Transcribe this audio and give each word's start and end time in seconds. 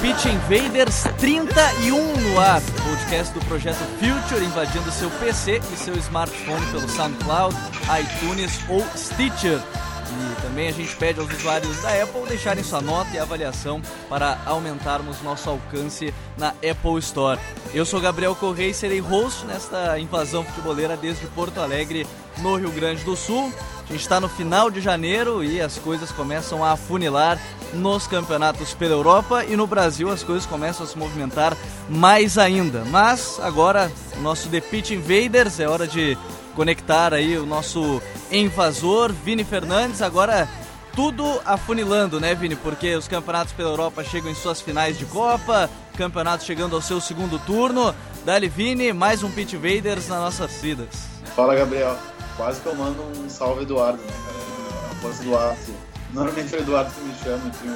Pitch 0.00 0.26
Invaders 0.26 1.04
31 1.18 2.16
no 2.16 2.40
ar, 2.40 2.60
podcast 2.60 3.32
do 3.32 3.44
projeto 3.46 3.78
Future 3.98 4.44
invadindo 4.44 4.90
seu 4.90 5.10
PC 5.10 5.60
e 5.72 5.76
seu 5.76 5.96
smartphone 5.96 6.64
pelo 6.72 6.88
SoundCloud, 6.88 7.54
iTunes 8.00 8.60
ou 8.68 8.84
Stitcher. 8.96 9.60
E 9.60 10.42
também 10.42 10.68
a 10.68 10.72
gente 10.72 10.94
pede 10.96 11.20
aos 11.20 11.32
usuários 11.32 11.80
da 11.82 12.02
Apple 12.02 12.26
deixarem 12.28 12.62
sua 12.62 12.80
nota 12.80 13.10
e 13.14 13.18
avaliação 13.18 13.80
para 14.08 14.38
aumentarmos 14.44 15.22
nosso 15.22 15.48
alcance 15.48 16.12
na 16.36 16.48
Apple 16.48 16.98
Store. 16.98 17.40
Eu 17.72 17.84
sou 17.86 18.00
Gabriel 18.00 18.34
Correia 18.34 18.70
e 18.70 18.74
serei 18.74 19.00
host 19.00 19.46
nesta 19.46 19.98
invasão 19.98 20.44
futeboleira 20.44 20.96
desde 20.96 21.26
Porto 21.28 21.60
Alegre, 21.60 22.06
no 22.38 22.56
Rio 22.56 22.70
Grande 22.70 23.04
do 23.04 23.16
Sul. 23.16 23.52
A 23.88 23.92
gente 23.92 24.02
está 24.02 24.20
no 24.20 24.28
final 24.28 24.70
de 24.70 24.80
janeiro 24.80 25.44
e 25.44 25.60
as 25.60 25.76
coisas 25.76 26.10
começam 26.10 26.64
a 26.64 26.72
afunilar 26.72 27.38
nos 27.74 28.06
campeonatos 28.06 28.74
pela 28.74 28.94
Europa 28.94 29.44
e 29.44 29.56
no 29.56 29.66
Brasil 29.66 30.10
as 30.10 30.22
coisas 30.22 30.46
começam 30.46 30.84
a 30.84 30.88
se 30.88 30.96
movimentar 30.96 31.56
mais 31.88 32.38
ainda. 32.38 32.84
Mas 32.86 33.38
agora 33.40 33.90
o 34.16 34.20
nosso 34.20 34.48
The 34.48 34.60
Pitch 34.60 34.92
Invaders 34.92 35.60
é 35.60 35.68
hora 35.68 35.86
de 35.86 36.16
conectar 36.54 37.12
aí 37.12 37.36
o 37.36 37.46
nosso 37.46 38.00
invasor 38.30 39.12
Vini 39.12 39.44
Fernandes. 39.44 40.00
Agora 40.00 40.48
tudo 40.94 41.40
afunilando, 41.44 42.20
né, 42.20 42.34
Vini? 42.34 42.54
Porque 42.54 42.94
os 42.94 43.08
campeonatos 43.08 43.52
pela 43.52 43.70
Europa 43.70 44.04
chegam 44.04 44.30
em 44.30 44.34
suas 44.34 44.60
finais 44.60 44.98
de 44.98 45.06
Copa, 45.06 45.68
campeonato 45.96 46.44
chegando 46.44 46.76
ao 46.76 46.82
seu 46.82 47.00
segundo 47.00 47.38
turno. 47.40 47.94
Dali 48.24 48.48
Vini, 48.48 48.92
mais 48.92 49.22
um 49.22 49.30
Pitch 49.30 49.54
Invaders 49.54 50.08
nas 50.08 50.20
nossas 50.20 50.52
vidas. 50.60 50.88
Fala, 51.34 51.54
Gabriel. 51.54 51.96
Quase 52.36 52.60
que 52.60 52.66
eu 52.66 52.74
mando 52.74 53.02
um 53.02 53.28
salve 53.28 53.62
Eduardo, 53.62 54.02
né, 54.02 54.12
cara? 54.24 54.90
A 54.90 54.94
voz 55.02 55.18
do 55.18 55.24
Eduardo. 55.24 55.74
Normalmente 56.12 56.54
é 56.54 56.58
o 56.58 56.60
Eduardo 56.60 56.90
que 56.92 57.00
me 57.00 57.14
chama, 57.14 57.48
enfim, 57.48 57.68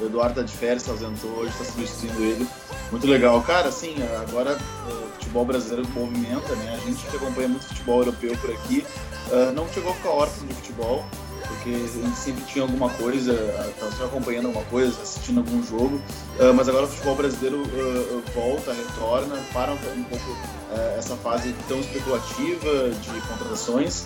o 0.00 0.06
Eduardo 0.06 0.36
tá 0.36 0.42
de 0.42 0.52
férias, 0.52 0.82
tá 0.82 0.92
ausentou 0.92 1.30
hoje, 1.30 1.52
tá 1.56 1.64
substituindo 1.64 2.22
ele. 2.22 2.48
Muito 2.90 3.06
legal. 3.06 3.40
Cara, 3.42 3.68
assim, 3.68 3.94
agora 4.22 4.56
o 4.86 5.12
futebol 5.12 5.44
brasileiro 5.44 5.88
movimenta, 5.90 6.54
né? 6.56 6.78
A 6.80 6.86
gente 6.86 7.04
que 7.06 7.16
acompanha 7.16 7.48
muito 7.48 7.66
futebol 7.66 7.98
europeu 8.00 8.36
por 8.38 8.50
aqui, 8.50 8.86
uh, 9.30 9.52
não 9.52 9.68
chegou 9.68 9.92
a 9.92 9.94
ficar 9.94 10.10
órfão 10.10 10.46
de 10.46 10.54
futebol, 10.54 11.04
porque 11.48 11.70
a 11.70 12.06
gente 12.06 12.16
sempre 12.16 12.44
tinha 12.44 12.62
alguma 12.62 12.90
coisa, 12.90 13.32
estava 13.32 13.90
sempre 13.90 14.04
acompanhando 14.06 14.46
alguma 14.46 14.64
coisa, 14.66 15.00
assistindo 15.02 15.38
algum 15.38 15.62
jogo, 15.62 15.96
uh, 15.96 16.54
mas 16.54 16.68
agora 16.68 16.84
o 16.84 16.88
futebol 16.88 17.16
brasileiro 17.16 17.62
uh, 17.62 18.22
volta, 18.34 18.72
retorna, 18.72 19.36
para 19.52 19.72
um 19.72 20.04
pouco 20.04 20.36
essa 20.98 21.16
fase 21.16 21.54
tão 21.66 21.80
especulativa 21.80 22.90
de 22.90 23.20
contratações, 23.26 24.04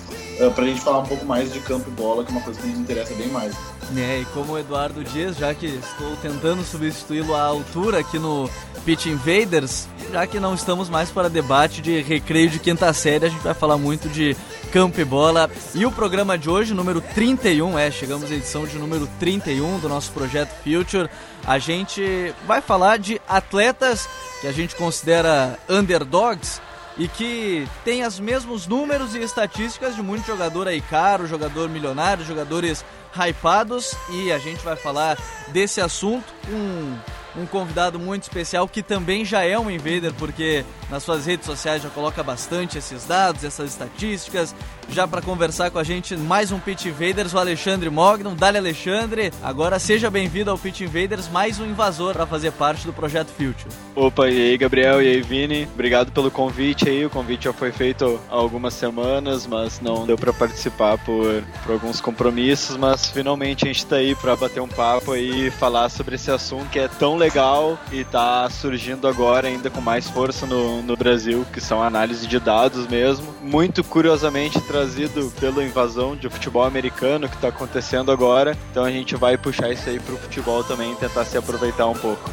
para 0.55 0.65
a 0.65 0.67
gente 0.69 0.81
falar 0.81 1.01
um 1.01 1.07
pouco 1.07 1.27
mais 1.27 1.53
de 1.53 1.59
campo 1.59 1.91
e 1.91 1.93
bola, 1.93 2.25
que 2.25 2.31
é 2.31 2.33
uma 2.33 2.41
coisa 2.41 2.61
que 2.61 2.69
nos 2.69 2.79
interessa 2.79 3.13
bem 3.15 3.29
mais. 3.29 3.53
É, 3.97 4.21
e 4.21 4.25
como 4.27 4.53
o 4.53 4.59
Eduardo 4.59 5.03
Dias, 5.05 5.37
já 5.37 5.53
que 5.53 5.67
estou 5.67 6.17
tentando 6.23 6.65
substituí-lo 6.65 7.35
à 7.35 7.43
altura 7.43 7.99
aqui 7.99 8.19
no 8.19 8.49
Pitch 8.85 9.07
Invaders, 9.07 9.87
já 10.11 10.27
que 10.27 10.41
não 10.41 10.55
estamos 10.55 10.89
mais 10.89 11.11
para 11.11 11.29
debate 11.29 11.83
de 11.83 12.01
recreio 12.01 12.49
de 12.49 12.59
quinta 12.59 12.93
série, 12.93 13.27
a 13.27 13.29
gente 13.29 13.43
vai 13.43 13.55
falar 13.55 13.77
muito 13.77 14.09
de 14.09 14.37
campo 14.73 14.99
e 14.99 15.05
bola. 15.05 15.51
E 15.75 15.85
o 15.85 15.93
programa 15.93 16.39
de 16.39 16.49
hoje, 16.49 16.73
número 16.73 17.01
31, 17.01 17.79
é, 17.79 17.91
chegamos 17.91 18.33
à 18.33 18.35
edição 18.35 18.65
de 18.67 18.79
número 18.79 19.07
31 19.21 19.79
do 19.79 19.89
nosso 19.89 20.11
projeto 20.13 20.51
Future. 20.65 21.11
A 21.47 21.59
gente 21.59 22.35
vai 22.47 22.63
falar 22.63 22.99
de 22.99 23.21
atletas 23.29 24.09
que 24.41 24.47
a 24.47 24.53
gente 24.53 24.75
considera 24.75 25.59
underdogs 25.69 26.61
e 26.97 27.07
que 27.07 27.69
tem 27.85 28.05
os 28.07 28.19
mesmos 28.19 28.67
números 28.67 29.15
e 29.15 29.19
estatísticas 29.19 29.95
de 29.95 30.03
muito 30.03 30.27
jogador 30.27 30.67
aí 30.67 30.81
caro, 30.81 31.27
jogador 31.27 31.69
milionário, 31.69 32.25
jogadores 32.25 32.83
hypados 33.15 33.95
e 34.11 34.33
a 34.33 34.39
gente 34.39 34.65
vai 34.65 34.77
falar 34.77 35.19
desse 35.49 35.83
assunto 35.83 36.33
com 36.47 36.97
um 37.37 37.47
convidado 37.47 37.99
muito 37.99 38.23
especial 38.25 38.69
que 38.69 38.83
também 38.83 39.25
já 39.25 39.45
é 39.45 39.59
um 39.59 39.71
invader, 39.71 40.13
porque 40.15 40.65
nas 40.91 41.03
suas 41.03 41.27
redes 41.27 41.47
sociais 41.47 41.83
já 41.83 41.91
coloca 41.91 42.23
bastante 42.23 42.79
esses 42.79 43.05
dados, 43.05 43.45
essas 43.45 43.71
estatísticas. 43.71 44.55
Já 44.89 45.09
para 45.09 45.23
conversar 45.23 45.71
com 45.71 45.79
a 45.79 45.85
gente, 45.85 46.17
mais 46.17 46.53
um 46.53 46.59
Pit 46.59 46.89
Invaders, 46.89 47.33
o 47.33 47.39
Alexandre 47.39 47.89
Mognon. 47.89 48.35
Dale 48.35 48.59
Alexandre, 48.59 49.33
agora 49.43 49.79
seja 49.79 50.11
bem-vindo 50.11 50.51
ao 50.51 50.59
Pit 50.59 50.85
Invaders, 50.85 51.29
mais 51.29 51.59
um 51.59 51.65
invasor 51.65 52.13
para 52.13 52.27
fazer 52.27 52.53
parte 52.53 52.85
do 52.85 52.93
projeto 52.93 53.29
Future. 53.29 53.75
Opa, 53.95 54.29
e 54.29 54.51
aí 54.51 54.59
Gabriel, 54.59 55.03
e 55.03 55.09
aí 55.09 55.23
Vini, 55.23 55.69
obrigado 55.73 56.13
pelo 56.13 56.31
convite 56.31 56.89
aí. 56.89 57.07
O 57.07 57.11
convite 57.11 57.45
já 57.45 57.53
foi 57.53 57.73
feito 57.73 58.21
há 58.31 58.35
algumas 58.35 58.75
semanas, 58.75 59.47
mas 59.47 59.81
não 59.81 60.07
deu 60.07 60.17
para 60.17 60.33
participar 60.33 60.99
por, 60.99 61.43
por 61.65 61.73
alguns 61.73 62.01
compromissos, 62.01 62.77
mas 62.77 63.07
finalmente 63.07 63.65
a 63.65 63.69
gente 63.69 63.79
está 63.79 63.97
aí 63.97 64.15
para 64.15 64.37
bater 64.37 64.61
um 64.61 64.69
papo 64.69 65.17
e 65.17 65.51
falar 65.53 65.89
sobre 65.89 66.17
esse 66.17 66.31
assunto 66.31 66.69
que 66.69 66.79
é 66.79 66.89
tão 66.89 67.17
legal 67.17 67.79
e 67.91 68.05
tá 68.05 68.49
surgindo 68.51 69.09
agora 69.09 69.49
ainda 69.49 69.71
com 69.71 69.81
mais 69.81 70.09
força 70.09 70.47
no, 70.47 70.83
no 70.83 70.97
Brasil, 70.97 71.47
que 71.53 71.61
são 71.61 71.83
análise 71.83 72.27
de 72.27 72.39
dados 72.39 72.87
mesmo. 72.87 73.27
Muito 73.43 73.83
curiosamente 73.83 74.61
trazido 74.73 75.31
pela 75.39 75.63
invasão 75.63 76.17
de 76.17 76.31
futebol 76.31 76.65
americano 76.65 77.29
que 77.29 77.35
está 77.35 77.49
acontecendo 77.49 78.11
agora. 78.11 78.57
Então 78.71 78.85
a 78.85 78.91
gente 78.91 79.15
vai 79.15 79.37
puxar 79.37 79.71
isso 79.71 79.89
aí 79.91 80.01
pro 80.01 80.17
futebol 80.17 80.65
também 80.65 80.93
e 80.93 80.97
tentar 80.97 81.27
se 81.27 81.37
aproveitar 81.37 81.87
um 81.87 81.95
pouco. 81.95 82.31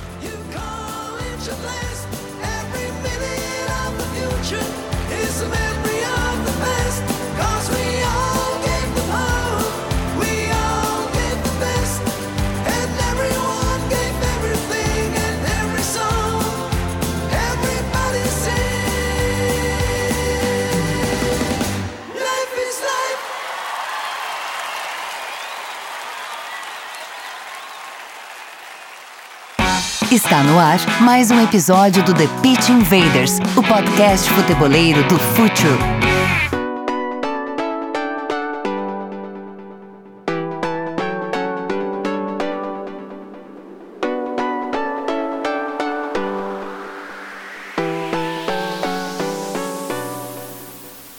Está 30.12 30.42
no 30.42 30.58
ar 30.58 30.80
mais 31.02 31.30
um 31.30 31.40
episódio 31.40 32.03
do 32.03 32.16
The 32.16 32.25
Pitch 32.42 32.70
Invaders, 32.70 33.38
o 33.56 33.62
podcast 33.62 34.28
futeboleiro 34.31 35.03
do 35.03 35.20
Future. 35.20 35.78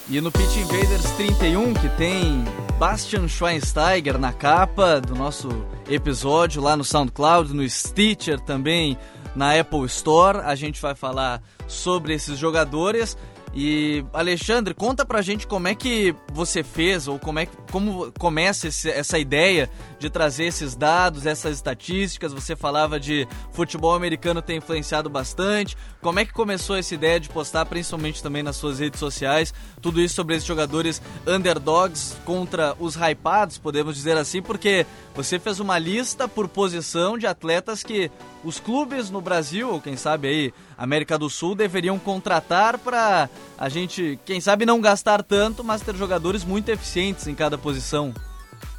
E 0.09 0.19
no 0.19 0.29
Pitch 0.29 0.57
Invaders 0.57 1.09
31, 1.11 1.73
que 1.75 1.87
tem 1.95 2.43
Bastian 2.81 3.27
Schweinsteiger 3.27 4.17
na 4.17 4.33
capa 4.33 4.99
do 4.99 5.13
nosso 5.13 5.47
episódio 5.87 6.63
lá 6.63 6.75
no 6.75 6.83
SoundCloud, 6.83 7.53
no 7.53 7.69
Stitcher 7.69 8.39
também, 8.39 8.97
na 9.35 9.53
Apple 9.53 9.85
Store. 9.85 10.39
A 10.39 10.55
gente 10.55 10.81
vai 10.81 10.95
falar 10.95 11.43
sobre 11.67 12.15
esses 12.15 12.39
jogadores. 12.39 13.15
E 13.53 14.05
Alexandre, 14.13 14.73
conta 14.73 15.05
pra 15.05 15.21
gente 15.21 15.45
como 15.45 15.67
é 15.67 15.75
que 15.75 16.15
você 16.31 16.63
fez 16.63 17.07
ou 17.07 17.19
como 17.19 17.39
é 17.39 17.45
como 17.69 18.11
começa 18.17 18.69
esse, 18.69 18.89
essa 18.89 19.19
ideia 19.19 19.69
de 19.99 20.09
trazer 20.09 20.45
esses 20.45 20.73
dados, 20.73 21.25
essas 21.25 21.57
estatísticas. 21.57 22.31
Você 22.31 22.55
falava 22.55 22.99
de 22.99 23.27
futebol 23.51 23.93
americano 23.93 24.41
ter 24.41 24.55
influenciado 24.55 25.09
bastante. 25.09 25.75
Como 26.01 26.19
é 26.19 26.25
que 26.25 26.31
começou 26.31 26.77
essa 26.77 26.95
ideia 26.95 27.19
de 27.19 27.27
postar, 27.29 27.65
principalmente 27.65 28.23
também 28.23 28.41
nas 28.41 28.55
suas 28.55 28.79
redes 28.79 28.99
sociais, 28.99 29.53
tudo 29.81 30.01
isso 30.01 30.15
sobre 30.15 30.35
esses 30.35 30.47
jogadores 30.47 31.01
underdogs 31.27 32.15
contra 32.25 32.75
os 32.79 32.95
hypados, 32.95 33.57
podemos 33.57 33.95
dizer 33.95 34.17
assim, 34.17 34.41
porque 34.41 34.85
você 35.13 35.37
fez 35.37 35.59
uma 35.59 35.77
lista 35.77 36.27
por 36.27 36.47
posição 36.47 37.17
de 37.17 37.27
atletas 37.27 37.83
que 37.83 38.09
os 38.43 38.59
clubes 38.59 39.09
no 39.09 39.21
Brasil, 39.21 39.69
ou 39.69 39.81
quem 39.81 39.95
sabe 39.95 40.27
aí 40.27 40.53
América 40.77 41.17
do 41.17 41.29
Sul, 41.29 41.55
deveriam 41.55 41.99
contratar 41.99 42.77
para 42.77 43.29
a 43.57 43.69
gente, 43.69 44.19
quem 44.25 44.41
sabe, 44.41 44.65
não 44.65 44.81
gastar 44.81 45.23
tanto, 45.23 45.63
mas 45.63 45.81
ter 45.81 45.95
jogadores 45.95 46.43
muito 46.43 46.69
eficientes 46.69 47.27
em 47.27 47.35
cada 47.35 47.57
posição. 47.57 48.13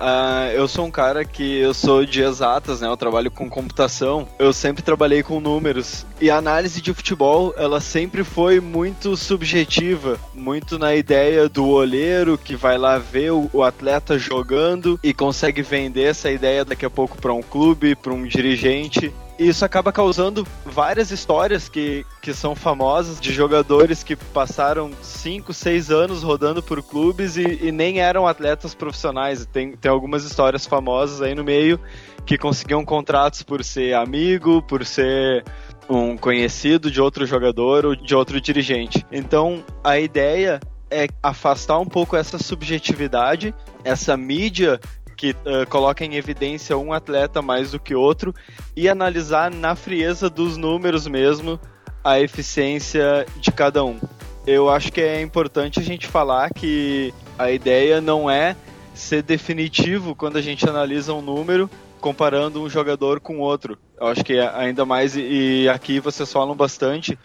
Uh, 0.03 0.51
eu 0.53 0.67
sou 0.67 0.87
um 0.87 0.91
cara 0.91 1.25
que 1.25 1.59
eu 1.59 1.73
sou 1.73 2.05
de 2.05 2.23
exatas, 2.23 2.81
né? 2.81 2.89
Eu 2.89 2.97
trabalho 2.97 3.31
com 3.31 3.49
computação. 3.49 4.27
Eu 4.37 4.53
sempre 4.53 4.83
trabalhei 4.83 5.23
com 5.23 5.39
números. 5.39 6.05
E 6.21 6.29
a 6.29 6.37
análise 6.39 6.81
de 6.81 6.93
futebol, 6.93 7.55
ela 7.57 7.81
sempre 7.81 8.25
foi 8.25 8.59
muito 8.59 9.17
subjetiva, 9.17 10.19
muito 10.35 10.77
na 10.77 10.95
ideia 10.95 11.49
do 11.49 11.69
olheiro 11.69 12.37
que 12.37 12.57
vai 12.57 12.77
lá 12.77 12.99
ver 12.99 13.33
o, 13.33 13.49
o 13.53 13.63
atleta 13.63 14.19
jogando 14.19 14.99
e 15.05 15.15
consegue 15.15 15.63
vender 15.63 16.05
essa 16.05 16.31
ideia 16.31 16.65
daqui 16.65 16.85
a 16.85 16.91
pouco 16.91 17.17
para 17.17 17.33
um 17.33 17.43
clube, 17.43 17.95
para 17.95 18.13
um 18.13 18.25
dirigente. 18.25 19.13
Isso 19.39 19.65
acaba 19.65 19.93
causando 19.93 20.47
várias 20.65 21.11
histórias 21.11 21.69
que, 21.69 22.05
que 22.21 22.35
são 22.35 22.55
famosas 22.55 23.21
de 23.21 23.33
jogadores 23.33 24.03
que 24.03 24.15
passaram 24.15 24.91
5, 25.03 25.53
6 25.53 25.91
anos 25.91 26.23
rodando 26.23 26.63
por 26.63 26.83
clubes 26.83 27.37
e, 27.37 27.67
e, 27.67 27.73
nem 27.73 28.01
eram 28.01 28.27
atletas 28.27 28.75
profissionais. 28.75 29.47
Tem, 29.47 29.77
tem 29.77 29.91
algumas 29.91 30.25
histórias 30.25 30.67
famosas 30.67 31.23
aí 31.23 31.35
no 31.35 31.43
meio 31.43 31.81
que 32.25 32.39
conseguiam 32.39 32.85
contratos 32.85 33.43
por 33.43 33.65
ser 33.65 33.95
amigo, 33.95 34.63
por 34.63 34.85
ser 34.85 35.45
um 35.89 36.17
conhecido 36.17 36.91
de 36.91 37.01
outro 37.01 37.27
jogador 37.27 37.85
ou 37.85 37.97
de 37.97 38.15
outro 38.15 38.41
dirigente. 38.41 39.05
Então 39.11 39.65
a 39.83 39.99
ideia 39.99 40.61
é 40.91 41.09
afastar 41.23 41.79
um 41.79 41.87
pouco 41.87 42.17
essa 42.17 42.39
subjetividade, 42.39 43.55
essa 43.83 44.17
mídia 44.17 44.79
que 45.23 45.31
uh, 45.31 45.65
coloca 45.69 46.05
em 46.05 46.17
evidência 46.17 46.77
um 46.77 46.93
atleta 46.93 47.41
mais 47.41 47.71
do 47.71 47.79
que 47.79 47.95
outro 47.95 48.35
e 48.75 48.89
analisar 48.89 49.53
na 49.53 49.77
frieza 49.77 50.29
dos 50.29 50.57
números 50.57 51.07
mesmo 51.07 51.61
a 52.03 52.19
eficiência 52.19 53.25
de 53.37 53.53
cada 53.53 53.85
um. 53.85 54.01
Eu 54.45 54.69
acho 54.69 54.91
que 54.91 55.01
é 55.01 55.23
importante 55.23 55.79
a 55.79 55.83
gente 55.85 56.09
falar 56.09 56.51
que 56.53 57.15
a 57.39 57.53
ideia 57.53 58.01
não 58.01 58.29
é 58.29 58.57
ser 58.95 59.23
definitivo 59.23 60.17
quando 60.17 60.39
a 60.39 60.43
gente 60.43 60.69
analisa 60.69 61.15
um 61.15 61.23
número 61.23 61.71
comparando 62.01 62.61
um 62.61 62.69
jogador 62.69 63.21
com 63.21 63.39
outro. 63.39 63.79
Eu 64.01 64.09
acho 64.09 64.25
que 64.25 64.41
ainda 64.41 64.85
mais, 64.85 65.15
e 65.17 65.69
aqui 65.73 66.01
vocês 66.01 66.33
falam 66.33 66.57
bastante, 66.57 67.17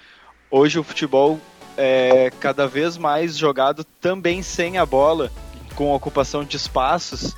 hoje 0.51 0.77
o 0.77 0.83
futebol 0.83 1.39
é 1.75 2.31
cada 2.39 2.67
vez 2.67 2.95
mais 2.95 3.35
jogado 3.35 3.83
também 3.99 4.43
sem 4.43 4.77
a 4.77 4.85
bola, 4.85 5.31
com 5.75 5.95
ocupação 5.95 6.43
de 6.43 6.57
espaços 6.57 7.35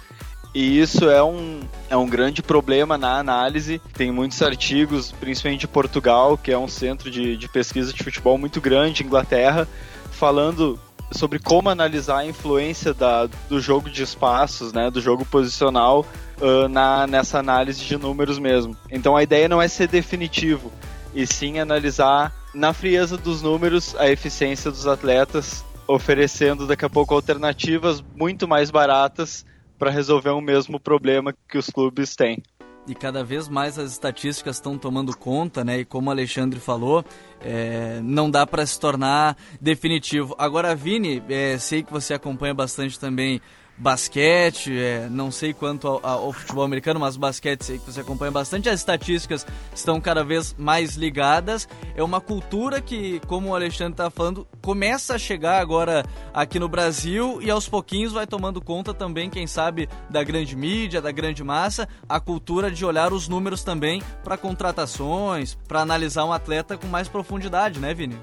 e 0.53 0.79
isso 0.79 1.09
é 1.09 1.23
um, 1.23 1.61
é 1.89 1.95
um 1.95 2.07
grande 2.07 2.41
problema 2.41 2.97
na 2.97 3.19
análise. 3.19 3.81
Tem 3.93 4.11
muitos 4.11 4.41
artigos, 4.41 5.11
principalmente 5.11 5.61
de 5.61 5.67
Portugal, 5.67 6.37
que 6.37 6.51
é 6.51 6.57
um 6.57 6.67
centro 6.67 7.11
de, 7.11 7.37
de 7.37 7.47
pesquisa 7.47 7.93
de 7.93 8.03
futebol 8.03 8.37
muito 8.37 8.59
grande, 8.59 9.03
Inglaterra, 9.03 9.67
falando 10.11 10.79
sobre 11.11 11.39
como 11.39 11.69
analisar 11.69 12.19
a 12.19 12.25
influência 12.25 12.93
da, 12.93 13.27
do 13.47 13.59
jogo 13.59 13.89
de 13.89 14.03
espaços, 14.03 14.73
né, 14.73 14.91
do 14.91 15.01
jogo 15.01 15.25
posicional 15.25 16.05
uh, 16.39 16.67
na, 16.67 17.07
nessa 17.07 17.39
análise 17.39 17.83
de 17.83 17.97
números 17.97 18.37
mesmo. 18.37 18.75
Então 18.91 19.15
a 19.15 19.23
ideia 19.23 19.47
não 19.47 19.61
é 19.61 19.67
ser 19.67 19.87
definitivo, 19.87 20.71
e 21.13 21.25
sim 21.25 21.59
analisar 21.59 22.31
na 22.53 22.73
frieza 22.73 23.17
dos 23.17 23.41
números 23.41 23.95
a 23.97 24.09
eficiência 24.09 24.69
dos 24.69 24.85
atletas, 24.87 25.63
oferecendo 25.87 26.67
daqui 26.67 26.85
a 26.85 26.89
pouco 26.89 27.15
alternativas 27.15 28.03
muito 28.15 28.47
mais 28.47 28.69
baratas 28.69 29.45
para 29.79 29.89
resolver 29.89 30.31
o 30.31 30.41
mesmo 30.41 30.79
problema 30.79 31.33
que 31.47 31.57
os 31.57 31.69
clubes 31.69 32.15
têm. 32.15 32.43
E 32.85 32.93
cada 32.93 33.23
vez 33.23 33.47
mais 33.47 33.77
as 33.79 33.91
estatísticas 33.91 34.57
estão 34.57 34.77
tomando 34.77 35.15
conta, 35.15 35.63
né? 35.63 35.79
E 35.79 35.85
como 35.85 36.09
o 36.09 36.11
Alexandre 36.11 36.59
falou, 36.59 37.05
é, 37.39 37.99
não 38.03 38.29
dá 38.29 38.45
para 38.45 38.65
se 38.65 38.79
tornar 38.79 39.37
definitivo. 39.61 40.35
Agora, 40.37 40.75
Vini, 40.75 41.23
é, 41.29 41.57
sei 41.57 41.83
que 41.83 41.91
você 41.91 42.13
acompanha 42.13 42.53
bastante 42.53 42.99
também 42.99 43.39
basquete, 43.79 44.77
é, 44.77 45.07
não 45.09 45.31
sei 45.31 45.53
quanto 45.53 45.87
ao, 45.87 46.05
ao, 46.05 46.33
futebol 46.33 46.63
americano, 46.63 46.99
mas 46.99 47.15
basquete 47.15 47.63
sei 47.63 47.79
que 47.79 47.85
você 47.85 48.01
acompanha 48.01 48.31
bastante, 48.31 48.69
as 48.69 48.79
estatísticas 48.79 49.47
estão 49.73 50.01
cada 50.01 50.23
vez 50.23 50.53
mais 50.57 50.95
ligadas. 50.95 51.67
É 51.95 52.03
uma 52.03 52.19
cultura 52.19 52.81
que, 52.81 53.21
como 53.21 53.49
o 53.49 53.55
Alexandre 53.55 53.93
está 53.93 54.09
falando, 54.09 54.45
começa 54.61 55.15
a 55.15 55.17
chegar 55.17 55.61
agora 55.61 56.03
aqui 56.33 56.59
no 56.59 56.67
Brasil 56.67 57.41
e 57.41 57.49
aos 57.49 57.69
pouquinhos 57.69 58.11
vai 58.11 58.27
tomando 58.27 58.61
conta 58.61 58.93
também, 58.93 59.29
quem 59.29 59.47
sabe, 59.47 59.87
da 60.09 60.23
grande 60.23 60.55
mídia, 60.55 61.01
da 61.01 61.11
grande 61.11 61.43
massa, 61.43 61.87
a 62.07 62.19
cultura 62.19 62.69
de 62.69 62.85
olhar 62.85 63.13
os 63.13 63.27
números 63.27 63.63
também 63.63 64.01
para 64.23 64.37
contratações, 64.37 65.57
para 65.67 65.81
analisar 65.81 66.25
um 66.25 66.33
atleta 66.33 66.77
com 66.77 66.87
mais 66.87 67.07
profundidade, 67.07 67.79
né, 67.79 67.93
Vini? 67.93 68.17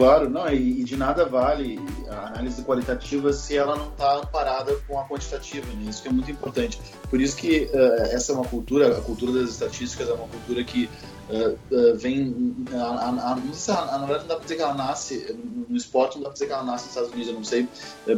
Claro, 0.00 0.30
não, 0.30 0.48
e, 0.48 0.82
de 0.82 0.96
nada 0.96 1.26
vale 1.26 1.78
a 2.08 2.28
análise 2.28 2.62
qualitativa 2.62 3.34
se 3.34 3.54
ela 3.54 3.76
não 3.76 3.88
está 3.88 4.16
amparada 4.16 4.74
com 4.88 4.98
a 4.98 5.04
quantitativa, 5.04 5.66
né? 5.74 5.90
isso 5.90 6.00
que 6.00 6.08
é 6.08 6.10
muito 6.10 6.30
importante. 6.30 6.80
Por 7.10 7.20
isso 7.20 7.36
que 7.36 7.68
uh, 7.70 8.02
essa 8.04 8.32
é 8.32 8.34
uma 8.34 8.46
cultura, 8.46 8.96
a 8.96 9.00
cultura 9.02 9.32
das 9.32 9.50
estatísticas 9.50 10.08
é 10.08 10.12
uma 10.14 10.26
cultura 10.26 10.64
que 10.64 10.88
uh, 11.30 11.58
uh, 11.74 11.96
vem. 11.96 12.54
A, 12.72 12.76
a, 12.76 13.08
a, 13.08 13.36
não 13.36 13.52
sei 13.52 13.74
se 13.74 13.80
na 13.80 13.98
verdade 13.98 14.20
não 14.20 14.28
dá 14.28 14.34
para 14.36 14.42
dizer 14.42 14.56
que 14.56 14.62
ela 14.62 14.74
nasce 14.74 15.36
no 15.68 15.76
esporte, 15.76 16.16
não 16.16 16.22
dá 16.22 16.28
para 16.28 16.34
dizer 16.34 16.46
que 16.46 16.52
ela 16.52 16.64
nasce 16.64 16.84
nos 16.84 16.90
Estados 16.90 17.10
Unidos, 17.10 17.28
eu 17.28 17.34
não 17.34 17.44
sei 17.44 17.68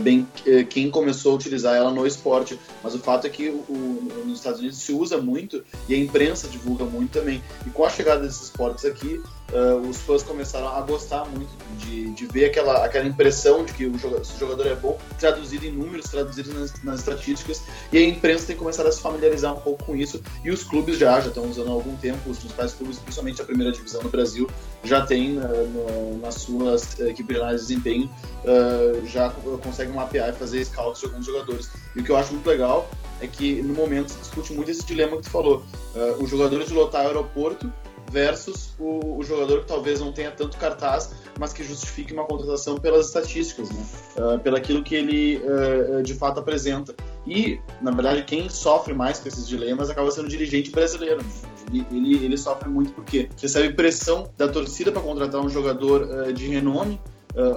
bem 0.01 0.27
quem 0.71 0.91
começou 0.91 1.33
a 1.33 1.35
utilizar 1.37 1.75
ela 1.75 1.91
no 1.91 2.07
esporte, 2.07 2.59
mas 2.83 2.95
o 2.95 2.99
fato 2.99 3.27
é 3.27 3.31
que 3.31 3.49
o, 3.49 3.65
o, 3.69 4.25
nos 4.27 4.39
Estados 4.39 4.61
Unidos 4.61 4.79
se 4.79 4.93
usa 4.93 5.19
muito 5.19 5.63
e 5.89 5.95
a 5.95 5.99
imprensa 5.99 6.49
divulga 6.49 6.85
muito 6.85 7.13
também. 7.13 7.43
E 7.67 7.71
com 7.71 7.85
a 7.85 7.91
chegada 7.91 8.23
desses 8.23 8.45
esportes 8.45 8.85
aqui, 8.85 9.21
uh, 9.53 9.89
os 9.89 9.99
fãs 9.99 10.23
começaram 10.23 10.69
a 10.69 10.81
gostar 10.81 11.25
muito 11.27 11.51
de, 11.79 12.11
de 12.11 12.27
ver 12.27 12.47
aquela, 12.47 12.85
aquela 12.85 13.07
impressão 13.07 13.65
de 13.65 13.73
que 13.73 13.87
o 13.87 13.99
jogador, 13.99 14.23
o 14.23 14.39
jogador 14.39 14.67
é 14.67 14.75
bom, 14.75 14.99
traduzido 15.19 15.67
em 15.67 15.73
números, 15.73 16.07
traduzido 16.11 16.53
nas, 16.55 16.83
nas, 16.83 17.01
estatísticas, 17.01 17.63
e 17.93 17.99
a 17.99 18.03
imprensa 18.03 18.47
tem 18.47 18.57
começado 18.57 18.87
a 18.87 18.93
se 18.93 19.01
familiarizar 19.01 19.55
um 19.55 19.61
pouco 19.61 19.85
com 19.85 19.97
isso, 19.97 20.21
e 20.45 20.51
os 20.51 20.65
clubes 20.65 20.99
já, 20.99 21.21
já 21.21 21.29
estão 21.29 21.49
usando 21.49 21.69
há 21.69 21.73
algum 21.73 21.97
tempo, 21.97 22.31
os 22.31 22.39
principais 22.39 22.73
clubes, 22.73 22.99
principalmente 23.03 23.41
a 23.43 23.45
primeira 23.45 23.73
divisão 23.73 24.03
no 24.03 24.09
Brasil, 24.09 24.49
já 24.85 25.05
tem 25.05 25.39
uh, 25.39 26.19
nas 26.21 26.37
suas 26.37 26.99
equipes 27.01 27.37
de 27.37 27.43
análise 27.43 27.67
de 27.67 27.75
desempenho, 27.75 28.11
uh, 28.45 29.07
já 29.07 29.31
conseguem 29.63 29.95
mapear 29.95 30.31
e 30.31 30.33
fazer 30.33 30.65
scouts 30.65 31.01
de 31.01 31.07
alguns 31.07 31.27
jogadores. 31.27 31.71
E 31.95 32.01
o 32.01 32.05
que 32.05 32.11
eu 32.11 32.17
acho 32.17 32.33
muito 32.33 32.47
legal 32.47 32.89
é 33.21 33.27
que 33.27 33.63
no 33.63 33.75
momento 33.75 34.11
se 34.11 34.19
discute 34.19 34.53
muito 34.53 34.71
esse 34.71 34.85
dilema 34.85 35.17
que 35.17 35.23
tu 35.23 35.31
falou. 35.31 35.63
Uh, 35.95 36.23
os 36.23 36.29
jogadores 36.29 36.69
de 36.69 36.75
lotar 36.75 37.05
o 37.05 37.09
aeroporto 37.09 37.73
versus 38.13 38.75
o, 38.79 39.19
o, 39.19 39.23
jogador 39.23 39.61
que 39.61 39.67
talvez 39.67 39.99
não 39.99 40.13
tenha 40.13 40.31
tanto 40.31 40.59
cartaz, 40.59 41.15
mas 41.39 41.53
que 41.53 41.65
justifique 41.65 42.13
uma 42.13 42.25
contratação 42.25 42.77
pelas 42.77 43.07
estatísticas, 43.07 43.71
né? 43.71 43.85
Uh, 44.17 44.39
pelo 44.39 44.57
aquilo 44.57 44.83
que 44.83 44.95
ele 44.95 45.39
uh, 45.39 46.03
de 46.03 46.15
fato 46.15 46.39
apresenta. 46.39 46.95
E, 47.27 47.59
na 47.81 47.91
verdade, 47.91 48.23
quem 48.25 48.49
sofre 48.49 48.93
mais 48.93 49.19
com 49.19 49.29
esses 49.29 49.49
dilemas 49.49 49.89
acaba 49.89 50.11
sendo 50.11 50.27
o 50.27 50.29
dirigente 50.29 50.71
brasileiro. 50.71 51.23
Né? 51.23 51.31
Ele, 51.73 51.87
ele, 51.91 52.25
ele, 52.27 52.37
sofre 52.37 52.69
muito 52.69 52.93
porque 52.93 53.31
recebe 53.41 53.73
pressão 53.73 54.31
da 54.37 54.47
torcida 54.47 54.93
para 54.93 55.01
contratar 55.01 55.41
um 55.41 55.49
jogador 55.49 56.03
uh, 56.03 56.33
de 56.33 56.47
renome, 56.49 57.01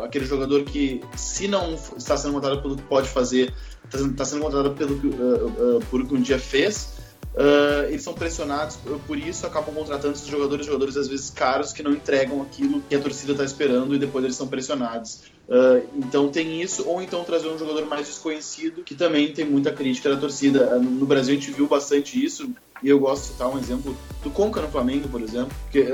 aquele 0.05 0.23
jogador 0.23 0.63
que, 0.63 1.01
se 1.17 1.49
não 1.49 1.73
está 1.97 2.15
sendo 2.15 2.35
contratado 2.35 2.61
pelo 2.61 2.77
que 2.77 2.83
pode 2.83 3.09
fazer, 3.09 3.53
está 3.83 3.97
tá 4.15 4.23
sendo 4.23 4.43
contratado 4.43 4.73
pelo, 4.73 4.97
por 5.91 6.07
que 6.07 6.13
um 6.13 6.21
dia 6.21 6.39
fez, 6.39 6.94
Uh, 7.35 7.89
eles 7.89 8.01
são 8.01 8.13
pressionados 8.13 8.77
por 9.05 9.17
isso, 9.17 9.45
acabam 9.45 9.75
contratando 9.75 10.13
esses 10.13 10.25
jogadores, 10.25 10.65
jogadores 10.65 10.95
às 10.95 11.09
vezes 11.09 11.29
caros, 11.29 11.73
que 11.73 11.83
não 11.83 11.91
entregam 11.91 12.41
aquilo 12.41 12.81
que 12.87 12.95
a 12.95 12.99
torcida 12.99 13.33
está 13.33 13.43
esperando 13.43 13.93
e 13.93 13.99
depois 13.99 14.23
eles 14.23 14.37
são 14.37 14.47
pressionados. 14.47 15.23
Uh, 15.47 15.85
então 15.97 16.29
tem 16.29 16.61
isso, 16.61 16.87
ou 16.87 17.01
então 17.01 17.25
trazer 17.25 17.49
um 17.49 17.59
jogador 17.59 17.85
mais 17.87 18.07
desconhecido, 18.07 18.83
que 18.83 18.95
também 18.95 19.33
tem 19.33 19.43
muita 19.43 19.73
crítica 19.73 20.09
da 20.09 20.15
torcida. 20.15 20.77
Uh, 20.77 20.81
no 20.81 21.05
Brasil 21.05 21.35
a 21.35 21.37
gente 21.37 21.51
viu 21.51 21.67
bastante 21.67 22.23
isso, 22.23 22.49
e 22.81 22.87
eu 22.89 22.99
gosto 22.99 23.23
de 23.23 23.27
citar 23.33 23.49
um 23.49 23.57
exemplo 23.57 23.95
do 24.23 24.29
Conca 24.29 24.61
no 24.61 24.69
Flamengo, 24.69 25.09
por 25.09 25.21
exemplo, 25.21 25.51
porque 25.63 25.85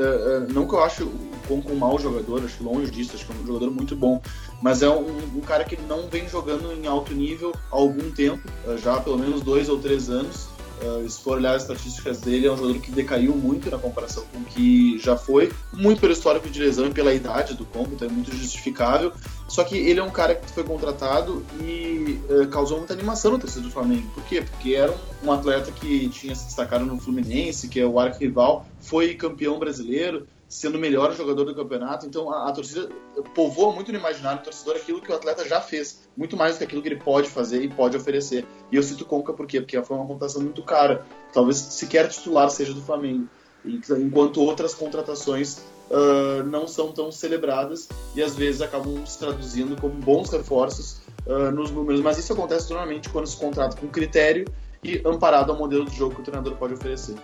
não 0.52 0.68
que 0.68 0.74
eu 0.74 0.84
acho 0.84 1.06
o 1.06 1.32
Conca 1.48 1.72
um 1.72 1.76
mau 1.76 1.98
jogador, 2.00 2.44
acho 2.44 2.64
longe 2.64 2.92
disso, 2.92 3.12
acho 3.16 3.26
que 3.26 3.32
é 3.32 3.36
um 3.36 3.46
jogador 3.46 3.72
muito 3.72 3.96
bom, 3.96 4.22
mas 4.62 4.82
é 4.82 4.90
um, 4.90 5.06
um 5.36 5.42
cara 5.42 5.64
que 5.64 5.78
não 5.88 6.08
vem 6.08 6.28
jogando 6.28 6.74
em 6.74 6.88
alto 6.88 7.14
nível 7.14 7.52
há 7.72 7.76
algum 7.76 8.10
tempo, 8.12 8.42
já 8.82 9.00
pelo 9.00 9.18
menos 9.18 9.42
dois 9.42 9.70
ou 9.70 9.78
três 9.78 10.10
anos, 10.10 10.48
Uh, 10.82 11.08
se 11.08 11.22
for 11.22 11.38
olhar 11.38 11.56
as 11.56 11.62
estatísticas 11.62 12.22
dele, 12.22 12.48
é 12.48 12.52
um 12.52 12.58
jogador 12.58 12.80
que 12.80 12.92
decaiu 12.92 13.36
muito 13.36 13.70
na 13.70 13.78
comparação 13.78 14.24
com 14.32 14.40
o 14.40 14.44
que 14.46 14.98
já 14.98 15.16
foi, 15.16 15.52
muito 15.72 16.02
pelo 16.02 16.12
histórico 16.12 16.50
de 16.50 16.60
lesão 16.60 16.88
e 16.88 16.92
pela 16.92 17.14
idade 17.14 17.54
do 17.54 17.66
combo, 17.66 17.94
então 17.94 18.08
é 18.08 18.12
muito 18.12 18.36
justificável. 18.36 19.14
Só 19.48 19.64
que 19.64 19.78
ele 19.78 20.00
é 20.00 20.04
um 20.04 20.10
cara 20.10 20.34
que 20.34 20.50
foi 20.52 20.64
contratado 20.64 21.46
e 21.62 22.20
uh, 22.30 22.48
causou 22.48 22.80
muita 22.80 22.94
animação 22.94 23.32
no 23.32 23.40
torcedor 23.40 23.70
do 23.70 23.74
Flamengo. 23.74 24.10
Por 24.14 24.24
quê? 24.24 24.42
Porque 24.42 24.74
era 24.74 24.92
um, 24.92 25.28
um 25.28 25.32
atleta 25.32 25.72
que 25.72 26.10
tinha 26.10 26.34
se 26.34 26.46
destacado 26.46 26.86
no 26.86 27.00
Fluminense, 27.00 27.68
que 27.68 27.80
é 27.80 27.86
o 27.86 28.00
arco-rival, 28.00 28.66
foi 28.80 29.14
campeão 29.14 29.60
brasileiro, 29.60 30.26
sendo 30.52 30.76
o 30.76 30.80
melhor 30.80 31.16
jogador 31.16 31.46
do 31.46 31.56
campeonato. 31.56 32.06
Então 32.06 32.30
a, 32.30 32.50
a, 32.50 32.52
torcida 32.52 32.90
povoa 33.34 33.74
muito 33.74 33.90
no 33.90 33.98
imaginário 33.98 34.42
do 34.42 34.44
torcedor 34.44 34.76
aquilo 34.76 35.02
que 35.02 35.10
o 35.10 35.16
atleta 35.16 35.48
já 35.48 35.62
fez, 35.62 36.10
muito 36.16 36.36
mais 36.36 36.56
do 36.56 36.58
que 36.58 36.64
aquilo 36.66 36.82
que 36.82 36.90
ele 36.90 37.00
pode 37.00 37.30
fazer 37.30 37.64
e 37.64 37.70
pode 37.70 37.96
oferecer. 37.96 38.46
E 38.70 38.76
eu 38.76 38.84
cito 38.84 39.06
Conca 39.06 39.32
por 39.32 39.48
quê? 39.48 39.62
Porque 39.62 39.82
foi 39.82 39.96
uma 39.96 40.06
contratação 40.06 40.42
muito 40.42 40.62
cara. 40.62 41.06
Talvez 41.32 41.56
sequer 41.56 42.10
titular 42.10 42.50
seja 42.50 42.74
do 42.74 42.82
Flamengo. 42.82 43.30
Enquanto 43.64 44.42
outras 44.42 44.74
contratações 44.74 45.60
uh, 45.90 46.44
não 46.44 46.68
são 46.68 46.92
tão 46.92 47.12
celebradas 47.12 47.88
e 48.14 48.22
às 48.22 48.36
vezes 48.36 48.62
acabam 48.62 49.06
se 49.06 49.20
traduzindo 49.20 49.80
como 49.80 49.94
bons 49.94 50.30
reforços 50.32 51.00
uh, 51.26 51.50
nos 51.52 51.72
números. 51.72 52.02
Mas 52.02 52.18
isso 52.18 52.34
acontece 52.34 52.70
normalmente 52.70 53.08
quando 53.10 53.28
se 53.28 53.38
contrata 53.38 53.78
com 53.78 53.88
critério 53.88 54.46
e 54.84 55.02
amparado 55.06 55.54
ao 55.54 55.58
modelo 55.58 55.86
de 55.86 55.96
jogo 55.96 56.16
que 56.16 56.22
o 56.22 56.24
treinador 56.26 56.58
pode 56.58 56.74
oferecer. 56.74 57.16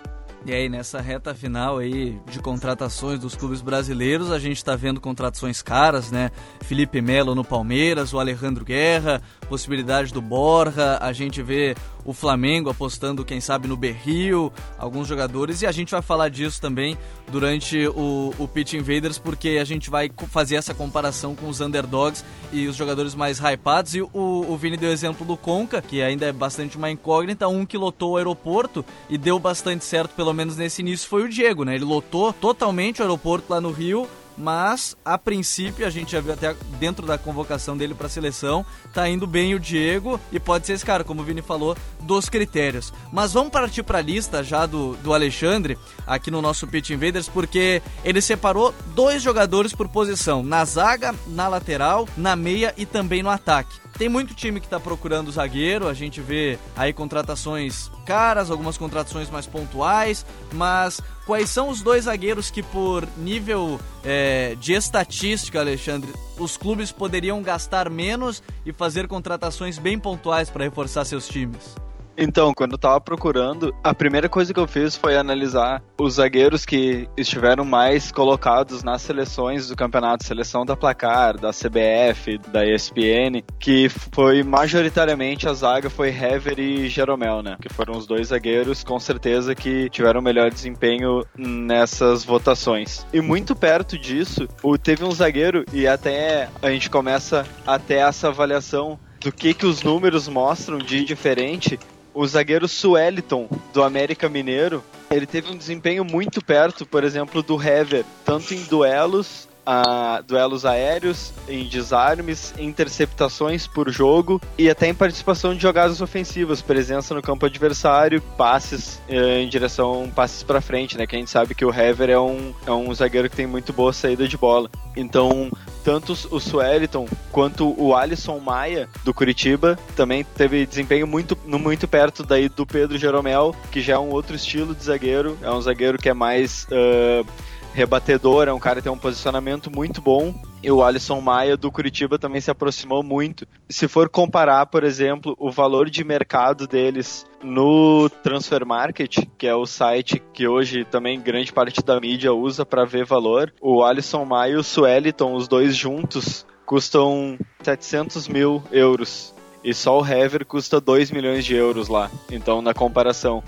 E 0.46 0.52
aí, 0.54 0.68
nessa 0.68 1.00
reta 1.00 1.34
final 1.34 1.78
aí 1.78 2.18
de 2.30 2.38
contratações 2.40 3.18
dos 3.18 3.34
clubes 3.34 3.60
brasileiros, 3.60 4.30
a 4.30 4.38
gente 4.38 4.56
está 4.56 4.76
vendo 4.76 5.00
contratações 5.00 5.60
caras, 5.60 6.10
né? 6.10 6.30
Felipe 6.60 7.00
Melo 7.02 7.34
no 7.34 7.44
Palmeiras, 7.44 8.12
o 8.14 8.18
Alejandro 8.18 8.64
Guerra, 8.64 9.20
possibilidade 9.48 10.12
do 10.12 10.22
Borja, 10.22 10.96
a 11.00 11.12
gente 11.12 11.42
vê 11.42 11.74
o 12.08 12.14
Flamengo 12.14 12.70
apostando, 12.70 13.22
quem 13.22 13.38
sabe, 13.38 13.68
no 13.68 13.76
Berrio, 13.76 14.50
alguns 14.78 15.06
jogadores, 15.06 15.60
e 15.60 15.66
a 15.66 15.72
gente 15.72 15.90
vai 15.90 16.00
falar 16.00 16.30
disso 16.30 16.58
também 16.58 16.96
durante 17.30 17.86
o, 17.88 18.32
o 18.38 18.48
Pitch 18.48 18.72
Invaders, 18.72 19.18
porque 19.18 19.58
a 19.60 19.64
gente 19.64 19.90
vai 19.90 20.10
fazer 20.30 20.56
essa 20.56 20.72
comparação 20.72 21.34
com 21.34 21.50
os 21.50 21.60
underdogs 21.60 22.24
e 22.50 22.66
os 22.66 22.76
jogadores 22.76 23.14
mais 23.14 23.38
hypados. 23.38 23.94
E 23.94 24.00
o, 24.00 24.10
o 24.14 24.56
Vini 24.56 24.78
deu 24.78 24.90
exemplo 24.90 25.26
do 25.26 25.36
Conca, 25.36 25.82
que 25.82 26.00
ainda 26.00 26.24
é 26.24 26.32
bastante 26.32 26.78
uma 26.78 26.90
incógnita, 26.90 27.46
um 27.46 27.66
que 27.66 27.76
lotou 27.76 28.12
o 28.12 28.16
aeroporto 28.16 28.82
e 29.10 29.18
deu 29.18 29.38
bastante 29.38 29.84
certo, 29.84 30.14
pelo 30.14 30.32
menos 30.32 30.56
nesse 30.56 30.80
início, 30.80 31.06
foi 31.06 31.24
o 31.24 31.28
Diego, 31.28 31.62
né? 31.62 31.74
Ele 31.74 31.84
lotou 31.84 32.32
totalmente 32.32 33.00
o 33.00 33.02
aeroporto 33.02 33.52
lá 33.52 33.60
no 33.60 33.70
Rio, 33.70 34.08
mas 34.38 34.96
a 35.04 35.18
princípio 35.18 35.86
a 35.86 35.90
gente 35.90 36.12
já 36.12 36.20
viu 36.20 36.32
até 36.32 36.54
dentro 36.78 37.06
da 37.06 37.18
convocação 37.18 37.76
dele 37.76 37.94
para 37.94 38.06
a 38.06 38.10
seleção, 38.10 38.64
tá 38.94 39.08
indo 39.08 39.26
bem 39.26 39.54
o 39.54 39.60
Diego 39.60 40.20
e 40.30 40.38
pode 40.38 40.66
ser 40.66 40.74
esse 40.74 40.84
cara, 40.84 41.02
como 41.02 41.20
o 41.20 41.24
Vini 41.24 41.42
falou, 41.42 41.76
dos 42.00 42.28
critérios. 42.28 42.92
Mas 43.12 43.32
vamos 43.32 43.50
partir 43.50 43.82
para 43.82 43.98
a 43.98 44.02
lista 44.02 44.42
já 44.42 44.64
do, 44.64 44.94
do 44.96 45.12
Alexandre, 45.12 45.76
aqui 46.06 46.30
no 46.30 46.40
nosso 46.40 46.66
Pitch 46.66 46.90
Invaders, 46.90 47.28
porque 47.28 47.82
ele 48.04 48.20
separou 48.20 48.72
dois 48.94 49.20
jogadores 49.20 49.74
por 49.74 49.88
posição, 49.88 50.42
na 50.42 50.64
zaga, 50.64 51.14
na 51.26 51.48
lateral, 51.48 52.08
na 52.16 52.36
meia 52.36 52.72
e 52.76 52.86
também 52.86 53.22
no 53.22 53.30
ataque. 53.30 53.87
Tem 53.98 54.08
muito 54.08 54.32
time 54.32 54.60
que 54.60 54.66
está 54.66 54.78
procurando 54.78 55.32
zagueiro, 55.32 55.88
a 55.88 55.92
gente 55.92 56.20
vê 56.20 56.56
aí 56.76 56.92
contratações 56.92 57.90
caras, 58.06 58.48
algumas 58.48 58.78
contratações 58.78 59.28
mais 59.28 59.44
pontuais, 59.44 60.24
mas 60.52 61.00
quais 61.26 61.50
são 61.50 61.68
os 61.68 61.82
dois 61.82 62.04
zagueiros 62.04 62.48
que, 62.48 62.62
por 62.62 63.08
nível 63.16 63.80
é, 64.04 64.54
de 64.60 64.72
estatística, 64.72 65.58
Alexandre, 65.58 66.12
os 66.38 66.56
clubes 66.56 66.92
poderiam 66.92 67.42
gastar 67.42 67.90
menos 67.90 68.40
e 68.64 68.72
fazer 68.72 69.08
contratações 69.08 69.78
bem 69.78 69.98
pontuais 69.98 70.48
para 70.48 70.62
reforçar 70.62 71.04
seus 71.04 71.26
times? 71.26 71.74
Então, 72.20 72.52
quando 72.52 72.72
eu 72.72 72.78
tava 72.78 73.00
procurando, 73.00 73.72
a 73.82 73.94
primeira 73.94 74.28
coisa 74.28 74.52
que 74.52 74.58
eu 74.58 74.66
fiz 74.66 74.96
foi 74.96 75.16
analisar 75.16 75.80
os 75.96 76.14
zagueiros 76.14 76.66
que 76.66 77.08
estiveram 77.16 77.64
mais 77.64 78.10
colocados 78.10 78.82
nas 78.82 79.02
seleções 79.02 79.68
do 79.68 79.76
campeonato, 79.76 80.24
seleção 80.24 80.66
da 80.66 80.76
Placar, 80.76 81.38
da 81.38 81.50
CBF, 81.50 82.38
da 82.48 82.66
ESPN, 82.66 83.44
que 83.60 83.88
foi 83.88 84.42
majoritariamente 84.42 85.48
a 85.48 85.54
zaga 85.54 85.88
foi 85.88 86.08
Hever 86.08 86.58
e 86.58 86.88
Jeromel, 86.88 87.40
né? 87.40 87.56
Que 87.62 87.72
foram 87.72 87.96
os 87.96 88.04
dois 88.04 88.28
zagueiros 88.28 88.82
com 88.82 88.98
certeza 88.98 89.54
que 89.54 89.88
tiveram 89.88 90.20
melhor 90.20 90.50
desempenho 90.50 91.24
nessas 91.36 92.24
votações. 92.24 93.06
E 93.12 93.20
muito 93.20 93.54
perto 93.54 93.96
disso, 93.96 94.48
teve 94.82 95.04
um 95.04 95.12
zagueiro 95.12 95.64
e 95.72 95.86
até 95.86 96.48
a 96.60 96.68
gente 96.68 96.90
começa 96.90 97.46
até 97.64 97.98
essa 97.98 98.26
avaliação 98.26 98.98
do 99.20 99.32
que 99.32 99.52
que 99.54 99.66
os 99.66 99.82
números 99.82 100.28
mostram 100.28 100.78
de 100.78 101.04
diferente 101.04 101.78
o 102.18 102.26
zagueiro 102.26 102.66
Sueliton, 102.66 103.48
do 103.72 103.80
América 103.80 104.28
Mineiro, 104.28 104.82
ele 105.08 105.24
teve 105.24 105.52
um 105.52 105.56
desempenho 105.56 106.04
muito 106.04 106.44
perto, 106.44 106.84
por 106.84 107.04
exemplo, 107.04 107.44
do 107.44 107.62
Hever, 107.62 108.04
tanto 108.24 108.54
em 108.54 108.64
duelos 108.64 109.48
a 109.64 110.22
duelos 110.26 110.64
aéreos, 110.64 111.30
em 111.46 111.68
desarmes, 111.68 112.54
interceptações 112.58 113.66
por 113.66 113.90
jogo 113.90 114.40
e 114.56 114.70
até 114.70 114.88
em 114.88 114.94
participação 114.94 115.54
de 115.54 115.60
jogadas 115.60 116.00
ofensivas, 116.00 116.62
presença 116.62 117.14
no 117.14 117.20
campo 117.20 117.44
adversário, 117.44 118.22
passes 118.36 118.98
eh, 119.08 119.42
em 119.42 119.48
direção, 119.48 120.10
passes 120.12 120.42
para 120.42 120.62
frente, 120.62 120.96
né? 120.96 121.06
Que 121.06 121.16
a 121.16 121.18
gente 121.18 121.30
sabe 121.30 121.54
que 121.54 121.66
o 121.66 121.70
Hever 121.72 122.08
é 122.08 122.18
um, 122.18 122.54
é 122.66 122.72
um 122.72 122.92
zagueiro 122.94 123.28
que 123.28 123.36
tem 123.36 123.46
muito 123.46 123.70
boa 123.70 123.92
saída 123.92 124.26
de 124.26 124.38
bola. 124.38 124.70
Então, 124.96 125.50
tanto 125.88 126.12
o 126.30 126.38
Sueliton 126.38 127.08
quanto 127.32 127.74
o 127.82 127.96
Alisson 127.96 128.38
Maia 128.38 128.90
do 129.06 129.14
Curitiba 129.14 129.78
também 129.96 130.22
teve 130.22 130.66
desempenho 130.66 131.06
muito, 131.06 131.34
muito 131.46 131.88
perto 131.88 132.22
daí 132.22 132.46
do 132.46 132.66
Pedro 132.66 132.98
Jeromel, 132.98 133.56
que 133.72 133.80
já 133.80 133.94
é 133.94 133.98
um 133.98 134.10
outro 134.10 134.36
estilo 134.36 134.74
de 134.74 134.84
zagueiro, 134.84 135.38
é 135.40 135.50
um 135.50 135.62
zagueiro 135.62 135.96
que 135.96 136.10
é 136.10 136.12
mais 136.12 136.64
uh, 136.64 137.26
rebatedor, 137.72 138.48
é 138.48 138.52
um 138.52 138.58
cara 138.58 138.76
que 138.76 138.82
tem 138.82 138.92
um 138.92 138.98
posicionamento 138.98 139.74
muito 139.74 140.02
bom. 140.02 140.34
E 140.62 140.70
o 140.72 140.82
Alisson 140.82 141.20
Maia 141.20 141.56
do 141.56 141.70
Curitiba 141.70 142.18
também 142.18 142.40
se 142.40 142.50
aproximou 142.50 143.02
muito. 143.02 143.46
Se 143.68 143.86
for 143.86 144.08
comparar, 144.08 144.66
por 144.66 144.82
exemplo, 144.82 145.36
o 145.38 145.50
valor 145.50 145.88
de 145.88 146.02
mercado 146.02 146.66
deles 146.66 147.24
no 147.42 148.10
Transfer 148.22 148.66
Market, 148.66 149.26
que 149.38 149.46
é 149.46 149.54
o 149.54 149.66
site 149.66 150.20
que 150.32 150.48
hoje 150.48 150.84
também 150.84 151.20
grande 151.20 151.52
parte 151.52 151.80
da 151.82 152.00
mídia 152.00 152.32
usa 152.32 152.66
para 152.66 152.84
ver 152.84 153.04
valor, 153.04 153.52
o 153.60 153.84
Alisson 153.84 154.24
Maia 154.24 154.52
e 154.52 154.56
o 154.56 154.64
Sueliton, 154.64 155.34
os 155.34 155.46
dois 155.46 155.76
juntos, 155.76 156.44
custam 156.66 157.38
700 157.62 158.26
mil 158.26 158.62
euros. 158.72 159.34
E 159.62 159.74
só 159.74 160.00
o 160.00 160.06
Hever 160.06 160.44
custa 160.44 160.80
2 160.80 161.10
milhões 161.10 161.44
de 161.44 161.54
euros 161.54 161.88
lá. 161.88 162.10
Então, 162.30 162.62
na 162.62 162.72
comparação, 162.72 163.42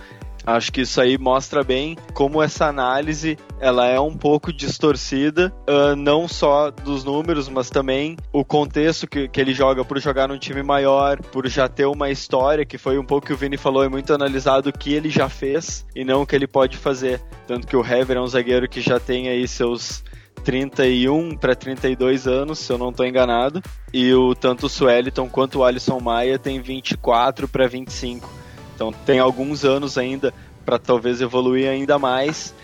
Acho 0.47 0.73
que 0.73 0.83
isso 0.83 1.01
aí 1.01 1.19
mostra 1.19 1.63
bem 1.63 1.97
como 2.15 2.43
essa 2.43 2.67
análise 2.67 3.37
ela 3.61 3.87
é 3.87 4.01
um 4.01 4.17
pouco 4.17 4.53
distorcida, 4.53 5.53
uh, 5.69 5.95
não 5.95 6.27
só 6.27 6.71
dos 6.71 7.05
números, 7.05 7.49
mas 7.49 7.69
também 7.69 8.17
o 8.33 8.45
contexto 8.45 9.07
que, 9.07 9.29
que 9.29 9.41
ele 9.41 9.53
joga 9.53 9.85
por 9.85 10.01
jogar 10.01 10.29
num 10.29 10.39
time 10.39 10.63
maior, 10.63 11.21
por 11.21 11.47
já 11.47 11.69
ter 11.69 11.85
uma 11.85 12.11
história, 12.11 12.65
que 12.65 12.79
foi 12.79 12.99
um 12.99 13.05
pouco 13.05 13.27
que 13.27 13.33
o 13.33 13.37
Vini 13.37 13.59
falou, 13.59 13.85
é 13.85 13.89
muito 13.89 14.15
analisado 14.15 14.71
o 14.71 14.73
que 14.73 14.95
ele 14.95 15.11
já 15.11 15.29
fez 15.29 15.87
e 15.95 16.05
não 16.05 16.23
o 16.23 16.27
que 16.27 16.35
ele 16.35 16.47
pode 16.47 16.79
fazer. 16.79 17.21
Tanto 17.47 17.67
que 17.67 17.77
o 17.77 17.85
Hever 17.85 18.17
é 18.17 18.21
um 18.21 18.27
zagueiro 18.27 18.69
que 18.69 18.81
já 18.81 18.99
tem 18.99 19.29
aí 19.29 19.47
seus 19.47 20.03
31 20.43 21.37
para 21.37 21.55
32 21.55 22.27
anos, 22.27 22.59
se 22.61 22.73
eu 22.73 22.79
não 22.79 22.89
estou 22.89 23.07
enganado, 23.07 23.63
e 23.93 24.13
o 24.15 24.35
tanto 24.35 24.67
o 24.67 24.69
Sueliton 24.69 25.29
quanto 25.29 25.59
o 25.59 25.65
Alisson 25.65 26.01
Maia 26.01 26.39
tem 26.39 26.61
24 26.61 27.47
para 27.47 27.67
25. 27.67 28.40
Então 28.81 28.95
tem 29.05 29.19
alguns 29.19 29.63
anos 29.63 29.99
ainda 29.99 30.33
para 30.65 30.79
talvez 30.79 31.21
evoluir 31.21 31.69
ainda 31.69 31.99
mais 31.99 32.55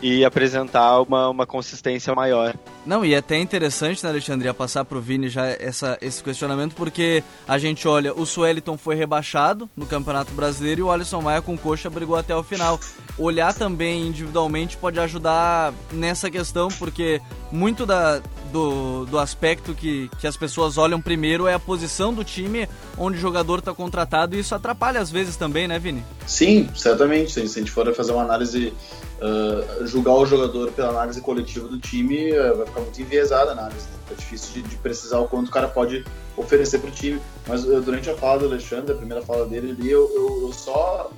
e 0.00 0.24
apresentar 0.24 1.00
uma, 1.00 1.28
uma 1.28 1.46
consistência 1.46 2.14
maior. 2.14 2.54
Não, 2.86 3.04
e 3.04 3.12
é 3.12 3.16
até 3.16 3.38
interessante, 3.40 4.04
né, 4.04 4.10
Alexandria, 4.10 4.54
passar 4.54 4.84
pro 4.84 5.00
Vini 5.00 5.28
já 5.28 5.46
essa, 5.46 5.98
esse 6.00 6.22
questionamento, 6.22 6.76
porque 6.76 7.24
a 7.48 7.58
gente 7.58 7.88
olha, 7.88 8.14
o 8.14 8.24
Sueliton 8.24 8.78
foi 8.78 8.94
rebaixado 8.94 9.68
no 9.76 9.84
Campeonato 9.84 10.32
Brasileiro 10.32 10.82
e 10.82 10.84
o 10.84 10.92
Alisson 10.92 11.20
Maia 11.20 11.42
com 11.42 11.58
coxa 11.58 11.90
brigou 11.90 12.16
até 12.16 12.36
o 12.36 12.42
final. 12.44 12.78
Olhar 13.18 13.52
também 13.52 14.06
individualmente 14.06 14.76
pode 14.76 15.00
ajudar 15.00 15.72
nessa 15.90 16.30
questão, 16.30 16.68
porque 16.68 17.20
muito 17.50 17.84
da, 17.84 18.22
do, 18.54 19.04
do 19.06 19.18
aspecto 19.18 19.74
que, 19.74 20.08
que 20.20 20.28
as 20.28 20.36
pessoas 20.36 20.78
olham 20.78 21.00
primeiro 21.00 21.48
é 21.48 21.54
a 21.54 21.58
posição 21.58 22.14
do 22.14 22.22
time 22.22 22.68
onde 22.96 23.18
o 23.18 23.20
jogador 23.20 23.58
está 23.58 23.74
contratado 23.74 24.36
e 24.36 24.38
isso 24.38 24.54
atrapalha 24.54 25.00
às 25.00 25.10
vezes 25.10 25.34
também, 25.34 25.66
né, 25.66 25.76
Vini? 25.76 26.04
Sim, 26.24 26.68
certamente. 26.72 27.32
Se 27.32 27.40
a 27.40 27.44
gente 27.46 27.72
for 27.72 27.92
fazer 27.92 28.12
uma 28.12 28.22
análise 28.22 28.72
uh, 29.20 29.84
julgar 29.84 30.14
o 30.14 30.24
jogador 30.24 30.70
pela 30.70 30.90
análise 30.90 31.20
coletiva 31.20 31.66
do 31.66 31.80
time, 31.80 32.30
uh, 32.30 32.56
vai 32.58 32.66
ficar 32.66 32.80
muito 32.80 33.02
enviesada 33.02 33.50
a 33.50 33.52
análise. 33.54 33.86
Né? 33.86 34.12
É 34.12 34.14
difícil 34.14 34.62
de, 34.62 34.68
de, 34.68 34.76
precisar 34.76 35.18
o 35.18 35.26
quanto 35.26 35.48
o 35.48 35.50
cara 35.50 35.66
pode 35.66 36.04
oferecer 36.36 36.78
para 36.78 36.90
o 36.90 36.92
time. 36.92 37.20
Mas 37.48 37.64
uh, 37.64 37.80
durante 37.80 38.08
a 38.08 38.14
fala 38.14 38.38
do 38.38 38.46
Alexandre, 38.46 38.92
a 38.92 38.96
primeira 38.96 39.22
fala 39.22 39.46
dele 39.46 39.74
ali, 39.76 39.90
eu, 39.90 40.08
eu, 40.14 40.46
eu 40.46 40.52
só 40.52 41.10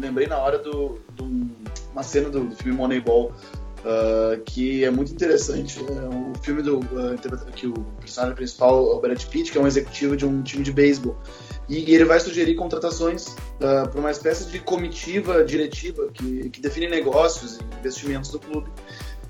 lembrei 0.00 0.26
na 0.26 0.38
hora 0.38 0.58
do, 0.58 0.98
do 1.14 1.24
uma 1.92 2.02
cena 2.02 2.30
do, 2.30 2.44
do 2.44 2.56
filme 2.56 2.76
Moneyball, 2.76 3.32
Uh, 3.84 4.40
que 4.46 4.82
é 4.82 4.90
muito 4.90 5.12
interessante. 5.12 5.78
É 5.78 6.08
o 6.08 6.32
filme 6.42 6.62
do 6.62 6.78
uh, 6.78 7.52
que 7.54 7.66
o 7.66 7.74
personagem 8.00 8.34
principal 8.34 8.92
é 8.92 8.94
o 8.94 8.98
Brad 8.98 9.22
Pitt, 9.24 9.52
que 9.52 9.58
é 9.58 9.60
um 9.60 9.66
executivo 9.66 10.16
de 10.16 10.24
um 10.24 10.42
time 10.42 10.64
de 10.64 10.72
beisebol. 10.72 11.18
E, 11.68 11.90
e 11.90 11.94
ele 11.94 12.06
vai 12.06 12.18
sugerir 12.18 12.54
contratações 12.54 13.26
uh, 13.26 13.36
ah, 13.60 13.88
para 13.88 14.00
uma 14.00 14.10
espécie 14.10 14.50
de 14.50 14.58
comitiva 14.58 15.44
diretiva 15.44 16.08
que, 16.14 16.48
que 16.48 16.62
define 16.62 16.88
negócios 16.88 17.58
e 17.58 17.78
investimentos 17.78 18.30
do 18.30 18.38
clube. 18.38 18.70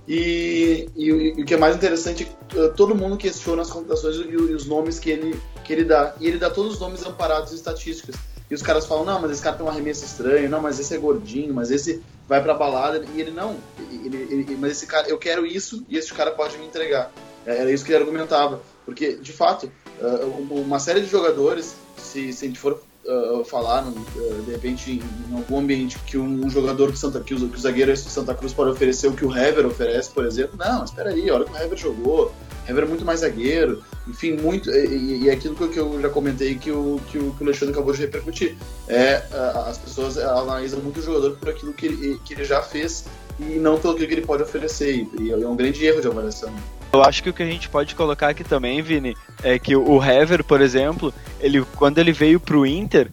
E, 0.07 0.89
e, 0.95 1.09
e, 1.09 1.43
o 1.43 1.45
que 1.45 1.55
é 1.55 1.57
mais 1.57 1.75
interessante 1.75 2.29
é 2.55 2.69
todo 2.69 2.95
mundo 2.95 3.17
questiona 3.17 3.63
as 3.63 3.71
contratações 3.71 4.17
e, 4.17 4.29
e, 4.29 4.37
os 4.37 4.67
nomes 4.67 5.01
que 5.01 5.11
ele, 5.11 5.41
que 5.65 5.73
ele 5.73 5.85
dá. 5.85 6.15
E 6.21 6.29
ele 6.29 6.39
dá 6.39 6.49
todos 6.49 6.75
os 6.75 6.81
nomes 6.81 7.05
amparados 7.05 7.53
em 7.53 7.57
estatísticas. 7.57 8.15
E 8.51 8.55
os 8.55 8.63
caras 8.63 8.87
falam, 8.87 9.05
não, 9.05 9.21
mas 9.21 9.31
esse 9.31 9.43
cara 9.43 9.57
tem 9.57 9.65
um 9.65 9.69
arremesso 9.69 10.05
estranho, 10.05 10.51
não, 10.51 10.61
mas 10.61 10.79
esse 10.79 10.95
é 10.95 10.99
gordinho, 10.99 11.55
mas 11.55 11.71
esse 11.71 12.03
vai 12.29 12.43
pra 12.43 12.55
balada. 12.55 13.05
E 13.15 13.21
ele, 13.21 13.31
não, 13.31 13.57
ele, 13.91 14.17
ele, 14.31 14.57
mas 14.57 14.73
esse 14.73 14.87
cara, 14.87 15.09
eu 15.09 15.19
quero 15.19 15.47
isso 15.47 15.85
e 15.89 15.97
esse 15.97 16.13
cara 16.13 16.31
pode 16.31 16.59
me 16.59 16.67
entregar. 16.67 17.11
É, 17.47 17.59
era 17.59 17.71
isso 17.71 17.85
que 17.85 17.93
ele 17.93 18.03
argumentava. 18.03 18.61
Porque, 18.85 19.15
de 19.17 19.33
fato, 19.33 19.71
ah, 20.01 20.25
uma 20.51 20.79
série 20.79 21.01
de 21.01 21.07
jogadores 21.07 21.75
se, 21.97 22.33
se 22.33 22.45
a 22.45 22.49
gente 22.49 22.59
for 22.59 22.83
uh, 23.07 23.45
falar, 23.45 23.87
uh, 23.87 24.43
de 24.45 24.53
repente, 24.53 25.03
em, 25.31 25.37
algum 25.37 25.59
ambiente 25.59 25.99
que 26.07 26.17
um, 26.17 26.49
jogador 26.49 26.93
de 26.93 26.99
Santa 26.99 27.21
Cruz, 27.21 27.43
que 27.43 27.57
o 27.57 27.61
zagueiro 27.61 27.93
de 27.93 27.99
Santa 27.99 28.35
Cruz 28.35 28.53
pode 28.53 28.71
oferecer 28.71 29.09
o 29.09 29.13
que 29.13 29.25
o 29.25 29.37
Hever 29.37 29.67
oferece, 29.67 30.11
por 30.11 30.25
exemplo, 30.25 30.57
não, 30.59 30.85
espera 30.85 31.11
aí, 31.11 31.31
olha 31.31 31.45
o 31.45 31.47
que 31.47 31.53
o 31.53 31.63
Hever 31.63 31.79
jogou, 31.79 32.33
Hever 32.69 32.85
é 32.85 32.87
muito 32.87 33.05
mais 33.05 33.21
zagueiro, 33.21 33.83
enfim, 34.09 34.33
muito, 34.33 34.71
e, 34.71 35.23
e 35.23 35.29
é 35.29 35.33
aquilo 35.33 35.55
que 35.55 35.79
eu 35.79 36.01
já 36.01 36.09
comentei 36.09 36.55
que 36.57 36.71
o, 36.71 37.01
que 37.11 37.19
o, 37.19 37.35
que 37.35 37.43
o 37.43 37.47
Alexandre 37.47 37.75
acabou 37.75 37.93
de 37.93 38.01
repercutir, 38.01 38.57
é, 38.89 39.23
uh, 39.33 39.69
as 39.69 39.79
pessoas 39.79 40.19
analisam 40.19 40.81
muito 40.81 41.01
o 41.01 41.03
jogador 41.03 41.37
por 41.37 41.49
aquilo 41.49 41.73
que 41.73 41.87
ele, 41.87 42.21
que 42.25 42.35
ele 42.35 42.45
já 42.45 42.63
fez 42.63 43.05
e 43.39 43.59
não 43.59 43.79
pelo 43.79 43.95
que 43.97 44.05
ele 44.05 44.23
pode 44.23 44.43
oferecer, 44.43 45.07
e 45.21 45.31
é 45.31 45.37
um 45.37 45.57
grande 45.57 45.85
erro 45.85 46.01
de 46.01 46.07
avaliação. 46.07 46.55
Eu 46.95 47.03
acho 47.03 47.25
que 47.25 47.29
o 47.29 47.33
que 47.33 47.43
a 47.43 47.47
gente 47.47 47.69
pode 47.69 47.93
colocar 47.97 48.29
aqui 48.29 48.45
também, 48.45 48.81
Vini, 48.81 49.17
é 49.43 49.59
que 49.59 49.75
o 49.75 50.01
Hever, 50.01 50.45
por 50.45 50.61
exemplo, 50.61 51.13
ele 51.41 51.61
quando 51.75 51.99
ele 51.99 52.13
veio 52.13 52.39
pro 52.39 52.65
Inter, 52.65 53.11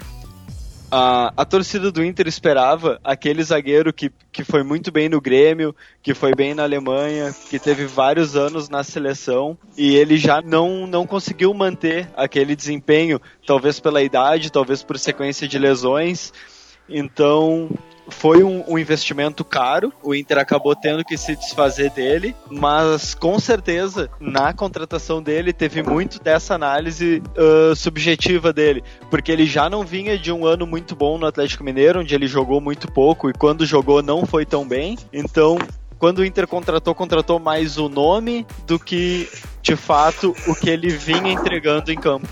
a, 0.91 1.33
a 1.35 1.43
torcida 1.45 1.91
do 1.91 2.05
Inter 2.05 2.27
esperava 2.27 2.99
aquele 3.03 3.41
zagueiro 3.41 3.91
que, 3.91 4.11
que 4.31 4.43
foi 4.43 4.61
muito 4.61 4.91
bem 4.91 5.09
no 5.09 5.19
Grêmio, 5.19 5.75
que 6.03 6.13
foi 6.13 6.35
bem 6.35 6.53
na 6.53 6.61
Alemanha, 6.61 7.33
que 7.49 7.57
teve 7.57 7.85
vários 7.85 8.35
anos 8.35 8.69
na 8.69 8.83
seleção 8.83 9.57
e 9.75 9.95
ele 9.95 10.15
já 10.15 10.43
não, 10.43 10.85
não 10.85 11.07
conseguiu 11.07 11.51
manter 11.51 12.07
aquele 12.15 12.55
desempenho, 12.55 13.19
talvez 13.47 13.79
pela 13.79 14.03
idade, 14.03 14.51
talvez 14.51 14.83
por 14.83 14.99
sequência 14.99 15.47
de 15.47 15.57
lesões. 15.57 16.31
Então, 16.91 17.69
foi 18.11 18.43
um, 18.43 18.63
um, 18.67 18.77
investimento 18.77 19.43
caro, 19.43 19.91
o 20.03 20.13
Inter 20.13 20.37
acabou 20.37 20.75
tendo 20.75 21.03
que 21.03 21.17
se 21.17 21.35
desfazer 21.35 21.89
dele, 21.91 22.35
mas 22.49 23.15
com 23.15 23.39
certeza 23.39 24.09
na 24.19 24.53
contratação 24.53 25.21
dele 25.21 25.53
teve 25.53 25.81
muito 25.81 26.21
dessa 26.21 26.53
análise 26.53 27.23
uh, 27.37 27.75
subjetiva 27.75 28.51
dele, 28.51 28.83
porque 29.09 29.31
ele 29.31 29.45
já 29.45 29.69
não 29.69 29.83
vinha 29.83 30.17
de 30.17 30.31
um 30.31 30.45
ano 30.45 30.67
muito 30.67 30.95
bom 30.95 31.17
no 31.17 31.25
Atlético 31.25 31.63
Mineiro, 31.63 32.01
onde 32.01 32.13
ele 32.13 32.27
jogou 32.27 32.59
muito 32.59 32.91
pouco 32.91 33.29
e 33.29 33.33
quando 33.33 33.65
jogou 33.65 34.03
não 34.03 34.25
foi 34.25 34.45
tão 34.45 34.67
bem, 34.67 34.97
então 35.13 35.57
quando 35.97 36.19
o 36.19 36.25
Inter 36.25 36.47
contratou, 36.47 36.95
contratou 36.95 37.39
mais 37.39 37.77
o 37.77 37.87
nome 37.87 38.45
do 38.65 38.79
que 38.79 39.29
de 39.61 39.75
fato 39.75 40.35
o 40.47 40.55
que 40.55 40.69
ele 40.69 40.89
vinha 40.89 41.31
entregando 41.31 41.91
em 41.91 41.95
campo. 41.95 42.27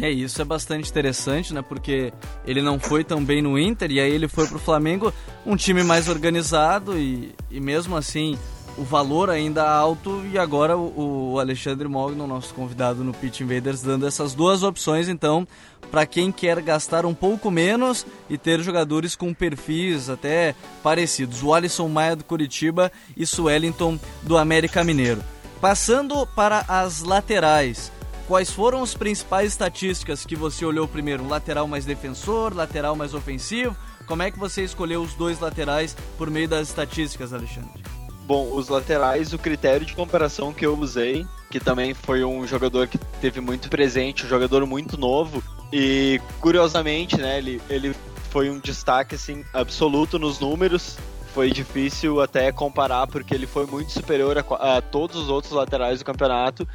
É, 0.00 0.10
isso 0.10 0.40
é 0.42 0.44
bastante 0.44 0.90
interessante, 0.90 1.54
né? 1.54 1.62
Porque 1.62 2.12
ele 2.46 2.60
não 2.60 2.78
foi 2.78 3.02
tão 3.02 3.24
bem 3.24 3.40
no 3.40 3.58
Inter 3.58 3.90
e 3.90 4.00
aí 4.00 4.12
ele 4.12 4.28
foi 4.28 4.46
pro 4.46 4.58
Flamengo, 4.58 5.12
um 5.46 5.56
time 5.56 5.82
mais 5.82 6.08
organizado 6.08 6.98
e, 6.98 7.34
e 7.50 7.58
mesmo 7.58 7.96
assim 7.96 8.38
o 8.76 8.84
valor 8.84 9.28
ainda 9.28 9.68
alto 9.68 10.24
e 10.32 10.38
agora 10.38 10.76
o, 10.76 11.32
o 11.32 11.40
Alexandre 11.40 11.88
Mogno, 11.88 12.26
nosso 12.28 12.54
convidado 12.54 13.02
no 13.02 13.12
Pitch 13.12 13.40
Invaders, 13.40 13.82
dando 13.82 14.06
essas 14.06 14.34
duas 14.34 14.62
opções 14.62 15.08
então 15.08 15.46
para 15.90 16.06
quem 16.06 16.30
quer 16.30 16.60
gastar 16.60 17.04
um 17.04 17.14
pouco 17.14 17.50
menos 17.50 18.06
e 18.30 18.38
ter 18.38 18.60
jogadores 18.60 19.16
com 19.16 19.34
perfis 19.34 20.08
até 20.08 20.54
parecidos. 20.82 21.42
O 21.42 21.52
Alisson 21.52 21.88
Maia 21.88 22.14
do 22.14 22.24
Curitiba 22.24 22.92
e 23.16 23.26
Suellington 23.26 23.98
do 24.22 24.36
América 24.36 24.84
Mineiro. 24.84 25.24
Passando 25.60 26.24
para 26.26 26.64
as 26.68 27.02
laterais. 27.02 27.90
Quais 28.28 28.50
foram 28.50 28.82
as 28.82 28.92
principais 28.92 29.52
estatísticas 29.52 30.26
que 30.26 30.36
você 30.36 30.62
olhou 30.62 30.86
primeiro? 30.86 31.26
Lateral 31.26 31.66
mais 31.66 31.86
defensor, 31.86 32.54
lateral 32.54 32.94
mais 32.94 33.14
ofensivo? 33.14 33.74
Como 34.06 34.22
é 34.22 34.30
que 34.30 34.38
você 34.38 34.62
escolheu 34.62 35.00
os 35.00 35.14
dois 35.14 35.40
laterais 35.40 35.96
por 36.18 36.28
meio 36.28 36.46
das 36.46 36.68
estatísticas, 36.68 37.32
Alexandre? 37.32 37.82
Bom, 38.26 38.54
os 38.54 38.68
laterais, 38.68 39.32
o 39.32 39.38
critério 39.38 39.86
de 39.86 39.94
comparação 39.94 40.52
que 40.52 40.66
eu 40.66 40.78
usei, 40.78 41.26
que 41.50 41.58
também 41.58 41.94
foi 41.94 42.22
um 42.22 42.46
jogador 42.46 42.86
que 42.86 42.98
teve 42.98 43.40
muito 43.40 43.70
presente, 43.70 44.26
um 44.26 44.28
jogador 44.28 44.66
muito 44.66 44.98
novo, 44.98 45.42
e 45.72 46.20
curiosamente, 46.38 47.16
né, 47.16 47.38
ele, 47.38 47.62
ele 47.70 47.96
foi 48.28 48.50
um 48.50 48.58
destaque 48.58 49.14
assim 49.14 49.42
absoluto 49.54 50.18
nos 50.18 50.38
números. 50.38 50.98
Foi 51.32 51.50
difícil 51.50 52.20
até 52.20 52.52
comparar 52.52 53.06
porque 53.06 53.34
ele 53.34 53.46
foi 53.46 53.64
muito 53.64 53.90
superior 53.90 54.36
a, 54.36 54.76
a 54.76 54.82
todos 54.82 55.16
os 55.16 55.30
outros 55.30 55.54
laterais 55.54 56.00
do 56.00 56.04
campeonato 56.04 56.68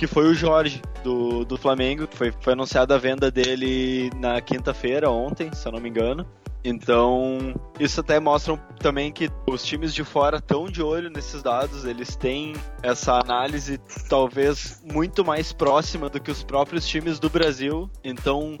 que 0.00 0.06
foi 0.06 0.26
o 0.28 0.32
Jorge, 0.32 0.80
do, 1.04 1.44
do 1.44 1.58
Flamengo. 1.58 2.08
Foi, 2.10 2.32
foi 2.40 2.54
anunciada 2.54 2.94
a 2.94 2.98
venda 2.98 3.30
dele 3.30 4.10
na 4.16 4.40
quinta-feira, 4.40 5.10
ontem, 5.10 5.52
se 5.52 5.68
eu 5.68 5.72
não 5.72 5.78
me 5.78 5.90
engano. 5.90 6.26
Então, 6.64 7.52
isso 7.78 8.00
até 8.00 8.18
mostra 8.18 8.56
também 8.78 9.12
que 9.12 9.28
os 9.46 9.62
times 9.62 9.92
de 9.92 10.02
fora 10.02 10.38
estão 10.38 10.64
de 10.64 10.82
olho 10.82 11.10
nesses 11.10 11.42
dados, 11.42 11.84
eles 11.84 12.16
têm 12.16 12.54
essa 12.82 13.20
análise 13.20 13.78
talvez 14.08 14.82
muito 14.90 15.22
mais 15.22 15.52
próxima 15.52 16.08
do 16.08 16.18
que 16.18 16.30
os 16.30 16.42
próprios 16.42 16.88
times 16.88 17.18
do 17.18 17.28
Brasil. 17.28 17.90
Então, 18.02 18.56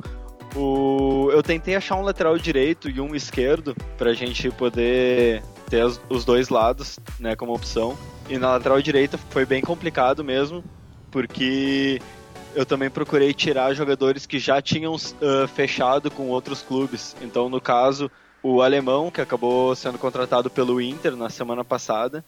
o... 0.54 1.30
eu 1.32 1.42
tentei 1.42 1.74
achar 1.74 1.96
um 1.96 2.02
lateral 2.02 2.36
direito 2.36 2.90
e 2.90 3.00
um 3.00 3.14
esquerdo 3.14 3.74
para 3.96 4.10
a 4.10 4.14
gente 4.14 4.50
poder 4.50 5.42
ter 5.70 5.86
os 6.10 6.22
dois 6.22 6.50
lados 6.50 6.98
né, 7.18 7.34
como 7.34 7.54
opção. 7.54 7.96
E 8.28 8.36
na 8.36 8.50
lateral 8.50 8.82
direita 8.82 9.16
foi 9.30 9.46
bem 9.46 9.62
complicado 9.62 10.22
mesmo, 10.22 10.62
porque 11.10 12.00
eu 12.54 12.66
também 12.66 12.90
procurei 12.90 13.32
tirar 13.32 13.74
jogadores 13.74 14.26
que 14.26 14.38
já 14.38 14.60
tinham 14.60 14.94
uh, 14.94 15.48
fechado 15.54 16.10
com 16.10 16.28
outros 16.28 16.62
clubes. 16.62 17.16
Então, 17.22 17.48
no 17.48 17.60
caso, 17.60 18.10
o 18.42 18.62
alemão, 18.62 19.10
que 19.10 19.20
acabou 19.20 19.74
sendo 19.74 19.98
contratado 19.98 20.50
pelo 20.50 20.80
Inter 20.80 21.16
na 21.16 21.28
semana 21.30 21.64
passada, 21.64 22.24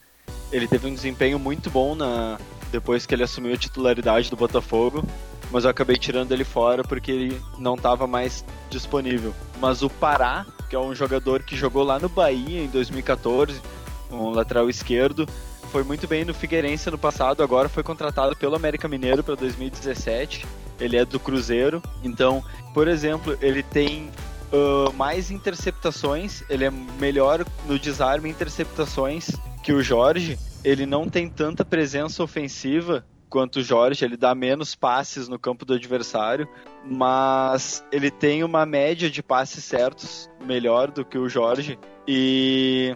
ele 0.51 0.67
teve 0.67 0.87
um 0.87 0.93
desempenho 0.93 1.39
muito 1.39 1.69
bom 1.69 1.95
na 1.95 2.37
depois 2.71 3.05
que 3.05 3.13
ele 3.13 3.21
assumiu 3.21 3.53
a 3.53 3.57
titularidade 3.57 4.31
do 4.31 4.35
Botafogo, 4.35 5.05
mas 5.51 5.63
eu 5.63 5.69
acabei 5.69 5.95
tirando 5.95 6.31
ele 6.31 6.43
fora 6.43 6.83
porque 6.83 7.11
ele 7.11 7.41
não 7.59 7.75
estava 7.75 8.07
mais 8.07 8.43
disponível. 8.67 9.31
Mas 9.61 9.83
o 9.83 9.89
Pará, 9.91 10.43
que 10.67 10.75
é 10.75 10.79
um 10.79 10.95
jogador 10.95 11.43
que 11.43 11.55
jogou 11.55 11.83
lá 11.83 11.99
no 11.99 12.09
Bahia 12.09 12.63
em 12.63 12.67
2014, 12.67 13.61
um 14.09 14.31
lateral 14.31 14.67
esquerdo, 14.71 15.27
foi 15.73 15.83
muito 15.83 16.07
bem 16.07 16.23
no 16.23 16.35
Figueirense 16.35 16.91
no 16.91 16.99
passado, 16.99 17.41
agora 17.41 17.67
foi 17.67 17.81
contratado 17.81 18.35
pelo 18.35 18.55
América 18.55 18.87
Mineiro 18.87 19.23
para 19.23 19.33
2017. 19.33 20.45
Ele 20.79 20.97
é 20.97 21.03
do 21.03 21.19
Cruzeiro, 21.19 21.81
então, 22.03 22.43
por 22.75 22.87
exemplo, 22.87 23.35
ele 23.41 23.63
tem 23.63 24.11
uh, 24.51 24.93
mais 24.93 25.31
interceptações, 25.31 26.43
ele 26.47 26.63
é 26.63 26.69
melhor 26.69 27.43
no 27.65 27.79
desarme 27.79 28.29
interceptações 28.29 29.31
que 29.63 29.73
o 29.73 29.81
Jorge. 29.81 30.37
Ele 30.63 30.85
não 30.85 31.09
tem 31.09 31.27
tanta 31.27 31.65
presença 31.65 32.21
ofensiva 32.21 33.03
quanto 33.27 33.57
o 33.57 33.63
Jorge, 33.63 34.05
ele 34.05 34.15
dá 34.15 34.35
menos 34.35 34.75
passes 34.75 35.27
no 35.27 35.39
campo 35.39 35.65
do 35.65 35.73
adversário, 35.73 36.47
mas 36.85 37.83
ele 37.91 38.11
tem 38.11 38.43
uma 38.43 38.63
média 38.63 39.09
de 39.09 39.23
passes 39.23 39.63
certos 39.63 40.29
melhor 40.45 40.91
do 40.91 41.03
que 41.03 41.17
o 41.17 41.27
Jorge. 41.27 41.79
E 42.07 42.95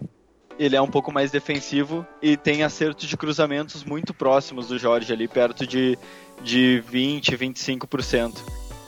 ele 0.58 0.74
é 0.74 0.82
um 0.82 0.88
pouco 0.88 1.12
mais 1.12 1.30
defensivo 1.30 2.06
e 2.20 2.36
tem 2.36 2.62
acertos 2.62 3.08
de 3.08 3.16
cruzamentos 3.16 3.84
muito 3.84 4.12
próximos 4.12 4.68
do 4.68 4.78
Jorge 4.78 5.12
ali, 5.12 5.28
perto 5.28 5.66
de, 5.66 5.96
de 6.42 6.82
20, 6.88 7.36
25%. 7.36 8.38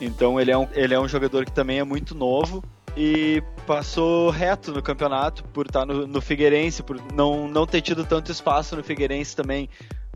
Então 0.01 0.41
ele 0.41 0.51
é, 0.51 0.59
um, 0.59 0.67
ele 0.73 0.95
é 0.95 1.01
um 1.01 1.07
jogador 1.07 1.45
que 1.45 1.53
também 1.53 1.79
é 1.79 1.85
muito 1.85 2.15
novo 2.15 2.65
e 2.97 3.43
passou 3.67 4.31
reto 4.31 4.73
no 4.73 4.83
campeonato 4.83 5.45
por 5.45 5.67
estar 5.67 5.87
no, 5.87 6.07
no 6.07 6.21
Figueirense, 6.21 6.83
por 6.83 7.01
não, 7.13 7.47
não 7.47 7.67
ter 7.67 7.81
tido 7.81 8.05
tanto 8.05 8.33
espaço 8.33 8.75
no 8.75 8.83
Figueirense 8.83 9.37
também, 9.37 9.69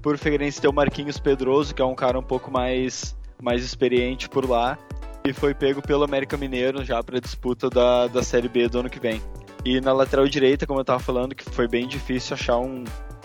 por 0.02 0.16
o 0.16 0.18
Figueirense 0.18 0.60
ter 0.60 0.68
o 0.68 0.72
Marquinhos 0.72 1.18
Pedroso, 1.18 1.74
que 1.74 1.80
é 1.80 1.84
um 1.84 1.94
cara 1.94 2.18
um 2.18 2.22
pouco 2.22 2.50
mais, 2.50 3.16
mais 3.40 3.62
experiente 3.62 4.28
por 4.28 4.48
lá, 4.48 4.76
e 5.24 5.32
foi 5.32 5.54
pego 5.54 5.80
pelo 5.80 6.02
América 6.02 6.36
Mineiro 6.36 6.84
já 6.84 7.02
para 7.02 7.18
a 7.18 7.20
disputa 7.20 7.70
da, 7.70 8.08
da 8.08 8.22
Série 8.22 8.48
B 8.48 8.68
do 8.68 8.80
ano 8.80 8.90
que 8.90 8.98
vem. 8.98 9.22
E 9.64 9.80
na 9.80 9.92
lateral 9.92 10.28
direita, 10.28 10.66
como 10.66 10.80
eu 10.80 10.84
tava 10.84 11.00
falando, 11.00 11.34
que 11.34 11.44
foi 11.44 11.66
bem 11.66 11.88
difícil 11.88 12.34
achar 12.34 12.58
um, 12.58 12.84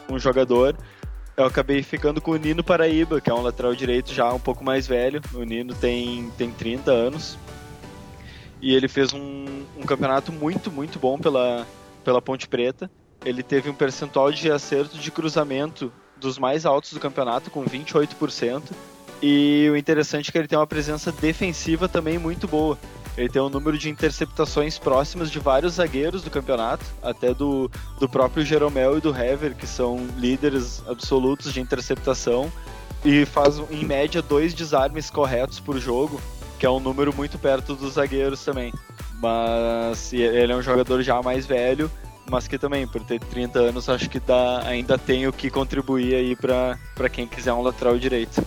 um 0.09 0.17
jogador, 0.17 0.77
eu 1.35 1.45
acabei 1.45 1.83
ficando 1.83 2.21
com 2.21 2.31
o 2.31 2.37
Nino 2.37 2.63
Paraíba, 2.63 3.21
que 3.21 3.29
é 3.29 3.33
um 3.33 3.41
lateral 3.41 3.73
direito 3.75 4.13
já 4.13 4.31
um 4.33 4.39
pouco 4.39 4.63
mais 4.63 4.87
velho. 4.87 5.21
O 5.33 5.43
Nino 5.43 5.73
tem, 5.73 6.29
tem 6.37 6.51
30 6.51 6.91
anos. 6.91 7.37
E 8.61 8.73
ele 8.73 8.87
fez 8.87 9.13
um, 9.13 9.45
um 9.77 9.83
campeonato 9.85 10.31
muito, 10.31 10.69
muito 10.69 10.99
bom 10.99 11.17
pela, 11.17 11.65
pela 12.03 12.21
Ponte 12.21 12.47
Preta. 12.47 12.91
Ele 13.23 13.41
teve 13.41 13.69
um 13.69 13.73
percentual 13.73 14.31
de 14.31 14.51
acerto 14.51 14.97
de 14.97 15.11
cruzamento 15.11 15.91
dos 16.17 16.37
mais 16.37 16.65
altos 16.65 16.91
do 16.91 16.99
campeonato, 16.99 17.49
com 17.49 17.63
28%. 17.63 18.63
E 19.21 19.69
o 19.71 19.75
interessante 19.77 20.29
é 20.29 20.31
que 20.31 20.37
ele 20.37 20.47
tem 20.47 20.57
uma 20.57 20.67
presença 20.67 21.11
defensiva 21.11 21.87
também 21.87 22.17
muito 22.17 22.47
boa. 22.47 22.77
Ele 23.19 23.27
tem 23.27 23.41
um 23.41 23.49
número 23.49 23.77
de 23.77 23.89
interceptações 23.89 24.79
próximas 24.79 25.29
de 25.29 25.39
vários 25.39 25.73
zagueiros 25.73 26.23
do 26.23 26.29
campeonato, 26.29 26.85
até 27.03 27.33
do, 27.33 27.69
do 27.99 28.07
próprio 28.07 28.45
Jeromel 28.45 28.97
e 28.97 29.01
do 29.01 29.09
Hever, 29.13 29.55
que 29.55 29.67
são 29.67 30.07
líderes 30.17 30.81
absolutos 30.87 31.51
de 31.51 31.59
interceptação, 31.59 32.49
e 33.03 33.25
faz 33.25 33.59
em 33.69 33.83
média 33.83 34.21
dois 34.21 34.53
desarmes 34.53 35.09
corretos 35.09 35.59
por 35.59 35.77
jogo, 35.79 36.21
que 36.57 36.65
é 36.65 36.69
um 36.69 36.79
número 36.79 37.13
muito 37.13 37.37
perto 37.37 37.75
dos 37.75 37.95
zagueiros 37.95 38.41
também. 38.45 38.73
Mas 39.21 40.13
ele 40.13 40.53
é 40.53 40.55
um 40.55 40.61
jogador 40.61 41.01
já 41.01 41.21
mais 41.21 41.45
velho, 41.45 41.91
mas 42.31 42.47
que 42.47 42.57
também, 42.57 42.87
por 42.87 43.03
ter 43.03 43.19
30 43.19 43.59
anos, 43.59 43.89
acho 43.89 44.09
que 44.09 44.21
dá, 44.21 44.61
ainda 44.65 44.97
tem 44.97 45.27
o 45.27 45.33
que 45.33 45.49
contribuir 45.49 46.15
aí 46.15 46.37
para 46.37 47.09
quem 47.11 47.27
quiser 47.27 47.51
um 47.51 47.61
lateral 47.61 47.97
direito. 47.97 48.41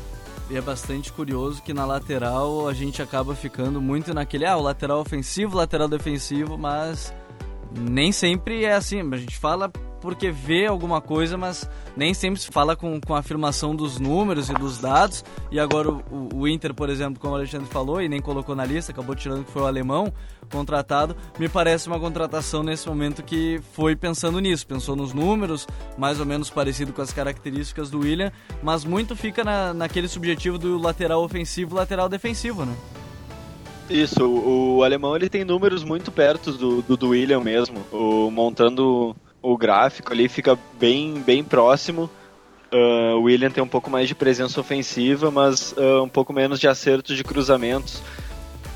E 0.53 0.57
é 0.57 0.61
bastante 0.61 1.11
curioso 1.11 1.62
que 1.62 1.73
na 1.73 1.87
lateral 1.87 2.69
a 2.69 2.75
gente 2.75 3.01
acaba 3.01 3.35
ficando 3.35 3.81
muito 3.81 4.12
naquele, 4.12 4.45
ah, 4.45 4.55
o 4.55 4.61
lateral 4.61 5.01
ofensivo, 5.01 5.57
lateral 5.57 5.88
defensivo, 5.88 6.59
mas 6.59 7.11
nem 7.75 8.12
sempre 8.12 8.62
é 8.62 8.75
assim. 8.75 9.01
A 9.01 9.17
gente 9.17 9.38
fala 9.38 9.71
porque 10.03 10.31
vê 10.31 10.67
alguma 10.67 11.01
coisa, 11.01 11.38
mas 11.38 11.67
nem 11.97 12.12
sempre 12.12 12.38
se 12.38 12.49
fala 12.49 12.77
com, 12.77 13.01
com 13.01 13.15
a 13.15 13.21
afirmação 13.21 13.75
dos 13.75 13.99
números 13.99 14.51
e 14.51 14.53
dos 14.53 14.77
dados. 14.77 15.25
E 15.51 15.59
agora 15.59 15.91
o, 15.91 16.29
o, 16.35 16.47
Inter, 16.47 16.75
por 16.75 16.91
exemplo, 16.91 17.19
como 17.19 17.33
o 17.33 17.37
Alexandre 17.37 17.69
falou, 17.69 18.03
e 18.03 18.07
nem 18.07 18.21
colocou 18.21 18.55
na 18.55 18.67
lista, 18.67 18.93
acabou 18.93 19.15
tirando 19.15 19.47
que 19.47 19.51
foi 19.51 19.62
o 19.62 19.67
alemão 19.67 20.12
contratado, 20.53 21.17
me 21.38 21.49
parece 21.49 21.88
uma 21.88 21.99
contratação 21.99 22.62
nesse 22.62 22.87
momento 22.87 23.23
que 23.23 23.61
foi 23.73 23.97
pensando 23.97 24.38
nisso, 24.38 24.67
pensou 24.67 24.95
nos 24.95 25.12
números, 25.12 25.67
mais 25.97 26.21
ou 26.21 26.27
menos 26.27 26.51
parecido 26.51 26.93
com 26.93 27.03
as 27.03 27.12
características 27.12 27.91
do 27.91 28.01
William, 28.01 28.31
mas 28.62 28.85
muito 28.85 29.17
fica 29.17 29.43
na, 29.43 29.73
naquele 29.73 30.07
subjetivo 30.07 30.59
do 30.59 30.79
lateral 30.79 31.25
ofensivo, 31.25 31.75
lateral 31.75 32.09
defensivo, 32.09 32.65
né? 32.65 32.77
Isso, 33.91 34.25
o, 34.25 34.77
o 34.77 34.85
alemão 34.85 35.17
ele 35.17 35.29
tem 35.29 35.45
números 35.45 35.83
muito 35.83 36.12
perto 36.12 36.53
do, 36.53 36.83
do, 36.83 36.97
do 36.97 37.09
William 37.09 37.41
mesmo. 37.41 37.85
O, 37.91 38.31
montando 38.31 39.17
o 39.43 39.57
gráfico 39.57 40.12
ali 40.12 40.29
fica 40.29 40.59
bem, 40.79 41.21
bem 41.21 41.43
próximo. 41.43 42.09
Uh, 42.73 43.17
o 43.17 43.23
William 43.25 43.51
tem 43.51 43.62
um 43.62 43.69
pouco 43.69 43.91
mais 43.91 44.09
de 44.09 44.15
presença 44.15 44.59
ofensiva, 44.59 45.31
mas 45.31 45.73
uh, 45.73 46.03
um 46.03 46.09
pouco 46.09 46.33
menos 46.33 46.59
de 46.59 46.69
acerto 46.69 47.15
de 47.15 47.23
cruzamentos. 47.23 48.03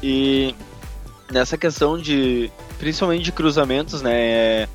E 0.03 0.55
nessa 1.31 1.57
questão 1.57 1.99
de, 1.99 2.51
principalmente 2.79 3.25
de 3.25 3.33
cruzamentos, 3.33 4.03
né, 4.03 4.15
é, 4.15 4.69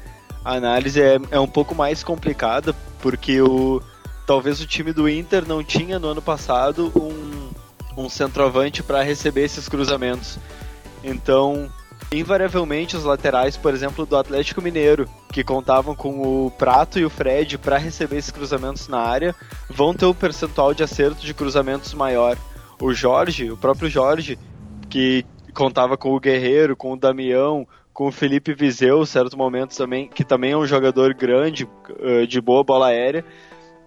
a 0.44 0.54
análise 0.54 1.02
é, 1.02 1.20
é 1.30 1.40
um 1.40 1.48
pouco 1.48 1.76
mais 1.76 2.04
complicada, 2.04 2.74
porque 3.02 3.42
o, 3.42 3.82
talvez 4.26 4.62
o 4.62 4.68
time 4.68 4.92
do 4.92 5.08
Inter 5.10 5.48
não 5.48 5.64
tinha 5.64 6.00
no 6.00 6.08
ano 6.08 6.22
passado 6.22 6.92
um, 6.96 8.04
um 8.04 8.10
centroavante 8.10 8.84
para 8.84 9.04
receber 9.04 9.44
esses 9.44 9.68
cruzamentos. 9.68 10.38
Então, 11.04 11.72
invariavelmente 12.12 12.96
os 12.96 13.04
laterais, 13.04 13.56
por 13.56 13.74
exemplo, 13.74 14.06
do 14.06 14.18
Atlético 14.18 14.62
Mineiro, 14.62 15.08
que 15.32 15.44
contavam 15.44 15.96
com 15.96 16.46
o 16.46 16.52
Prato 16.52 17.00
e 17.00 17.06
o 17.06 17.10
Fred 17.10 17.58
para 17.58 17.78
receber 17.78 18.18
esses 18.18 18.32
cruzamentos 18.32 18.88
na 18.88 19.00
área, 19.00 19.36
vão 19.70 19.94
ter 19.94 20.06
um 20.06 20.14
percentual 20.14 20.74
de 20.74 20.84
acerto 20.84 21.26
de 21.26 21.34
cruzamentos 21.34 21.94
maior. 21.94 22.38
O 22.80 22.94
Jorge, 22.94 23.52
o 23.52 23.58
próprio 23.58 23.90
Jorge, 23.90 24.38
que 24.90 25.26
contava 25.52 25.98
com 25.98 26.16
o 26.16 26.20
Guerreiro, 26.20 26.76
com 26.76 26.94
o 26.94 26.98
Damião, 26.98 27.68
com 27.94 28.08
o 28.08 28.12
Felipe 28.12 28.54
Viseu, 28.54 29.06
certo 29.06 29.38
momento 29.38 29.76
também, 29.76 30.08
que 30.08 30.24
também 30.24 30.52
é 30.52 30.58
um 30.58 30.66
jogador 30.66 31.14
grande, 31.14 31.68
eh, 32.00 32.26
de 32.26 32.40
boa 32.40 32.64
bola 32.64 32.88
aérea, 32.88 33.26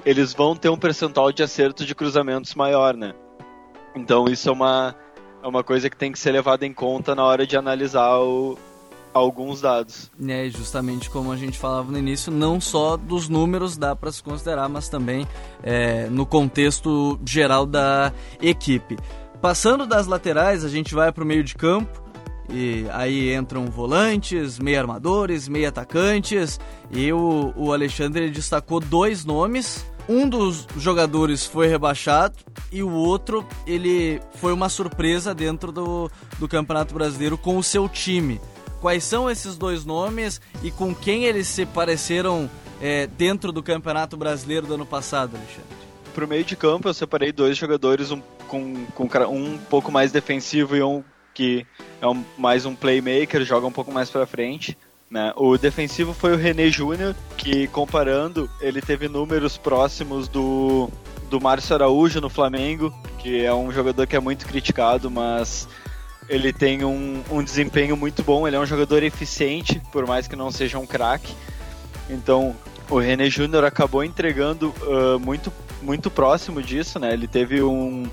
eles 0.05 0.33
vão 0.35 0.55
ter 0.55 0.69
um 0.69 0.77
percentual 0.77 1.33
de 1.33 1.43
acerto 1.43 1.85
de 1.85 1.95
cruzamentos 1.95 2.55
maior, 2.55 2.95
né? 2.95 3.15
Então 3.97 4.27
isso 4.27 4.49
é 4.49 4.53
uma 4.53 4.95
é 5.43 5.47
uma 5.47 5.63
coisa 5.63 5.91
que 5.91 5.97
tem 5.97 6.11
que 6.11 6.19
ser 6.19 6.33
levada 6.33 6.65
em 6.65 6.73
conta 6.73 7.15
na 7.15 7.23
hora 7.23 7.47
de 7.47 7.55
analisar 7.55 8.19
o, 8.19 8.57
alguns 9.13 9.61
dados. 9.61 10.11
É, 10.27 10.49
justamente 10.49 11.09
como 11.09 11.31
a 11.31 11.37
gente 11.37 11.59
falava 11.59 11.93
no 11.93 11.99
início, 11.99 12.33
não 12.33 12.61
só 12.61 12.97
dos 12.97 13.29
números 13.29 13.77
dá 13.77 13.95
para 13.95 14.11
se 14.11 14.23
considerar, 14.23 14.69
mas 14.69 14.89
também 14.89 15.27
é, 15.63 16.09
no 16.09 16.27
contexto 16.27 17.19
geral 17.25 17.67
da 17.67 18.13
equipe. 18.41 18.97
Passando 19.45 19.85
das 19.85 20.07
laterais, 20.07 20.65
a 20.65 20.71
gente 20.71 20.95
vai 20.95 21.13
para 21.13 21.23
o 21.23 21.27
meio 21.27 21.45
de 21.45 21.55
campo. 21.55 22.03
E 22.49 22.87
aí 22.91 23.35
entram 23.35 23.67
volantes, 23.67 24.59
meio 24.59 24.81
armadores, 24.81 25.49
meio 25.49 25.69
atacantes. 25.69 26.59
E 26.91 27.13
o, 27.13 27.53
o 27.55 27.71
Alexandre 27.71 28.31
destacou 28.31 28.81
dois 28.81 29.23
nomes 29.27 29.85
um 30.09 30.27
dos 30.27 30.67
jogadores 30.79 31.45
foi 31.45 31.67
rebaixado 31.67 32.37
e 32.73 32.83
o 32.83 32.91
outro 32.91 33.47
ele 33.67 34.21
foi 34.35 34.53
uma 34.53 34.71
surpresa 34.71 35.35
dentro 35.35 35.71
do, 35.71 36.11
do 36.39 36.49
Campeonato 36.49 36.95
Brasileiro 36.95 37.37
com 37.37 37.59
o 37.59 37.63
seu 37.63 37.87
time. 37.87 38.41
Quais 38.81 39.05
são 39.05 39.31
esses 39.31 39.59
dois 39.59 39.85
nomes 39.85 40.41
e 40.63 40.71
com 40.71 40.95
quem 40.95 41.25
eles 41.25 41.49
se 41.49 41.67
pareceram 41.67 42.51
é, 42.81 43.07
dentro 43.07 43.53
do 43.53 43.63
Campeonato 43.63 44.17
Brasileiro 44.17 44.67
do 44.67 44.75
ano 44.75 44.87
passado, 44.87 45.37
Alexandre? 45.37 45.85
Para 46.15 46.25
o 46.25 46.29
meio 46.29 46.45
de 46.45 46.55
campo 46.55 46.89
eu 46.89 46.95
separei 46.95 47.33
dois 47.33 47.57
jogadores 47.57 48.11
um, 48.11 48.23
com, 48.55 49.09
com 49.09 49.25
um 49.27 49.59
pouco 49.59 49.91
mais 49.91 50.13
defensivo 50.13 50.77
e 50.77 50.83
um 50.83 51.03
que 51.33 51.67
é 52.01 52.07
um, 52.07 52.25
mais 52.39 52.65
um 52.65 52.77
playmaker, 52.77 53.45
joga 53.45 53.67
um 53.67 53.73
pouco 53.73 53.91
mais 53.91 54.09
para 54.09 54.25
frente. 54.25 54.79
Né? 55.11 55.33
O 55.37 55.59
defensivo 55.59 56.15
foi 56.15 56.33
o 56.33 56.37
René 56.37 56.71
Júnior, 56.71 57.15
que 57.37 57.67
comparando, 57.69 58.49
ele 58.61 58.81
teve 58.81 59.09
números 59.09 59.59
próximos 59.59 60.29
do, 60.29 60.89
do 61.29 61.41
Márcio 61.41 61.75
Araújo 61.75 62.21
no 62.21 62.31
Flamengo, 62.31 62.95
que 63.19 63.45
é 63.45 63.53
um 63.53 63.73
jogador 63.73 64.07
que 64.07 64.15
é 64.15 64.21
muito 64.21 64.47
criticado, 64.47 65.11
mas 65.11 65.69
ele 66.29 66.53
tem 66.53 66.85
um, 66.85 67.23
um 67.31 67.43
desempenho 67.43 67.97
muito 67.97 68.23
bom, 68.23 68.47
ele 68.47 68.57
é 68.57 68.61
um 68.61 68.67
jogador 68.67 69.03
eficiente, 69.03 69.83
por 69.91 70.07
mais 70.07 70.29
que 70.29 70.37
não 70.37 70.51
seja 70.51 70.79
um 70.79 70.87
craque. 70.87 71.35
Então, 72.09 72.55
o 72.89 72.99
René 72.99 73.29
Júnior 73.29 73.65
acabou 73.65 74.05
entregando 74.05 74.73
uh, 74.83 75.19
muito, 75.19 75.53
muito 75.83 76.11
próximo 76.11 76.63
disso, 76.63 76.99
né? 76.99 77.13
Ele 77.13 77.27
teve 77.27 77.63
um 77.63 78.09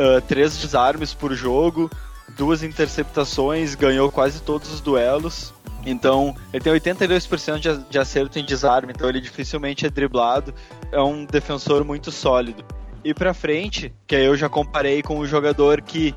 uh, 0.00 0.20
três 0.22 0.56
desarmes 0.56 1.12
por 1.12 1.34
jogo, 1.34 1.90
duas 2.36 2.62
interceptações, 2.62 3.74
ganhou 3.74 4.10
quase 4.10 4.40
todos 4.40 4.72
os 4.72 4.80
duelos. 4.80 5.52
Então, 5.84 6.34
ele 6.52 6.62
tem 6.62 6.72
82% 6.72 7.88
de 7.88 7.98
acerto 7.98 8.38
em 8.38 8.44
desarme, 8.44 8.92
então 8.94 9.08
ele 9.08 9.20
dificilmente 9.20 9.86
é 9.86 9.90
driblado. 9.90 10.54
É 10.90 11.00
um 11.00 11.24
defensor 11.24 11.84
muito 11.84 12.10
sólido. 12.10 12.64
E 13.02 13.14
para 13.14 13.32
frente, 13.32 13.94
que 14.06 14.14
aí 14.14 14.24
eu 14.24 14.36
já 14.36 14.48
comparei 14.48 15.02
com 15.02 15.18
o 15.18 15.26
jogador 15.26 15.80
que 15.80 16.14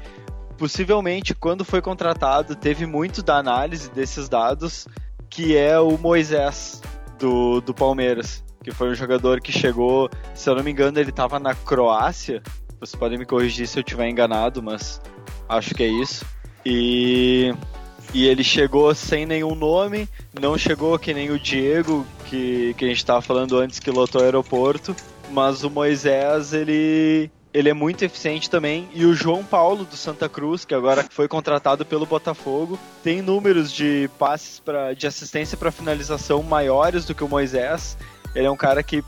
possivelmente 0.58 1.34
quando 1.34 1.66
foi 1.66 1.82
contratado 1.82 2.56
teve 2.56 2.86
muito 2.86 3.24
da 3.24 3.38
análise 3.38 3.90
desses 3.90 4.28
dados, 4.28 4.88
que 5.30 5.58
é 5.58 5.80
o 5.80 5.98
Moisés 5.98 6.82
do, 7.18 7.62
do 7.62 7.74
Palmeiras, 7.74 8.44
que 8.64 8.72
foi 8.72 8.90
um 8.90 8.96
jogador 8.96 9.42
que 9.42 9.52
chegou, 9.52 10.10
se 10.34 10.50
eu 10.50 10.56
não 10.56 10.64
me 10.64 10.72
engano, 10.72 11.00
ele 11.00 11.10
estava 11.10 11.40
na 11.40 11.56
Croácia. 11.56 12.44
Vocês 12.84 13.00
podem 13.00 13.18
me 13.18 13.26
corrigir 13.26 13.66
se 13.66 13.80
eu 13.80 13.82
estiver 13.82 14.10
enganado, 14.10 14.62
mas 14.62 15.02
acho 15.48 15.74
que 15.74 15.84
é 15.84 15.88
isso. 15.88 16.26
E 16.66 17.54
e 18.14 18.28
ele 18.28 18.44
chegou 18.44 18.94
sem 18.94 19.26
nenhum 19.26 19.56
nome, 19.56 20.08
não 20.40 20.58
chegou 20.58 21.00
que 21.00 21.14
nem 21.14 21.32
o 21.32 21.40
Diego, 21.40 22.06
que, 22.26 22.76
que 22.78 22.84
a 22.84 22.88
gente 22.90 22.98
estava 22.98 23.22
falando 23.22 23.58
antes 23.58 23.80
que 23.80 23.90
lotou 23.90 24.22
o 24.22 24.24
aeroporto, 24.24 24.94
mas 25.32 25.64
o 25.64 25.70
Moisés, 25.70 26.54
ele, 26.54 27.32
ele 27.54 27.70
é 27.70 27.74
muito 27.74 28.04
eficiente 28.04 28.50
também. 28.50 28.88
E 28.94 29.06
o 29.06 29.16
João 29.16 29.46
Paulo 29.46 29.86
do 29.86 29.96
Santa 29.96 30.28
Cruz, 30.28 30.66
que 30.66 30.76
agora 30.76 31.08
foi 31.10 31.28
contratado 31.28 31.86
pelo 31.86 32.06
Botafogo, 32.06 32.78
tem 33.02 33.22
números 33.22 33.72
de 33.72 34.10
passes 34.20 34.60
pra, 34.60 34.94
de 34.94 35.08
assistência 35.08 35.58
para 35.58 35.72
finalização 35.72 36.44
maiores 36.44 37.06
do 37.06 37.16
que 37.16 37.24
o 37.24 37.30
Moisés. 37.30 37.98
Ele 38.36 38.46
é 38.46 38.52
um 38.52 38.58
cara 38.58 38.84
que 38.84 39.04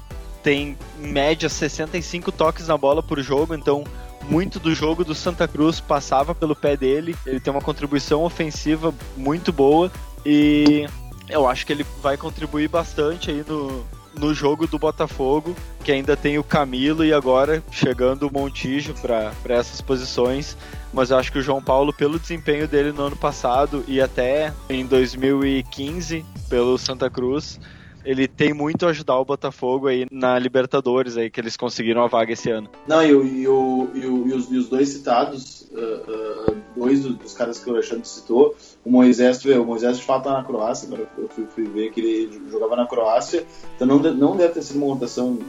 tem 0.46 0.78
em 1.02 1.08
média 1.08 1.50
65 1.50 2.32
toques 2.32 2.68
na 2.68 2.78
bola 2.78 3.02
por 3.02 3.20
jogo, 3.20 3.56
então 3.56 3.84
muito 4.30 4.60
do 4.60 4.76
jogo 4.76 5.04
do 5.04 5.16
Santa 5.16 5.48
Cruz 5.48 5.80
passava 5.80 6.36
pelo 6.36 6.56
pé 6.56 6.78
dele. 6.78 7.16
Ele 7.26 7.40
tem 7.40 7.52
uma 7.52 7.62
contribuição 7.62 8.24
ofensiva 8.24 8.94
muito 9.18 9.52
boa 9.52 9.92
e 10.24 10.88
eu 11.28 11.48
acho 11.48 11.66
que 11.66 11.74
ele 11.74 11.84
vai 12.00 12.16
contribuir 12.16 12.68
bastante 12.68 13.32
aí 13.32 13.44
no, 13.48 13.84
no 14.14 14.36
jogo 14.36 14.68
do 14.68 14.78
Botafogo, 14.78 15.56
que 15.84 15.92
ainda 15.92 16.16
tem 16.16 16.38
o 16.38 16.44
Camilo 16.44 17.04
e 17.04 17.12
agora 17.12 17.64
chegando 17.72 18.28
o 18.28 18.32
Montijo 18.32 18.94
para 19.02 19.34
essas 19.50 19.82
posições. 19.82 20.56
Mas 20.94 21.10
eu 21.10 21.18
acho 21.18 21.32
que 21.32 21.40
o 21.40 21.42
João 21.42 21.62
Paulo, 21.62 21.92
pelo 21.92 22.20
desempenho 22.20 22.68
dele 22.68 22.92
no 22.92 23.02
ano 23.02 23.16
passado 23.16 23.84
e 23.88 24.00
até 24.00 24.54
em 24.70 24.86
2015 24.86 26.24
pelo 26.48 26.78
Santa 26.78 27.10
Cruz, 27.10 27.60
ele 28.06 28.28
tem 28.28 28.54
muito 28.54 28.86
a 28.86 28.90
ajudar 28.90 29.18
o 29.18 29.26
Botafogo 29.26 29.88
aí 29.88 30.06
na 30.12 30.38
Libertadores 30.38 31.18
aí, 31.18 31.30
que 31.30 31.40
eles 31.40 31.58
conseguiram 31.58 32.04
a 32.04 32.08
vaga 32.08 32.32
esse 32.32 32.50
ano. 32.52 32.70
Não, 32.88 33.04
e, 33.04 33.14
o, 33.14 33.26
e, 33.26 33.48
o, 33.48 33.90
e, 33.94 34.06
o, 34.06 34.28
e 34.28 34.34
os, 34.34 34.50
os 34.50 34.70
dois 34.70 34.90
citados, 34.90 35.68
uh, 35.72 36.52
uh, 36.52 36.58
dois 36.76 37.02
dos 37.04 37.34
caras 37.34 37.60
que 37.60 37.70
o 37.70 37.74
Alexandre 37.74 38.08
citou, 38.08 38.56
o 38.86 38.92
Moisés, 38.92 39.44
o 39.44 39.66
Moisés 39.66 39.98
de 39.98 40.04
fato 40.04 40.26
tá 40.26 40.34
na 40.34 40.44
Croácia, 40.44 40.88
eu 41.18 41.28
fui, 41.30 41.46
fui, 41.48 41.66
ver 41.66 41.92
que 41.92 42.00
ele 42.00 42.50
jogava 42.50 42.76
na 42.76 42.86
Croácia, 42.86 43.46
então 43.76 43.88
não, 43.88 43.98
não 43.98 44.38
deve 44.38 44.54
ter 44.54 44.62
sido 44.62 44.78
uma 44.78 44.94
rotação 44.94 45.40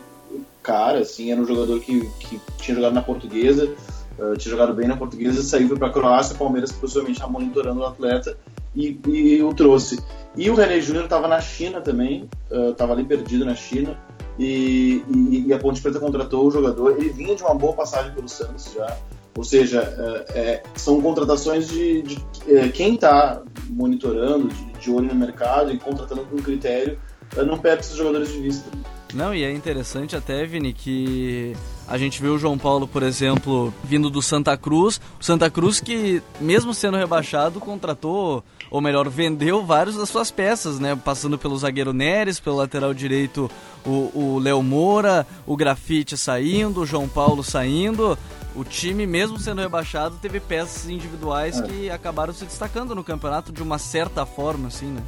cara, 0.62 1.00
assim, 1.00 1.30
era 1.30 1.40
um 1.40 1.46
jogador 1.46 1.78
que, 1.80 2.00
que 2.18 2.40
tinha 2.58 2.74
jogado 2.74 2.94
na 2.94 3.02
portuguesa, 3.02 3.72
uh, 4.18 4.36
tinha 4.36 4.50
jogado 4.50 4.72
bem 4.72 4.88
na 4.88 4.96
portuguesa, 4.96 5.42
saiu 5.42 5.76
para 5.76 5.88
a 5.88 5.92
Croácia, 5.92 6.36
Palmeiras 6.36 6.72
possivelmente 6.72 7.18
está 7.18 7.28
monitorando 7.28 7.80
o 7.80 7.84
atleta 7.84 8.36
e, 8.76 9.00
e 9.08 9.42
o 9.42 9.52
trouxe. 9.54 9.98
E 10.36 10.50
o 10.50 10.54
René 10.54 10.80
Júnior 10.80 11.04
estava 11.04 11.26
na 11.26 11.40
China 11.40 11.80
também, 11.80 12.28
estava 12.70 12.92
uh, 12.92 12.96
ali 12.96 13.04
perdido 13.04 13.44
na 13.44 13.54
China, 13.54 13.98
e, 14.38 15.02
e, 15.08 15.46
e, 15.46 15.52
a 15.54 15.58
Ponte 15.58 15.80
Preta 15.80 15.98
contratou 15.98 16.46
o 16.46 16.50
jogador. 16.50 16.92
Ele 16.98 17.08
vinha 17.08 17.34
de 17.34 17.42
uma 17.42 17.54
boa 17.54 17.72
passagem 17.72 18.12
pelo 18.12 18.28
Santos 18.28 18.74
já, 18.74 18.98
ou 19.34 19.42
seja, 19.42 19.82
uh, 19.82 20.32
é, 20.34 20.62
são 20.74 21.00
contratações 21.00 21.68
de, 21.68 22.02
de 22.02 22.16
uh, 22.16 22.70
quem 22.72 22.94
está 22.94 23.42
monitorando, 23.70 24.48
de, 24.48 24.72
de, 24.72 24.90
olho 24.90 25.08
no 25.08 25.14
mercado 25.14 25.72
e 25.72 25.78
contratando 25.78 26.26
com 26.26 26.36
critério, 26.36 26.98
não 27.46 27.58
perde 27.58 27.80
esses 27.80 27.96
jogadores 27.96 28.30
de 28.30 28.40
vista. 28.40 28.70
Não, 29.14 29.34
e 29.34 29.42
é 29.42 29.50
interessante 29.50 30.14
até, 30.14 30.44
Vini, 30.44 30.72
que 30.72 31.54
a 31.88 31.96
gente 31.98 32.20
vê 32.20 32.28
o 32.28 32.38
João 32.38 32.58
Paulo, 32.58 32.88
por 32.88 33.02
exemplo, 33.02 33.72
vindo 33.84 34.10
do 34.10 34.20
Santa 34.20 34.56
Cruz. 34.56 35.00
O 35.20 35.24
Santa 35.24 35.48
Cruz 35.50 35.80
que, 35.80 36.22
mesmo 36.40 36.74
sendo 36.74 36.96
rebaixado, 36.96 37.60
contratou 37.60 38.42
ou 38.70 38.80
melhor, 38.80 39.08
vendeu 39.08 39.64
vários 39.64 39.96
das 39.96 40.08
suas 40.08 40.30
peças, 40.30 40.80
né? 40.80 40.96
Passando 40.96 41.38
pelo 41.38 41.56
zagueiro 41.56 41.92
Neres, 41.92 42.40
pelo 42.40 42.56
lateral 42.56 42.92
direito 42.92 43.48
o 43.84 44.40
Léo 44.40 44.62
Moura, 44.62 45.26
o 45.46 45.56
Grafite 45.56 46.16
saindo, 46.16 46.80
o 46.80 46.86
João 46.86 47.08
Paulo 47.08 47.44
saindo. 47.44 48.18
O 48.54 48.64
time, 48.64 49.06
mesmo 49.06 49.38
sendo 49.38 49.60
rebaixado, 49.60 50.16
teve 50.16 50.40
peças 50.40 50.88
individuais 50.88 51.60
é. 51.60 51.62
que 51.62 51.90
acabaram 51.90 52.32
se 52.32 52.44
destacando 52.44 52.94
no 52.94 53.04
campeonato 53.04 53.52
de 53.52 53.62
uma 53.62 53.78
certa 53.78 54.24
forma, 54.24 54.68
assim, 54.68 54.86
né? 54.86 55.02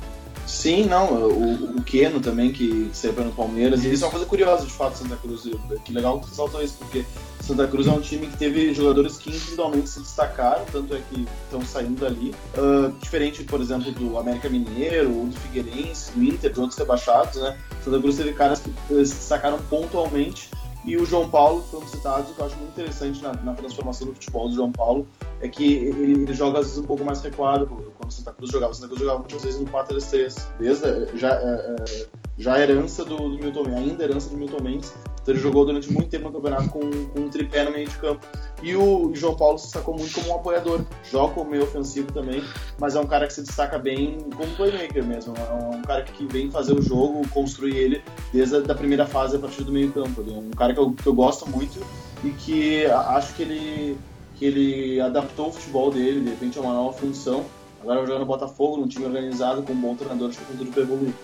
Sim, 0.48 0.86
não, 0.86 1.12
o, 1.12 1.76
o 1.76 1.82
Keno 1.82 2.20
também, 2.20 2.50
que 2.50 2.88
sempre 2.94 3.22
no 3.22 3.30
Palmeiras, 3.30 3.84
e 3.84 3.92
isso 3.92 4.02
é 4.02 4.06
uma 4.06 4.10
coisa 4.10 4.24
curiosa 4.24 4.64
de 4.64 4.72
fato 4.72 4.96
Santa 4.96 5.14
Cruz. 5.16 5.42
Que 5.84 5.92
legal 5.92 6.18
que 6.18 6.26
você 6.26 6.36
saltou 6.36 6.62
isso, 6.62 6.76
porque 6.78 7.04
Santa 7.42 7.66
Cruz 7.68 7.86
é 7.86 7.90
um 7.90 8.00
time 8.00 8.26
que 8.26 8.36
teve 8.38 8.72
jogadores 8.72 9.18
que 9.18 9.28
individualmente 9.28 9.90
se 9.90 10.00
destacaram, 10.00 10.64
tanto 10.72 10.94
é 10.94 11.02
que 11.10 11.26
estão 11.44 11.60
saindo 11.60 12.00
dali. 12.00 12.34
Uh, 12.56 12.90
diferente, 12.98 13.44
por 13.44 13.60
exemplo, 13.60 13.92
do 13.92 14.18
América 14.18 14.48
Mineiro, 14.48 15.14
ou 15.14 15.26
do 15.26 15.36
Figueirense, 15.36 16.12
do 16.12 16.24
Inter, 16.24 16.50
de 16.50 16.60
outros 16.60 16.78
rebaixados, 16.78 17.38
né? 17.38 17.58
Santa 17.84 18.00
Cruz 18.00 18.16
teve 18.16 18.32
caras 18.32 18.60
que 18.60 18.70
se 18.88 19.14
destacaram 19.14 19.58
pontualmente 19.68 20.48
e 20.88 20.96
o 20.96 21.04
João 21.04 21.28
Paulo, 21.28 21.62
que 21.62 21.70
foi 21.70 21.80
um 21.80 21.88
citado, 21.88 22.32
que 22.32 22.40
eu 22.40 22.46
acho 22.46 22.56
muito 22.56 22.70
interessante 22.70 23.22
na, 23.22 23.34
na, 23.34 23.52
transformação 23.52 24.06
do 24.06 24.14
futebol 24.14 24.48
do 24.48 24.54
João 24.54 24.72
Paulo, 24.72 25.06
é 25.40 25.48
que 25.48 25.74
ele, 25.74 26.22
ele, 26.22 26.34
joga 26.34 26.58
às 26.58 26.66
vezes 26.66 26.78
um 26.78 26.86
pouco 26.86 27.04
mais 27.04 27.20
recuado. 27.22 27.66
Quando 27.66 28.10
o 28.10 28.12
Santa 28.12 28.32
Cruz 28.32 28.50
jogava, 28.50 28.72
o 28.72 28.74
Santa 28.74 28.88
Cruz 28.88 29.00
jogava 29.00 29.18
muitas 29.20 29.42
vezes 29.42 29.60
no 29.60 29.66
4-3-3. 29.66 30.48
Desde, 30.58 31.18
já, 31.18 31.34
é, 31.34 31.76
é, 31.78 32.06
já 32.36 32.60
herança 32.60 33.04
do, 33.04 33.16
do 33.16 33.38
Milton 33.38 33.66
ainda 33.66 34.04
herança 34.04 34.30
do 34.30 34.36
Milton 34.36 34.62
Mendes, 34.62 34.92
então 35.28 35.34
ele 35.34 35.42
jogou 35.42 35.66
durante 35.66 35.92
muito 35.92 36.08
tempo 36.08 36.24
no 36.24 36.32
campeonato 36.32 36.70
com, 36.70 36.80
com 36.80 37.20
um 37.20 37.28
tripé 37.28 37.64
no 37.64 37.70
meio 37.70 37.88
de 37.88 37.96
campo. 37.96 38.26
E 38.62 38.74
o 38.74 39.14
João 39.14 39.36
Paulo 39.36 39.58
se 39.58 39.68
sacou 39.68 39.96
muito 39.96 40.12
como 40.14 40.30
um 40.30 40.36
apoiador. 40.36 40.84
Joga 41.10 41.34
como 41.34 41.50
meio 41.50 41.64
ofensivo 41.64 42.10
também, 42.12 42.42
mas 42.80 42.96
é 42.96 43.00
um 43.00 43.06
cara 43.06 43.26
que 43.26 43.34
se 43.34 43.42
destaca 43.42 43.78
bem 43.78 44.18
como 44.36 44.52
playmaker 44.56 45.04
mesmo. 45.04 45.34
É 45.36 45.76
um 45.76 45.82
cara 45.82 46.02
que 46.02 46.26
vem 46.26 46.50
fazer 46.50 46.72
o 46.72 46.82
jogo, 46.82 47.28
construir 47.28 47.76
ele 47.76 48.02
desde 48.32 48.56
a 48.56 48.60
da 48.60 48.74
primeira 48.74 49.06
fase 49.06 49.36
a 49.36 49.38
partir 49.38 49.64
do 49.64 49.70
meio 49.70 49.92
campo. 49.92 50.24
É 50.26 50.32
um 50.32 50.50
cara 50.50 50.72
que 50.72 50.80
eu, 50.80 50.92
que 50.92 51.06
eu 51.06 51.14
gosto 51.14 51.48
muito 51.48 51.78
e 52.24 52.30
que 52.30 52.86
acho 52.86 53.34
que 53.34 53.42
ele, 53.42 53.98
que 54.38 54.44
ele 54.44 55.00
adaptou 55.00 55.48
o 55.48 55.52
futebol 55.52 55.90
dele, 55.90 56.20
de 56.20 56.30
repente 56.30 56.58
é 56.58 56.60
uma 56.60 56.72
nova 56.72 56.96
função. 56.96 57.44
Agora 57.80 58.00
jogando 58.00 58.20
no 58.20 58.26
Botafogo, 58.26 58.76
num 58.76 58.88
time 58.88 59.06
organizado, 59.06 59.62
com 59.62 59.72
um 59.72 59.80
bom 59.80 59.94
treinador, 59.94 60.30
acho 60.30 60.38
que 60.38 60.56
tudo 60.56 60.70
para 60.70 60.82
evoluir. 60.82 61.14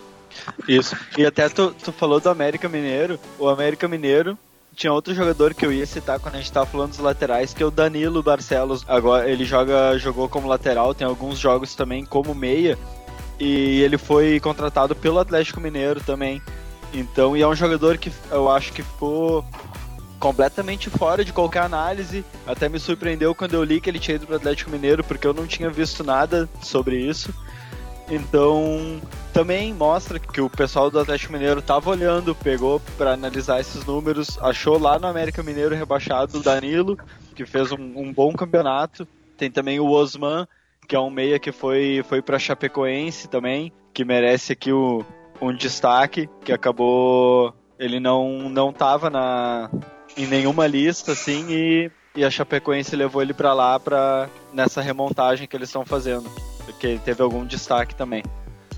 Isso. 0.69 0.97
E 1.17 1.25
até 1.25 1.49
tu, 1.49 1.75
tu 1.83 1.93
falou 1.93 2.21
do 2.21 2.29
América 2.29 2.69
Mineiro. 2.69 3.19
O 3.39 3.49
América 3.49 3.87
Mineiro 3.89 4.39
tinha 4.75 4.93
outro 4.93 5.15
jogador 5.15 5.55
que 5.55 5.65
eu 5.65 5.73
ia 5.73 5.87
citar 5.87 6.19
quando 6.19 6.35
a 6.35 6.39
gente 6.39 6.53
tava 6.53 6.67
falando 6.67 6.91
dos 6.91 6.99
laterais, 6.99 7.55
que 7.55 7.63
é 7.63 7.67
o 7.67 7.71
Danilo 7.71 8.23
Barcelos. 8.23 8.85
Agora 8.89 9.31
ele 9.31 9.45
joga, 9.45 9.97
jogou 9.99 10.29
como 10.29 10.49
lateral, 10.49 10.95
tem 10.95 11.07
alguns 11.07 11.39
jogos 11.39 11.75
também 11.75 12.05
como 12.05 12.35
meia. 12.35 12.79
E 13.39 13.81
ele 13.83 13.99
foi 13.99 14.39
contratado 14.41 14.95
pelo 14.95 15.19
Atlético 15.19 15.61
Mineiro 15.61 16.01
também. 16.01 16.41
Então, 16.93 17.37
e 17.37 17.43
é 17.43 17.49
um 17.49 17.55
jogador 17.55 17.99
que 17.99 18.13
eu 18.31 18.49
acho 18.49 18.73
que 18.73 18.83
ficou 18.83 19.45
completamente 20.25 20.89
fora 20.89 21.23
de 21.23 21.35
qualquer 21.35 21.61
análise. 21.61 22.25
Até 22.47 22.67
me 22.67 22.81
surpreendeu 22.81 23.35
quando 23.35 23.53
eu 23.53 23.63
li 23.63 23.79
que 23.79 23.91
ele 23.91 23.99
tinha 23.99 24.15
ido 24.15 24.27
pro 24.27 24.37
Atlético 24.37 24.71
Mineiro, 24.71 25.05
porque 25.05 25.27
eu 25.27 25.35
não 25.35 25.47
tinha 25.47 25.69
visto 25.69 26.03
nada 26.03 26.49
sobre 26.63 26.97
isso. 26.97 27.35
Então, 28.09 29.03
também 29.35 29.75
mostra 29.75 30.19
que 30.19 30.41
o 30.41 30.49
pessoal 30.49 30.91
do 30.91 30.99
Atlético 30.99 31.35
Mineiro 31.35 31.61
estava 31.61 31.91
olhando, 31.91 32.35
pegou 32.35 32.81
para 32.97 33.13
analisar 33.13 33.61
esses 33.61 33.85
números, 33.85 34.39
achou 34.41 34.79
lá 34.79 34.99
no 34.99 35.07
América 35.07 35.43
Mineiro 35.43 35.75
rebaixado 35.75 36.39
o 36.39 36.43
Danilo, 36.43 36.99
que 37.35 37.45
fez 37.45 37.71
um, 37.71 37.93
um 37.95 38.11
bom 38.11 38.33
campeonato. 38.33 39.07
Tem 39.37 39.51
também 39.51 39.79
o 39.79 39.91
Osman, 39.91 40.49
que 40.89 40.97
é 40.97 41.01
um 41.01 41.11
meia 41.11 41.39
que 41.39 41.53
foi, 41.53 42.03
foi 42.09 42.23
para 42.23 42.39
Chapecoense 42.39 43.29
também, 43.29 43.71
que 43.93 44.07
merece 44.07 44.55
aqui 44.55 44.73
o, 44.73 45.05
um 45.39 45.55
destaque, 45.55 46.31
que 46.43 46.53
acabou. 46.53 47.55
Ele 47.79 48.01
não, 48.01 48.49
não 48.49 48.73
tava 48.73 49.11
na, 49.11 49.69
em 50.17 50.27
nenhuma 50.27 50.67
lista, 50.67 51.13
assim, 51.13 51.47
e, 51.49 51.91
e 52.15 52.25
a 52.25 52.31
Chapecoense 52.31 52.95
levou 52.95 53.23
ele 53.23 53.35
para 53.35 53.53
lá 53.53 53.79
pra, 53.79 54.29
nessa 54.53 54.81
remontagem 54.81 55.47
que 55.47 55.57
eles 55.57 55.69
estão 55.69 55.85
fazendo 55.85 56.31
porque 56.65 56.99
teve 57.05 57.23
algum 57.23 57.45
destaque 57.45 57.95
também. 57.95 58.23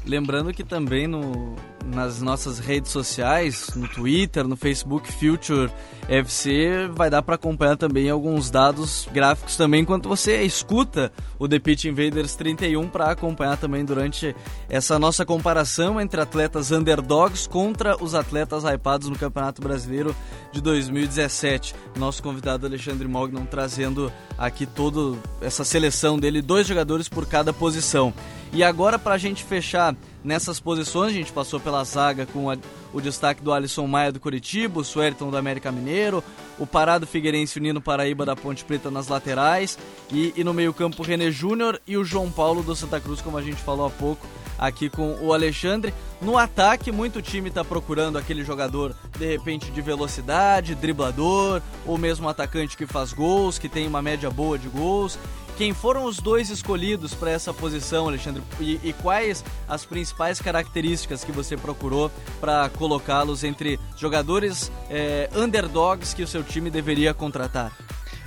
Lembrando 0.04 0.52
que 0.52 0.62
também 0.62 1.06
no, 1.06 1.56
nas 1.86 2.20
nossas 2.20 2.58
redes 2.58 2.90
sociais, 2.90 3.70
no 3.74 3.88
Twitter, 3.88 4.46
no 4.46 4.56
Facebook 4.56 5.10
Future 5.12 5.70
FC, 6.08 6.88
vai 6.92 7.08
dar 7.08 7.22
para 7.22 7.36
acompanhar 7.36 7.76
também 7.76 8.10
alguns 8.10 8.50
dados 8.50 9.08
gráficos 9.12 9.56
também 9.56 9.82
enquanto 9.82 10.08
você 10.08 10.42
escuta 10.42 11.12
o 11.38 11.48
The 11.48 11.58
Pitch 11.58 11.84
Invaders 11.84 12.34
31 12.34 12.88
para 12.88 13.10
acompanhar 13.10 13.56
também 13.56 13.84
durante 13.84 14.34
essa 14.68 14.98
nossa 14.98 15.24
comparação 15.24 16.00
entre 16.00 16.20
atletas 16.20 16.70
underdogs 16.70 17.46
contra 17.46 17.96
os 18.02 18.14
atletas 18.14 18.64
hypados 18.64 19.08
no 19.08 19.18
Campeonato 19.18 19.62
Brasileiro 19.62 20.14
de 20.52 20.60
2017. 20.60 21.74
Nosso 21.96 22.22
convidado 22.22 22.66
Alexandre 22.66 23.06
Mognon 23.08 23.44
trazendo 23.44 24.12
aqui 24.38 24.66
toda 24.66 25.18
essa 25.40 25.64
seleção 25.64 26.18
dele, 26.18 26.42
dois 26.42 26.66
jogadores 26.66 27.08
por 27.08 27.26
cada 27.26 27.52
posição. 27.52 28.12
E 28.52 28.62
agora, 28.62 28.98
para 28.98 29.14
a 29.14 29.18
gente 29.18 29.44
fechar 29.44 29.94
nessas 30.26 30.58
posições, 30.58 31.12
a 31.12 31.14
gente 31.14 31.32
passou 31.32 31.60
pela 31.60 31.84
zaga 31.84 32.26
com 32.26 32.50
a, 32.50 32.56
o 32.92 33.00
destaque 33.00 33.42
do 33.42 33.52
Alisson 33.52 33.86
Maia 33.86 34.10
do 34.10 34.18
Curitiba, 34.18 34.80
o 34.80 34.84
Suerton 34.84 35.30
do 35.30 35.36
América 35.36 35.70
Mineiro, 35.70 36.22
o 36.58 36.66
Parado 36.66 37.06
Figueirense 37.06 37.58
Unino 37.58 37.80
Paraíba 37.80 38.26
da 38.26 38.34
Ponte 38.34 38.64
Preta 38.64 38.90
nas 38.90 39.06
laterais, 39.06 39.78
e, 40.10 40.34
e 40.36 40.42
no 40.42 40.52
meio-campo 40.52 41.02
o 41.02 41.06
René 41.06 41.30
Júnior 41.30 41.80
e 41.86 41.96
o 41.96 42.04
João 42.04 42.30
Paulo 42.30 42.62
do 42.62 42.74
Santa 42.74 43.00
Cruz, 43.00 43.22
como 43.22 43.38
a 43.38 43.42
gente 43.42 43.62
falou 43.62 43.86
há 43.86 43.90
pouco 43.90 44.26
aqui 44.58 44.88
com 44.90 45.16
o 45.20 45.32
Alexandre. 45.32 45.94
No 46.20 46.36
ataque, 46.36 46.90
muito 46.90 47.22
time 47.22 47.48
está 47.48 47.64
procurando 47.64 48.18
aquele 48.18 48.42
jogador, 48.42 48.94
de 49.18 49.26
repente, 49.26 49.70
de 49.70 49.82
velocidade, 49.82 50.74
driblador, 50.74 51.60
ou 51.84 51.98
mesmo 51.98 52.28
atacante 52.28 52.76
que 52.76 52.86
faz 52.86 53.12
gols, 53.12 53.58
que 53.58 53.68
tem 53.68 53.86
uma 53.86 54.02
média 54.02 54.30
boa 54.30 54.58
de 54.58 54.68
gols. 54.68 55.18
Quem 55.56 55.72
foram 55.72 56.04
os 56.04 56.18
dois 56.18 56.50
escolhidos 56.50 57.14
para 57.14 57.30
essa 57.30 57.52
posição, 57.52 58.06
Alexandre? 58.06 58.42
E, 58.60 58.78
e, 58.84 58.92
quais 58.92 59.42
as 59.66 59.86
principais 59.86 60.38
características 60.38 61.24
que 61.24 61.32
você 61.32 61.56
procurou 61.56 62.10
para 62.38 62.68
colocá-los 62.68 63.42
entre 63.42 63.80
jogadores 63.96 64.70
é, 64.90 65.30
underdogs 65.34 66.12
que 66.14 66.22
o 66.22 66.26
seu 66.26 66.44
time 66.44 66.68
deveria 66.68 67.14
contratar? 67.14 67.72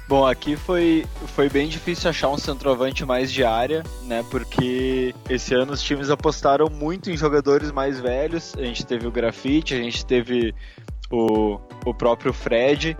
Bom, 0.07 0.25
aqui 0.25 0.55
foi, 0.55 1.05
foi 1.35 1.47
bem 1.49 1.69
difícil 1.69 2.09
achar 2.09 2.29
um 2.29 2.37
centroavante 2.37 3.05
mais 3.05 3.31
de 3.31 3.43
área, 3.43 3.83
né? 4.05 4.25
Porque 4.31 5.13
esse 5.29 5.53
ano 5.53 5.73
os 5.73 5.83
times 5.83 6.09
apostaram 6.09 6.67
muito 6.67 7.11
em 7.11 7.15
jogadores 7.15 7.71
mais 7.71 7.99
velhos. 7.99 8.55
A 8.57 8.63
gente 8.63 8.83
teve 8.87 9.05
o 9.05 9.11
Grafite, 9.11 9.75
a 9.75 9.77
gente 9.77 10.03
teve 10.03 10.55
o, 11.11 11.59
o 11.85 11.93
próprio 11.93 12.33
Fred. 12.33 12.97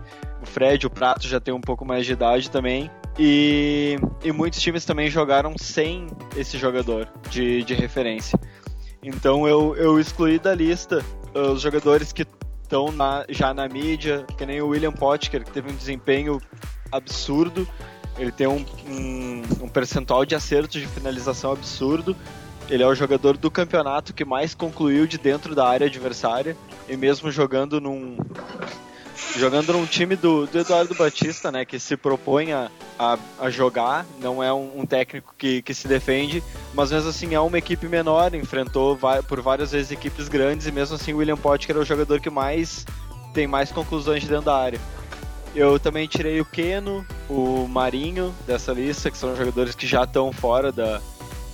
Fred, 0.50 0.86
o 0.86 0.90
Prato 0.90 1.28
já 1.28 1.40
tem 1.40 1.54
um 1.54 1.62
pouco 1.62 1.86
mais 1.86 2.06
de 2.06 2.14
idade 2.14 2.52
também. 2.52 2.90
E, 3.18 3.98
e 4.24 4.32
muitos 4.32 4.60
times 4.62 4.86
também 4.86 5.10
jogaram 5.10 5.54
sem 5.58 6.08
esse 6.36 6.58
jogador 6.58 7.08
de, 7.30 7.64
de 7.64 7.74
referência. 7.74 8.40
Então 9.04 9.48
eu, 9.48 9.76
eu 9.76 10.00
excluí 10.00 10.40
da 10.40 10.54
lista 10.54 11.04
uh, 11.36 11.52
os 11.52 11.62
jogadores 11.62 12.12
que 12.12 12.26
estão 12.64 12.88
já 13.30 13.54
na 13.54 13.68
mídia, 13.68 14.26
que 14.38 14.46
nem 14.46 14.62
o 14.62 14.68
William 14.68 14.92
Potker, 14.92 15.44
que 15.44 15.52
teve 15.52 15.72
um 15.72 15.76
desempenho 15.76 16.40
absurdo. 16.92 17.68
Ele 18.18 18.32
tem 18.32 18.48
um, 18.48 18.66
um, 18.88 19.42
um 19.64 19.70
percentual 19.70 20.26
de 20.26 20.36
acertos 20.36 20.82
de 20.82 20.88
finalização 20.88 21.52
absurdo. 21.54 22.16
Ele 22.70 22.84
é 22.84 22.88
o 22.88 22.94
jogador 22.94 23.38
do 23.38 23.50
campeonato 23.50 24.14
que 24.14 24.24
mais 24.24 24.54
concluiu 24.54 25.08
de 25.08 25.18
dentro 25.18 25.56
da 25.56 25.68
área 25.68 25.88
adversária. 25.88 26.56
E 26.88 26.96
mesmo 26.96 27.32
jogando 27.32 27.82
num, 27.82 28.18
jogando 29.36 29.74
num 29.74 29.86
time 29.86 30.16
do, 30.16 30.48
do, 30.48 30.60
Eduardo 30.60 30.96
Batista, 30.96 31.52
né, 31.52 31.66
que 31.66 31.80
se 31.80 31.96
propõe 31.96 32.52
a, 32.52 32.70
a, 33.40 33.50
jogar, 33.50 34.06
não 34.20 34.44
é 34.44 34.52
um, 34.52 34.80
um, 34.80 34.86
técnico 34.86 35.34
que, 35.38 35.62
que 35.62 35.74
se 35.74 35.88
defende, 35.88 36.44
mas 36.74 36.92
mesmo 36.92 37.10
assim 37.10 37.34
é 37.34 37.40
uma 37.40 37.58
equipe 37.58 37.88
menor, 37.88 38.34
enfrentou 38.34 38.98
por 39.28 39.42
várias 39.42 39.72
vezes 39.72 39.92
equipes 39.92 40.28
grandes 40.28 40.68
e 40.68 40.72
mesmo 40.72 40.96
assim 40.96 41.14
o 41.14 41.18
William 41.18 41.38
Potker 41.38 41.76
é 41.76 41.80
o 41.80 41.86
jogador 41.86 42.20
que 42.20 42.30
mais 42.30 42.86
tem 43.34 43.46
mais 43.48 43.72
conclusões 43.72 44.24
dentro 44.26 44.46
da 44.46 44.58
área. 44.58 44.80
Eu 45.56 45.80
também 45.80 46.08
tirei 46.08 46.40
o 46.40 46.46
Keno, 46.46 47.06
o 47.28 47.68
Marinho 47.68 48.34
dessa 48.46 48.72
lista, 48.72 49.10
que 49.10 49.18
são 49.18 49.36
jogadores 49.36 49.76
que 49.76 49.88
já 49.88 50.04
estão 50.04 50.32
fora 50.32 50.72
da, 50.72 51.02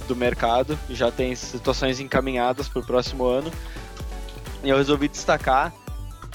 do 0.07 0.15
mercado 0.15 0.77
e 0.89 0.95
já 0.95 1.11
têm 1.11 1.35
situações 1.35 1.99
encaminhadas 1.99 2.67
para 2.67 2.81
o 2.81 2.85
próximo 2.85 3.25
ano. 3.25 3.51
E 4.63 4.69
eu 4.69 4.77
resolvi 4.77 5.07
destacar 5.07 5.73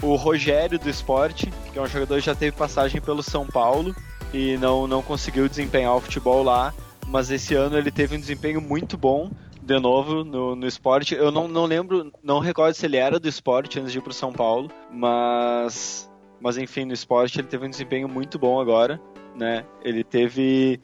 o 0.02 0.14
Rogério 0.16 0.78
do 0.78 0.88
esporte, 0.88 1.52
que 1.72 1.78
é 1.78 1.82
um 1.82 1.86
jogador 1.86 2.16
que 2.16 2.26
já 2.26 2.34
teve 2.34 2.56
passagem 2.56 3.00
pelo 3.00 3.22
São 3.22 3.46
Paulo 3.46 3.94
e 4.32 4.56
não, 4.58 4.86
não 4.86 5.02
conseguiu 5.02 5.48
desempenhar 5.48 5.94
o 5.94 6.00
futebol 6.00 6.42
lá, 6.42 6.72
mas 7.06 7.30
esse 7.30 7.54
ano 7.54 7.76
ele 7.76 7.90
teve 7.90 8.16
um 8.16 8.20
desempenho 8.20 8.60
muito 8.60 8.96
bom 8.96 9.30
de 9.60 9.78
novo 9.78 10.24
no, 10.24 10.56
no 10.56 10.66
esporte. 10.66 11.14
Eu 11.14 11.30
não, 11.30 11.46
não 11.46 11.64
lembro, 11.64 12.12
não 12.22 12.38
recordo 12.38 12.74
se 12.74 12.86
ele 12.86 12.96
era 12.96 13.18
do 13.18 13.28
esporte 13.28 13.78
antes 13.78 13.92
de 13.92 13.98
ir 13.98 14.00
para 14.00 14.10
o 14.10 14.14
São 14.14 14.32
Paulo, 14.32 14.70
mas, 14.90 16.10
mas 16.40 16.56
enfim, 16.56 16.84
no 16.84 16.92
esporte 16.92 17.40
ele 17.40 17.48
teve 17.48 17.66
um 17.66 17.70
desempenho 17.70 18.08
muito 18.08 18.38
bom 18.38 18.60
agora, 18.60 19.00
né? 19.34 19.64
Ele 19.82 20.02
teve 20.02 20.80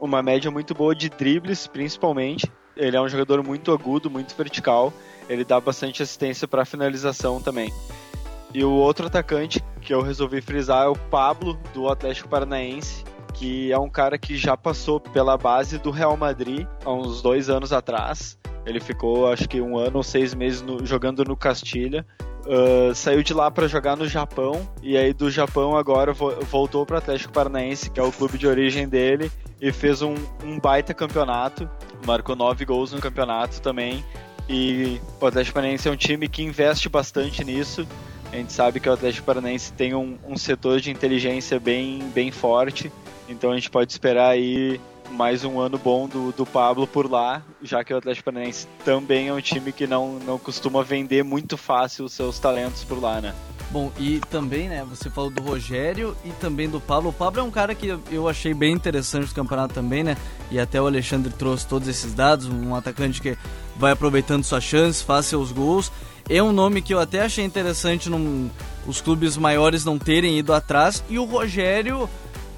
uma 0.00 0.22
média 0.22 0.50
muito 0.50 0.74
boa 0.74 0.94
de 0.94 1.08
dribles, 1.08 1.66
principalmente. 1.66 2.50
Ele 2.76 2.96
é 2.96 3.00
um 3.00 3.08
jogador 3.08 3.42
muito 3.42 3.72
agudo, 3.72 4.10
muito 4.10 4.34
vertical. 4.36 4.92
Ele 5.28 5.44
dá 5.44 5.58
bastante 5.58 6.02
assistência 6.02 6.46
para 6.46 6.64
finalização 6.64 7.40
também. 7.40 7.72
E 8.54 8.64
o 8.64 8.72
outro 8.72 9.06
atacante 9.06 9.62
que 9.80 9.92
eu 9.92 10.02
resolvi 10.02 10.40
frisar 10.40 10.84
é 10.84 10.88
o 10.88 10.96
Pablo, 10.96 11.58
do 11.74 11.88
Atlético 11.88 12.28
Paranaense, 12.28 13.04
que 13.34 13.70
é 13.70 13.78
um 13.78 13.88
cara 13.88 14.16
que 14.16 14.36
já 14.36 14.56
passou 14.56 14.98
pela 14.98 15.36
base 15.36 15.78
do 15.78 15.90
Real 15.90 16.16
Madrid 16.16 16.66
há 16.84 16.92
uns 16.92 17.20
dois 17.20 17.50
anos 17.50 17.72
atrás. 17.72 18.38
Ele 18.64 18.80
ficou, 18.80 19.30
acho 19.30 19.48
que 19.48 19.60
um 19.60 19.78
ano 19.78 19.98
ou 19.98 20.02
seis 20.02 20.34
meses 20.34 20.60
no, 20.60 20.84
jogando 20.84 21.24
no 21.24 21.36
Castilha. 21.36 22.04
Uh, 22.46 22.94
saiu 22.94 23.22
de 23.22 23.34
lá 23.34 23.50
para 23.50 23.66
jogar 23.66 23.96
no 23.96 24.06
Japão 24.06 24.68
e 24.80 24.96
aí 24.96 25.12
do 25.12 25.28
Japão 25.28 25.76
agora 25.76 26.12
vo 26.12 26.30
voltou 26.42 26.86
para 26.86 26.98
Atlético 26.98 27.32
Paranaense, 27.32 27.90
que 27.90 27.98
é 27.98 28.02
o 28.02 28.12
clube 28.12 28.38
de 28.38 28.46
origem 28.46 28.88
dele, 28.88 29.30
e 29.60 29.72
fez 29.72 30.00
um, 30.00 30.14
um 30.44 30.58
baita 30.58 30.94
campeonato. 30.94 31.68
Marcou 32.06 32.34
nove 32.36 32.64
gols 32.64 32.92
no 32.92 33.00
campeonato 33.00 33.60
também. 33.60 34.04
E 34.48 35.00
o 35.20 35.26
Atlético 35.26 35.54
Paranaense 35.54 35.88
é 35.88 35.90
um 35.90 35.96
time 35.96 36.28
que 36.28 36.42
investe 36.42 36.88
bastante 36.88 37.44
nisso. 37.44 37.86
A 38.32 38.36
gente 38.36 38.52
sabe 38.52 38.80
que 38.80 38.88
o 38.88 38.92
Atlético 38.92 39.26
Paranaense 39.26 39.72
tem 39.72 39.94
um, 39.94 40.18
um 40.26 40.36
setor 40.36 40.80
de 40.80 40.90
inteligência 40.90 41.58
bem, 41.58 42.00
bem 42.14 42.30
forte, 42.30 42.92
então 43.28 43.52
a 43.52 43.54
gente 43.54 43.70
pode 43.70 43.92
esperar 43.92 44.30
aí 44.30 44.80
mais 45.10 45.44
um 45.44 45.60
ano 45.60 45.78
bom 45.78 46.08
do, 46.08 46.32
do 46.32 46.44
Pablo 46.44 46.86
por 46.86 47.10
lá, 47.10 47.42
já 47.62 47.84
que 47.84 47.94
o 47.94 47.96
Atlético 47.96 48.24
Paranaense 48.24 48.66
também 48.84 49.28
é 49.28 49.32
um 49.32 49.40
time 49.40 49.72
que 49.72 49.86
não, 49.86 50.18
não 50.18 50.38
costuma 50.38 50.82
vender 50.82 51.22
muito 51.22 51.56
fácil 51.56 52.04
os 52.04 52.12
seus 52.12 52.38
talentos 52.38 52.84
por 52.84 53.00
lá, 53.00 53.20
né? 53.20 53.34
Bom, 53.70 53.90
e 53.98 54.20
também, 54.30 54.68
né, 54.68 54.84
você 54.88 55.10
falou 55.10 55.28
do 55.28 55.42
Rogério 55.42 56.16
e 56.24 56.30
também 56.30 56.68
do 56.68 56.80
Pablo. 56.80 57.10
O 57.10 57.12
Pablo 57.12 57.40
é 57.40 57.42
um 57.42 57.50
cara 57.50 57.74
que 57.74 57.98
eu 58.10 58.28
achei 58.28 58.54
bem 58.54 58.72
interessante 58.72 59.26
do 59.26 59.34
campeonato 59.34 59.74
também, 59.74 60.04
né? 60.04 60.16
E 60.50 60.58
até 60.58 60.80
o 60.80 60.86
Alexandre 60.86 61.32
trouxe 61.32 61.66
todos 61.66 61.88
esses 61.88 62.14
dados, 62.14 62.46
um 62.46 62.74
atacante 62.76 63.20
que 63.20 63.36
vai 63.76 63.92
aproveitando 63.92 64.44
suas 64.44 64.62
chances, 64.62 65.02
faz 65.02 65.26
seus 65.26 65.50
gols. 65.50 65.90
É 66.28 66.42
um 66.42 66.52
nome 66.52 66.82
que 66.82 66.92
eu 66.92 66.98
até 66.98 67.22
achei 67.22 67.44
interessante 67.44 68.10
num, 68.10 68.50
os 68.86 69.00
clubes 69.00 69.36
maiores 69.36 69.84
não 69.84 69.98
terem 69.98 70.38
ido 70.38 70.52
atrás. 70.52 71.02
E 71.08 71.18
o 71.18 71.24
Rogério, 71.24 72.08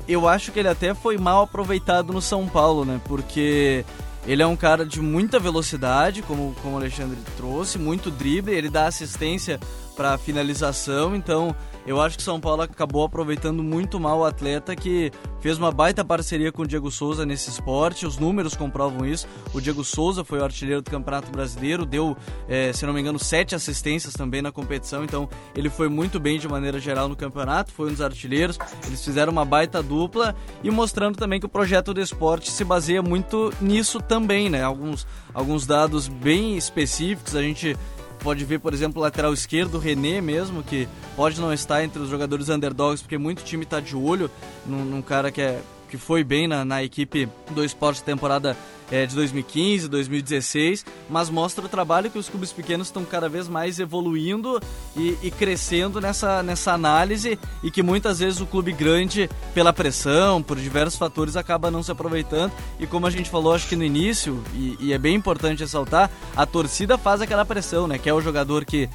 eu 0.09 0.27
acho 0.27 0.53
que 0.53 0.59
ele 0.59 0.69
até 0.69 0.95
foi 0.95 1.19
mal 1.19 1.43
aproveitado 1.43 2.13
no 2.13 2.23
São 2.23 2.49
Paulo, 2.49 2.85
né? 2.85 3.01
Porque 3.05 3.85
ele 4.27 4.43
é 4.43 4.47
um 4.47 4.57
cara 4.57 4.85
de 4.85 5.01
muita 5.01 5.39
velocidade, 5.39 6.23
como, 6.23 6.55
como 6.63 6.75
o 6.75 6.79
Alexandre 6.79 7.19
trouxe, 7.37 7.79
muito 7.79 8.11
drible, 8.11 8.55
ele 8.55 8.71
dá 8.71 8.87
assistência 8.87 9.61
para 9.97 10.19
finalização, 10.19 11.15
então 11.15 11.55
eu 11.89 12.03
acho 12.03 12.19
que 12.19 12.23
São 12.23 12.39
Paulo 12.39 12.61
acabou 12.61 13.03
aproveitando 13.03 13.63
muito 13.63 13.99
mal 13.99 14.19
o 14.19 14.25
atleta 14.27 14.77
que 14.77 15.11
fez 15.41 15.57
uma 15.57 15.73
baita 15.73 16.05
parceria 16.05 16.53
com 16.53 16.61
o 16.61 16.67
Diego 16.67 16.91
Souza 16.91 17.25
nesse 17.25 17.49
esporte. 17.49 18.05
Os 18.05 18.19
números 18.19 18.55
comprovam 18.55 19.07
isso. 19.07 19.27
O 19.55 19.61
Diego 19.61 19.83
Souza 19.83 20.23
foi 20.23 20.39
o 20.39 20.45
artilheiro 20.45 20.83
do 20.83 20.91
Campeonato 20.91 21.33
Brasileiro, 21.33 21.87
deu, 21.87 22.15
é, 22.47 22.75
se 22.75 22.85
não 22.85 22.93
me 22.93 23.01
engano, 23.01 23.19
sete 23.19 23.55
assistências 23.55 24.13
também 24.13 24.43
na 24.43 24.53
competição. 24.53 25.03
Então 25.03 25.31
ele 25.57 25.71
foi 25.71 25.89
muito 25.89 26.21
bem 26.21 26.39
de 26.39 26.47
maneira 26.47 26.79
geral 26.79 27.09
no 27.09 27.17
campeonato, 27.17 27.73
foi 27.73 27.89
um 27.89 27.93
dos 27.93 28.03
artilheiros. 28.03 28.59
Eles 28.87 29.03
fizeram 29.03 29.33
uma 29.33 29.47
baita 29.47 29.83
dupla 29.83 30.37
e 30.63 30.71
mostrando 30.71 31.17
também 31.17 31.41
que 31.41 31.47
o 31.47 31.49
projeto 31.49 31.95
do 31.95 32.03
esporte 32.03 32.51
se 32.51 32.65
baseia 32.65 33.01
muito 33.01 33.51
nisso 33.63 33.99
também, 33.99 34.51
né? 34.51 34.63
Alguns, 34.63 35.07
alguns 35.33 35.65
dados 35.65 36.07
bem 36.07 36.59
específicos. 36.59 37.35
A 37.35 37.41
gente 37.41 37.75
pode 38.19 38.45
ver, 38.45 38.59
por 38.59 38.75
exemplo, 38.75 39.01
o 39.01 39.03
lateral 39.03 39.33
esquerdo, 39.33 39.77
o 39.77 39.79
René 39.79 40.21
mesmo, 40.21 40.63
que 40.63 40.89
pode 41.17 41.41
não 41.41 41.53
estar 41.53 41.83
entre 41.83 42.01
os 42.01 42.09
jogadores 42.09 42.49
underdogs, 42.49 43.03
porque 43.03 43.19
muito 43.19 43.43
time 43.43 43.65
está 43.65 43.81
de 43.81 43.97
olho 43.97 44.31
num, 44.67 44.85
num, 44.85 45.03
cara 45.03 45.31
que, 45.31 45.41
é, 45.41 45.61
que 45.89 45.97
foi 45.97 46.23
bem 46.23 46.47
na, 46.47 46.65
na 46.65 46.83
equipe 46.83 47.29
do 47.51 47.65
esporte 47.65 48.03
temporada 48.03 48.57
é, 48.91 49.07
de 49.07 49.15
2015, 49.15 49.89
2016, 49.89 50.85
mas 51.09 51.29
mostra 51.31 51.65
o 51.65 51.69
trabalho 51.69 52.11
que 52.11 52.19
os 52.19 52.29
clubes 52.29 52.53
pequenos 52.53 52.89
estão 52.89 53.05
cada 53.05 53.29
vez 53.29 53.49
mais 53.49 53.79
evoluindo 53.79 54.61
e, 54.97 55.17
e, 55.23 55.31
crescendo 55.31 56.01
nessa, 56.01 56.43
nessa 56.43 56.73
análise 56.73 57.39
e 57.63 57.71
que 57.71 57.83
muitas 57.83 58.19
vezes 58.19 58.41
o 58.41 58.47
clube 58.47 58.73
grande, 58.73 59.29
pela 59.55 59.73
pressão, 59.73 60.43
por 60.43 60.57
diversos 60.57 60.99
fatores, 60.99 61.37
acaba 61.37 61.71
não 61.71 61.83
se 61.83 61.91
aproveitando. 61.91 62.53
E 62.79 62.87
como 62.87 63.07
a 63.07 63.11
gente 63.11 63.31
falou, 63.31 63.55
acho 63.55 63.69
que 63.69 63.77
no 63.77 63.85
início, 63.85 64.43
e, 64.55 64.77
e 64.81 64.93
é 64.93 64.99
bem 64.99 65.15
importante 65.15 65.61
ressaltar, 65.61 66.11
a 66.37 66.47
torcida 66.47 66.97
faz 66.97 67.21
aquela 67.21 67.45
pressão, 67.45 67.87
né? 67.87 67.99
Que 67.99 68.09
é 68.09 68.15
o 68.15 68.21
jogador 68.21 68.65
que 68.65 68.89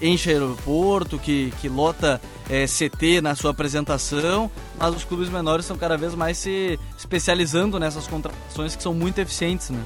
enche 0.00 0.30
aeroporto, 0.30 1.18
que, 1.18 1.52
que 1.60 1.68
lota 1.68 2.20
é, 2.48 2.66
CT 2.66 3.20
na 3.20 3.34
sua 3.34 3.50
apresentação, 3.50 4.50
mas 4.78 4.94
os 4.94 5.04
clubes 5.04 5.28
menores 5.28 5.64
estão 5.64 5.76
cada 5.76 5.96
vez 5.96 6.14
mais 6.14 6.38
se 6.38 6.78
especializando 6.96 7.78
nessas 7.78 8.06
contratações 8.06 8.76
que 8.76 8.82
são 8.82 8.94
muito 8.94 9.18
eficientes, 9.18 9.70
né? 9.70 9.82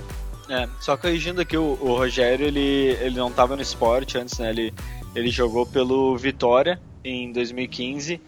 É, 0.48 0.68
só 0.80 0.96
corrigindo 0.96 1.40
aqui, 1.40 1.56
o, 1.56 1.78
o 1.80 1.96
Rogério, 1.96 2.46
ele, 2.46 2.96
ele 3.00 3.16
não 3.16 3.28
estava 3.28 3.56
no 3.56 3.62
esporte 3.62 4.18
antes, 4.18 4.38
né? 4.38 4.50
Ele, 4.50 4.74
ele 5.14 5.30
jogou 5.30 5.64
pelo 5.64 6.16
Vitória 6.16 6.80
em 7.04 7.32
2015, 7.32 8.20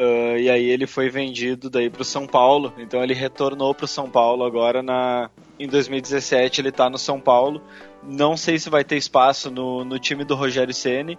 uh, 0.00 0.38
e 0.38 0.48
aí 0.48 0.64
ele 0.70 0.86
foi 0.86 1.10
vendido 1.10 1.68
daí 1.68 1.90
para 1.90 2.02
o 2.02 2.04
São 2.04 2.26
Paulo, 2.26 2.72
então 2.78 3.02
ele 3.02 3.14
retornou 3.14 3.74
para 3.74 3.84
o 3.84 3.88
São 3.88 4.08
Paulo 4.08 4.44
agora 4.44 4.82
na, 4.82 5.30
em 5.58 5.68
2017, 5.68 6.60
ele 6.60 6.70
está 6.70 6.88
no 6.88 6.98
São 6.98 7.20
Paulo, 7.20 7.62
não 8.02 8.36
sei 8.36 8.58
se 8.58 8.68
vai 8.68 8.84
ter 8.84 8.96
espaço 8.96 9.50
no, 9.50 9.84
no 9.84 9.98
time 9.98 10.24
do 10.24 10.34
Rogério 10.34 10.74
Ceni, 10.74 11.18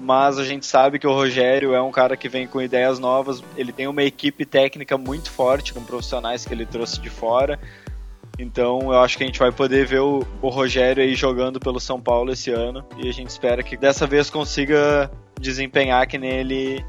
mas 0.00 0.38
a 0.38 0.44
gente 0.44 0.66
sabe 0.66 0.98
que 0.98 1.06
o 1.06 1.12
Rogério 1.12 1.74
é 1.74 1.80
um 1.80 1.90
cara 1.90 2.16
que 2.16 2.28
vem 2.28 2.46
com 2.46 2.60
ideias 2.60 2.98
novas. 2.98 3.42
Ele 3.56 3.72
tem 3.72 3.86
uma 3.86 4.02
equipe 4.02 4.44
técnica 4.44 4.98
muito 4.98 5.30
forte, 5.30 5.72
com 5.72 5.82
profissionais 5.82 6.44
que 6.44 6.52
ele 6.52 6.66
trouxe 6.66 7.00
de 7.00 7.08
fora. 7.08 7.58
Então 8.38 8.92
eu 8.92 9.00
acho 9.00 9.16
que 9.16 9.22
a 9.22 9.26
gente 9.26 9.38
vai 9.38 9.50
poder 9.50 9.86
ver 9.86 10.00
o, 10.00 10.26
o 10.42 10.48
Rogério 10.48 11.02
aí 11.02 11.14
jogando 11.14 11.58
pelo 11.58 11.80
São 11.80 12.00
Paulo 12.00 12.32
esse 12.32 12.50
ano. 12.50 12.84
E 12.98 13.08
a 13.08 13.12
gente 13.12 13.30
espera 13.30 13.62
que 13.62 13.76
dessa 13.76 14.06
vez 14.06 14.28
consiga 14.28 15.10
desempenhar 15.40 16.06
que 16.06 16.18
nele 16.18 16.44
ele 16.44 16.84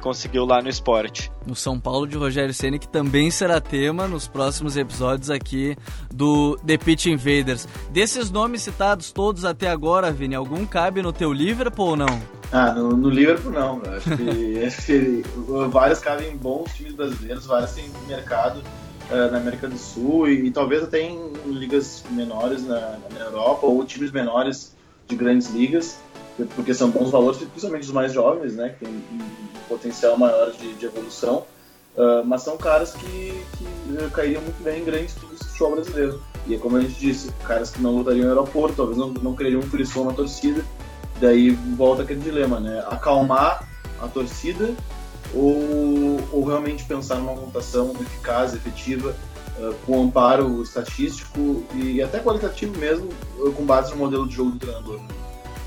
conseguiu 0.00 0.44
lá 0.44 0.62
no 0.62 0.68
esporte. 0.68 1.30
No 1.46 1.54
São 1.54 1.78
Paulo 1.78 2.06
de 2.06 2.16
Rogério 2.16 2.52
Ceni 2.54 2.78
que 2.78 2.88
também 2.88 3.30
será 3.30 3.60
tema 3.60 4.06
nos 4.06 4.28
próximos 4.28 4.76
episódios 4.76 5.30
aqui 5.30 5.76
do 6.12 6.56
The 6.66 6.76
Pitch 6.76 7.06
Invaders. 7.06 7.66
Desses 7.90 8.30
nomes 8.30 8.62
citados 8.62 9.12
todos 9.12 9.44
até 9.44 9.68
agora, 9.68 10.12
Vini, 10.12 10.34
algum 10.34 10.66
cabe 10.66 11.02
no 11.02 11.12
teu 11.12 11.32
Liverpool 11.32 11.90
ou 11.90 11.96
não? 11.96 12.22
Ah, 12.52 12.72
no, 12.72 12.96
no 12.96 13.10
Liverpool 13.10 13.52
não. 13.52 13.82
Acho 13.96 14.16
que, 14.16 14.64
acho 14.64 14.82
que 14.86 15.22
vários 15.70 15.98
cabem 15.98 16.32
em 16.32 16.36
bons 16.36 16.72
times 16.74 16.94
brasileiros, 16.94 17.46
vários 17.46 17.72
têm 17.72 17.84
mercado 18.06 18.62
uh, 19.10 19.30
na 19.30 19.38
América 19.38 19.68
do 19.68 19.78
Sul 19.78 20.28
e, 20.28 20.46
e, 20.46 20.50
talvez 20.50 20.82
até 20.82 21.00
em 21.00 21.32
ligas 21.46 22.04
menores 22.10 22.66
na, 22.66 22.98
na 23.12 23.20
Europa 23.20 23.66
ou 23.66 23.84
times 23.84 24.10
menores 24.10 24.74
de 25.06 25.16
grandes 25.16 25.50
ligas 25.50 25.98
porque 26.46 26.74
são 26.74 26.90
bons 26.90 27.10
valores, 27.10 27.38
principalmente 27.38 27.84
os 27.84 27.92
mais 27.92 28.12
jovens, 28.12 28.54
né, 28.54 28.70
que 28.70 28.84
tem 28.84 28.94
um 28.94 29.18
potencial 29.68 30.16
maior 30.16 30.52
de, 30.52 30.74
de 30.74 30.86
evolução, 30.86 31.44
uh, 31.96 32.24
mas 32.24 32.42
são 32.42 32.56
caras 32.56 32.92
que, 32.92 33.44
que 33.56 34.10
cairiam 34.12 34.42
muito 34.42 34.62
bem 34.62 34.82
em 34.82 34.84
grandes 34.84 35.14
clubes 35.14 35.38
de 35.40 35.46
futebol 35.46 35.72
brasileiro. 35.72 36.22
E 36.46 36.54
é 36.54 36.58
como 36.58 36.76
a 36.76 36.80
gente 36.80 36.98
disse, 36.98 37.30
caras 37.44 37.70
que 37.70 37.80
não 37.80 37.96
lutariam 37.96 38.24
no 38.24 38.30
aeroporto, 38.30 38.76
talvez 38.76 38.96
não, 38.96 39.08
não 39.08 39.34
criariam 39.34 39.60
um 39.60 39.64
frisson 39.64 40.04
na 40.04 40.12
torcida, 40.12 40.64
daí 41.20 41.50
volta 41.50 42.02
aquele 42.02 42.20
dilema, 42.20 42.60
né, 42.60 42.84
acalmar 42.88 43.68
a 44.00 44.06
torcida 44.06 44.74
ou, 45.34 46.20
ou 46.32 46.44
realmente 46.44 46.84
pensar 46.84 47.16
numa 47.16 47.34
montação 47.34 47.92
eficaz, 48.00 48.54
efetiva, 48.54 49.14
uh, 49.58 49.74
com 49.84 50.02
amparo 50.04 50.62
estatístico 50.62 51.64
e 51.74 52.00
até 52.00 52.20
qualitativo 52.20 52.78
mesmo, 52.78 53.08
com 53.56 53.64
base 53.64 53.90
no 53.90 53.96
modelo 53.98 54.26
de 54.26 54.36
jogo 54.36 54.52
do 54.52 54.58
treinador. 54.58 55.00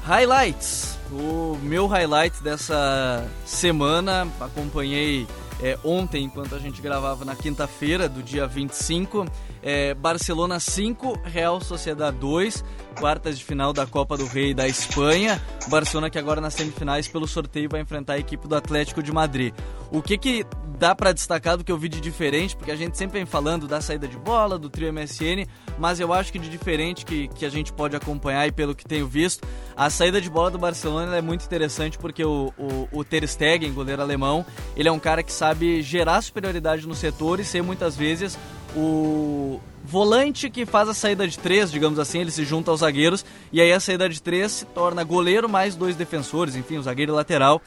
Highlights. 0.03 0.97
O 1.11 1.57
meu 1.61 1.87
highlight 1.87 2.41
dessa 2.41 3.27
semana, 3.45 4.27
acompanhei 4.39 5.27
é, 5.61 5.77
ontem, 5.83 6.23
enquanto 6.23 6.55
a 6.55 6.59
gente 6.59 6.81
gravava 6.81 7.23
na 7.23 7.35
quinta-feira, 7.35 8.09
do 8.09 8.23
dia 8.23 8.47
25, 8.47 9.25
é, 9.61 9.93
Barcelona 9.93 10.59
5, 10.59 11.21
Real 11.23 11.61
Sociedade 11.61 12.17
2, 12.17 12.63
quartas 12.99 13.37
de 13.37 13.45
final 13.45 13.71
da 13.71 13.85
Copa 13.85 14.17
do 14.17 14.25
Rei 14.25 14.53
da 14.53 14.67
Espanha. 14.67 15.41
Barcelona 15.67 16.09
que 16.09 16.17
agora 16.17 16.41
nas 16.41 16.53
semifinais 16.53 17.07
pelo 17.07 17.27
sorteio 17.27 17.69
vai 17.69 17.81
enfrentar 17.81 18.13
a 18.13 18.19
equipe 18.19 18.47
do 18.47 18.55
Atlético 18.55 19.01
de 19.03 19.11
Madrid. 19.11 19.53
O 19.91 20.01
que 20.01 20.17
que 20.17 20.45
dá 20.81 20.95
para 20.95 21.11
destacar 21.11 21.57
do 21.57 21.63
que 21.63 21.71
eu 21.71 21.77
vi 21.77 21.87
de 21.87 22.01
diferente, 22.01 22.55
porque 22.55 22.71
a 22.71 22.75
gente 22.75 22.97
sempre 22.97 23.19
vem 23.19 23.25
falando 23.25 23.67
da 23.67 23.79
saída 23.81 24.07
de 24.07 24.17
bola, 24.17 24.57
do 24.57 24.67
trio 24.67 24.91
MSN, 24.91 25.45
mas 25.77 25.99
eu 25.99 26.11
acho 26.11 26.31
que 26.31 26.39
de 26.39 26.49
diferente 26.49 27.05
que, 27.05 27.27
que 27.27 27.45
a 27.45 27.49
gente 27.49 27.71
pode 27.71 27.95
acompanhar 27.95 28.47
e 28.47 28.51
pelo 28.51 28.73
que 28.73 28.83
tenho 28.83 29.05
visto, 29.05 29.47
a 29.77 29.91
saída 29.91 30.19
de 30.19 30.27
bola 30.27 30.49
do 30.49 30.57
Barcelona 30.57 31.15
é 31.15 31.21
muito 31.21 31.45
interessante 31.45 31.99
porque 31.99 32.23
o, 32.23 32.51
o, 32.57 32.87
o 32.91 33.03
Ter 33.03 33.27
Stegen, 33.27 33.71
goleiro 33.73 34.01
alemão, 34.01 34.43
ele 34.75 34.89
é 34.89 34.91
um 34.91 34.97
cara 34.97 35.21
que 35.21 35.31
sabe 35.31 35.83
gerar 35.83 36.19
superioridade 36.21 36.87
no 36.87 36.95
setor 36.95 37.39
e 37.39 37.45
ser 37.45 37.61
muitas 37.61 37.95
vezes 37.95 38.35
o 38.75 39.59
volante 39.83 40.49
que 40.49 40.65
faz 40.65 40.87
a 40.87 40.93
saída 40.93 41.27
de 41.27 41.37
três, 41.37 41.71
digamos 41.71 41.99
assim, 41.99 42.19
ele 42.19 42.31
se 42.31 42.45
junta 42.45 42.71
aos 42.71 42.79
zagueiros 42.79 43.25
e 43.51 43.59
aí 43.59 43.71
a 43.73 43.79
saída 43.79 44.07
de 44.07 44.21
três 44.21 44.51
se 44.51 44.65
torna 44.65 45.03
goleiro 45.03 45.49
mais 45.49 45.75
dois 45.75 45.95
defensores, 45.95 46.55
enfim, 46.55 46.77
o 46.77 46.83
zagueiro 46.83 47.13
lateral. 47.13 47.61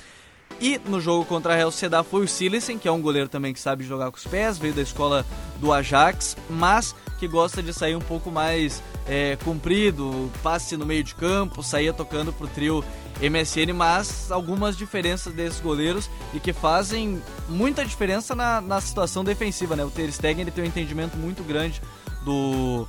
E 0.61 0.81
no 0.87 1.01
jogo 1.01 1.25
contra 1.25 1.53
a 1.53 1.57
Real 1.57 1.71
Sociedad 1.71 2.05
foi 2.05 2.25
o 2.25 2.29
Silicen, 2.29 2.79
que 2.79 2.87
é 2.87 2.93
um 2.93 3.03
goleiro 3.03 3.29
também 3.29 3.53
que 3.53 3.61
sabe 3.61 3.85
jogar 3.85 4.11
com 4.11 4.17
os 4.17 4.27
pés, 4.27 4.57
veio 4.57 4.73
da 4.73 4.83
escola 4.83 5.27
do 5.61 5.73
Ajax, 5.73 6.37
mas 6.49 6.95
que 7.25 7.29
gosta 7.29 7.63
de 7.63 7.73
sair 7.73 7.97
um 7.97 8.01
pouco 8.01 8.31
mais 8.31 8.83
é, 9.07 9.37
comprido, 9.43 10.31
passe 10.43 10.77
no 10.77 10.85
meio 10.85 11.03
de 11.03 11.15
campo, 11.15 11.63
saía 11.63 11.93
tocando 11.93 12.33
pro 12.35 12.47
trio 12.47 12.85
MSN, 13.19 13.73
mas 13.75 14.31
algumas 14.31 14.77
diferenças 14.77 15.33
desses 15.33 15.59
goleiros 15.59 16.11
e 16.35 16.41
que 16.41 16.53
fazem 16.53 17.23
muita 17.49 17.85
diferença 17.85 18.35
na, 18.35 18.61
na 18.61 18.79
situação 18.81 19.25
defensiva, 19.25 19.75
né? 19.75 19.85
O 19.85 19.91
Ter 19.91 20.13
Stegen 20.13 20.43
ele 20.43 20.51
tem 20.51 20.65
um 20.65 20.67
entendimento 20.67 21.17
muito 21.17 21.43
grande 21.43 21.81
do 22.25 22.87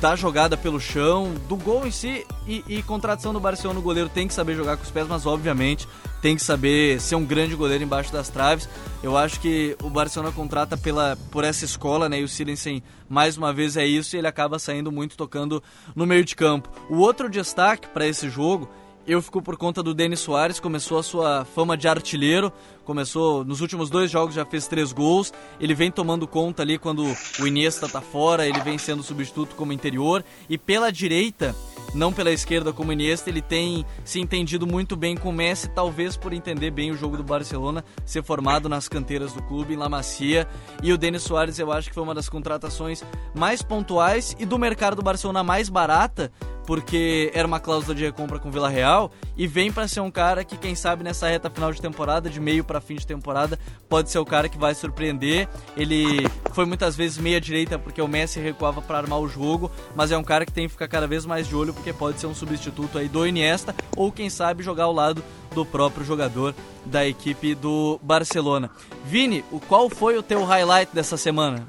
da 0.00 0.16
jogada 0.16 0.56
pelo 0.56 0.80
chão, 0.80 1.34
do 1.48 1.56
gol 1.56 1.86
em 1.86 1.90
si 1.90 2.26
e, 2.46 2.64
e 2.66 2.82
contratação 2.82 3.32
do 3.32 3.38
Barcelona, 3.38 3.78
o 3.78 3.82
goleiro 3.82 4.08
tem 4.08 4.26
que 4.26 4.34
saber 4.34 4.56
jogar 4.56 4.76
com 4.76 4.82
os 4.82 4.90
pés, 4.90 5.06
mas 5.06 5.26
obviamente 5.26 5.86
tem 6.20 6.36
que 6.36 6.42
saber 6.42 7.00
ser 7.00 7.16
um 7.16 7.24
grande 7.24 7.54
goleiro 7.54 7.82
embaixo 7.82 8.12
das 8.12 8.28
traves. 8.28 8.68
Eu 9.02 9.16
acho 9.16 9.40
que 9.40 9.76
o 9.82 9.90
Barcelona 9.90 10.32
contrata 10.32 10.76
pela, 10.76 11.16
por 11.30 11.44
essa 11.44 11.64
escola, 11.64 12.08
né? 12.08 12.20
E 12.20 12.24
o 12.24 12.28
Silensen 12.28 12.82
mais 13.08 13.36
uma 13.36 13.52
vez 13.52 13.76
é 13.76 13.84
isso 13.84 14.14
e 14.14 14.18
ele 14.18 14.26
acaba 14.26 14.58
saindo 14.58 14.92
muito 14.92 15.16
tocando 15.16 15.62
no 15.94 16.06
meio 16.06 16.24
de 16.24 16.36
campo. 16.36 16.70
O 16.88 16.98
outro 16.98 17.28
destaque 17.28 17.88
para 17.88 18.06
esse 18.06 18.30
jogo 18.30 18.68
eu 19.06 19.20
fico 19.20 19.42
por 19.42 19.56
conta 19.56 19.82
do 19.82 19.92
Denis 19.92 20.20
Soares, 20.20 20.60
começou 20.60 20.98
a 20.98 21.02
sua 21.02 21.44
fama 21.44 21.76
de 21.76 21.88
artilheiro, 21.88 22.52
começou 22.84 23.44
nos 23.44 23.60
últimos 23.60 23.90
dois 23.90 24.10
jogos 24.10 24.34
já 24.34 24.44
fez 24.44 24.66
três 24.66 24.92
gols. 24.92 25.32
Ele 25.58 25.74
vem 25.74 25.90
tomando 25.90 26.26
conta 26.26 26.62
ali 26.62 26.78
quando 26.78 27.04
o 27.40 27.46
Iniesta 27.46 27.88
tá 27.88 28.00
fora, 28.00 28.46
ele 28.46 28.60
vem 28.60 28.78
sendo 28.78 29.02
substituto 29.02 29.56
como 29.56 29.72
interior 29.72 30.24
e 30.48 30.56
pela 30.56 30.90
direita 30.90 31.54
não 31.94 32.12
pela 32.12 32.30
esquerda 32.30 32.72
como 32.72 32.92
Iniesta, 32.92 33.28
ele 33.28 33.42
tem 33.42 33.84
se 34.04 34.18
entendido 34.18 34.66
muito 34.66 34.96
bem 34.96 35.16
com 35.16 35.28
o 35.28 35.32
Messi, 35.32 35.68
talvez 35.68 36.16
por 36.16 36.32
entender 36.32 36.70
bem 36.70 36.90
o 36.90 36.96
jogo 36.96 37.16
do 37.16 37.22
Barcelona, 37.22 37.84
ser 38.06 38.22
formado 38.22 38.68
nas 38.68 38.88
canteiras 38.88 39.32
do 39.32 39.42
clube, 39.42 39.74
em 39.74 39.76
La 39.76 39.88
Macia. 39.88 40.48
E 40.82 40.92
o 40.92 40.96
Denis 40.96 41.22
Soares 41.22 41.58
eu 41.58 41.70
acho 41.70 41.88
que 41.88 41.94
foi 41.94 42.02
uma 42.02 42.14
das 42.14 42.28
contratações 42.28 43.04
mais 43.34 43.62
pontuais 43.62 44.34
e 44.38 44.46
do 44.46 44.58
mercado 44.58 44.96
do 44.96 45.02
Barcelona 45.02 45.42
mais 45.42 45.68
barata, 45.68 46.32
porque 46.66 47.30
era 47.34 47.46
uma 47.46 47.60
cláusula 47.60 47.94
de 47.94 48.04
recompra 48.04 48.38
com 48.38 48.50
Vila 48.50 48.68
Real 48.68 49.10
e 49.36 49.46
vem 49.46 49.72
para 49.72 49.88
ser 49.88 50.00
um 50.00 50.10
cara 50.10 50.44
que 50.44 50.56
quem 50.56 50.74
sabe 50.74 51.02
nessa 51.02 51.28
reta 51.28 51.50
final 51.50 51.72
de 51.72 51.80
temporada, 51.80 52.28
de 52.30 52.40
meio 52.40 52.64
para 52.64 52.80
fim 52.80 52.94
de 52.94 53.06
temporada, 53.06 53.58
pode 53.88 54.10
ser 54.10 54.18
o 54.18 54.24
cara 54.24 54.48
que 54.48 54.58
vai 54.58 54.74
surpreender. 54.74 55.48
Ele 55.76 56.28
foi 56.52 56.64
muitas 56.64 56.96
vezes 56.96 57.18
meia 57.18 57.40
direita 57.40 57.78
porque 57.78 58.00
o 58.00 58.08
Messi 58.08 58.40
recuava 58.40 58.80
para 58.80 58.98
armar 58.98 59.20
o 59.20 59.28
jogo, 59.28 59.70
mas 59.94 60.12
é 60.12 60.16
um 60.16 60.24
cara 60.24 60.46
que 60.46 60.52
tem 60.52 60.66
que 60.66 60.72
ficar 60.72 60.88
cada 60.88 61.06
vez 61.06 61.26
mais 61.26 61.48
de 61.48 61.56
olho 61.56 61.72
porque 61.72 61.92
pode 61.92 62.20
ser 62.20 62.26
um 62.26 62.34
substituto 62.34 62.98
aí 62.98 63.08
do 63.08 63.26
Iniesta 63.26 63.74
ou 63.96 64.12
quem 64.12 64.30
sabe 64.30 64.62
jogar 64.62 64.84
ao 64.84 64.92
lado 64.92 65.22
do 65.54 65.64
próprio 65.66 66.04
jogador 66.04 66.54
da 66.84 67.06
equipe 67.06 67.54
do 67.54 67.98
Barcelona. 68.02 68.70
Vini, 69.04 69.44
qual 69.68 69.88
foi 69.90 70.16
o 70.16 70.22
teu 70.22 70.44
highlight 70.44 70.94
dessa 70.94 71.16
semana? 71.16 71.66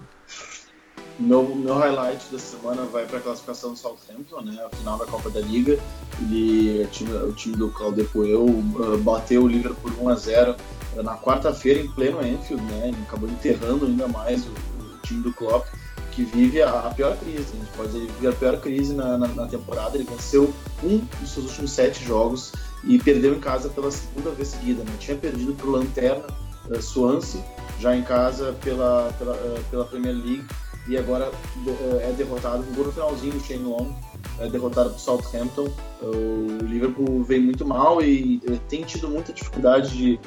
Meu, 1.20 1.44
meu 1.56 1.76
highlight 1.76 2.26
da 2.32 2.40
semana 2.40 2.84
vai 2.86 3.06
para 3.06 3.20
a 3.20 3.22
classificação 3.22 3.74
do 3.74 3.78
Southampton, 3.78 4.42
né, 4.42 4.66
a 4.66 4.76
final 4.76 4.98
da 4.98 5.06
Copa 5.06 5.30
da 5.30 5.40
Liga. 5.40 5.80
Ele, 6.20 6.84
o, 6.84 7.34
time, 7.34 7.56
do 7.56 7.70
Claudio 7.70 8.06
Puel 8.06 8.46
uh, 8.46 8.98
bateu 8.98 9.44
o 9.44 9.48
Liverpool 9.48 9.92
por 9.92 10.06
1 10.06 10.10
a 10.10 10.16
0 10.16 10.56
uh, 10.96 11.04
na 11.04 11.16
quarta-feira 11.16 11.80
em 11.80 11.88
pleno 11.90 12.20
Anfield, 12.20 12.64
né, 12.64 12.88
ele 12.88 12.98
acabou 13.08 13.30
enterrando 13.30 13.86
ainda 13.86 14.08
mais 14.08 14.44
o, 14.46 14.50
o 14.50 14.98
time 15.04 15.22
do 15.22 15.32
Klopp, 15.34 15.68
que 16.12 16.24
vive 16.24 16.64
a, 16.64 16.88
a, 16.88 16.90
pior 16.92 17.16
crise. 17.18 17.46
A 17.54 17.58
gente 17.58 17.78
pode 17.78 17.92
dizer, 17.92 18.12
vive 18.14 18.28
a 18.28 18.34
pior 18.34 18.60
crise 18.60 18.94
na, 18.94 19.18
na, 19.18 19.28
na, 19.28 19.48
temporada. 19.48 19.96
Ele 19.96 20.06
venceu 20.06 20.52
um 20.84 20.98
dos 21.20 21.30
seus 21.32 21.46
últimos 21.48 21.72
sete 21.72 22.04
jogos 22.04 22.52
e 22.84 22.98
perdeu 22.98 23.36
em 23.36 23.40
casa 23.40 23.70
pela 23.70 23.92
segunda 23.92 24.32
vez 24.32 24.50
seguida. 24.50 24.84
Né? 24.84 24.92
Tinha 25.00 25.18
perdido 25.18 25.54
para 25.54 25.68
o 25.68 25.72
Lanterna 25.72 26.26
uh, 26.70 26.82
Swansea, 26.82 27.44
já 27.80 27.96
em 27.96 28.04
casa 28.04 28.56
pela, 28.64 29.14
pela, 29.18 29.34
uh, 29.34 29.64
pela 29.70 29.86
Premier 29.86 30.16
League 30.16 30.46
e 30.88 30.98
agora 30.98 31.32
é 32.02 32.12
derrotado, 32.12 32.64
no 32.64 32.92
finalzinho, 32.92 33.36
o 33.36 33.40
Shane 33.40 33.64
Long 33.64 33.94
é 34.40 34.50
derrotado 34.50 34.90
por 34.90 35.00
Southampton. 35.00 35.70
O 36.02 36.64
Liverpool 36.64 37.24
vem 37.24 37.40
muito 37.40 37.66
mal 37.66 38.02
e 38.02 38.40
tem 38.68 38.84
tido 38.84 39.08
muita 39.08 39.32
dificuldade 39.32 39.96
de, 39.96 40.20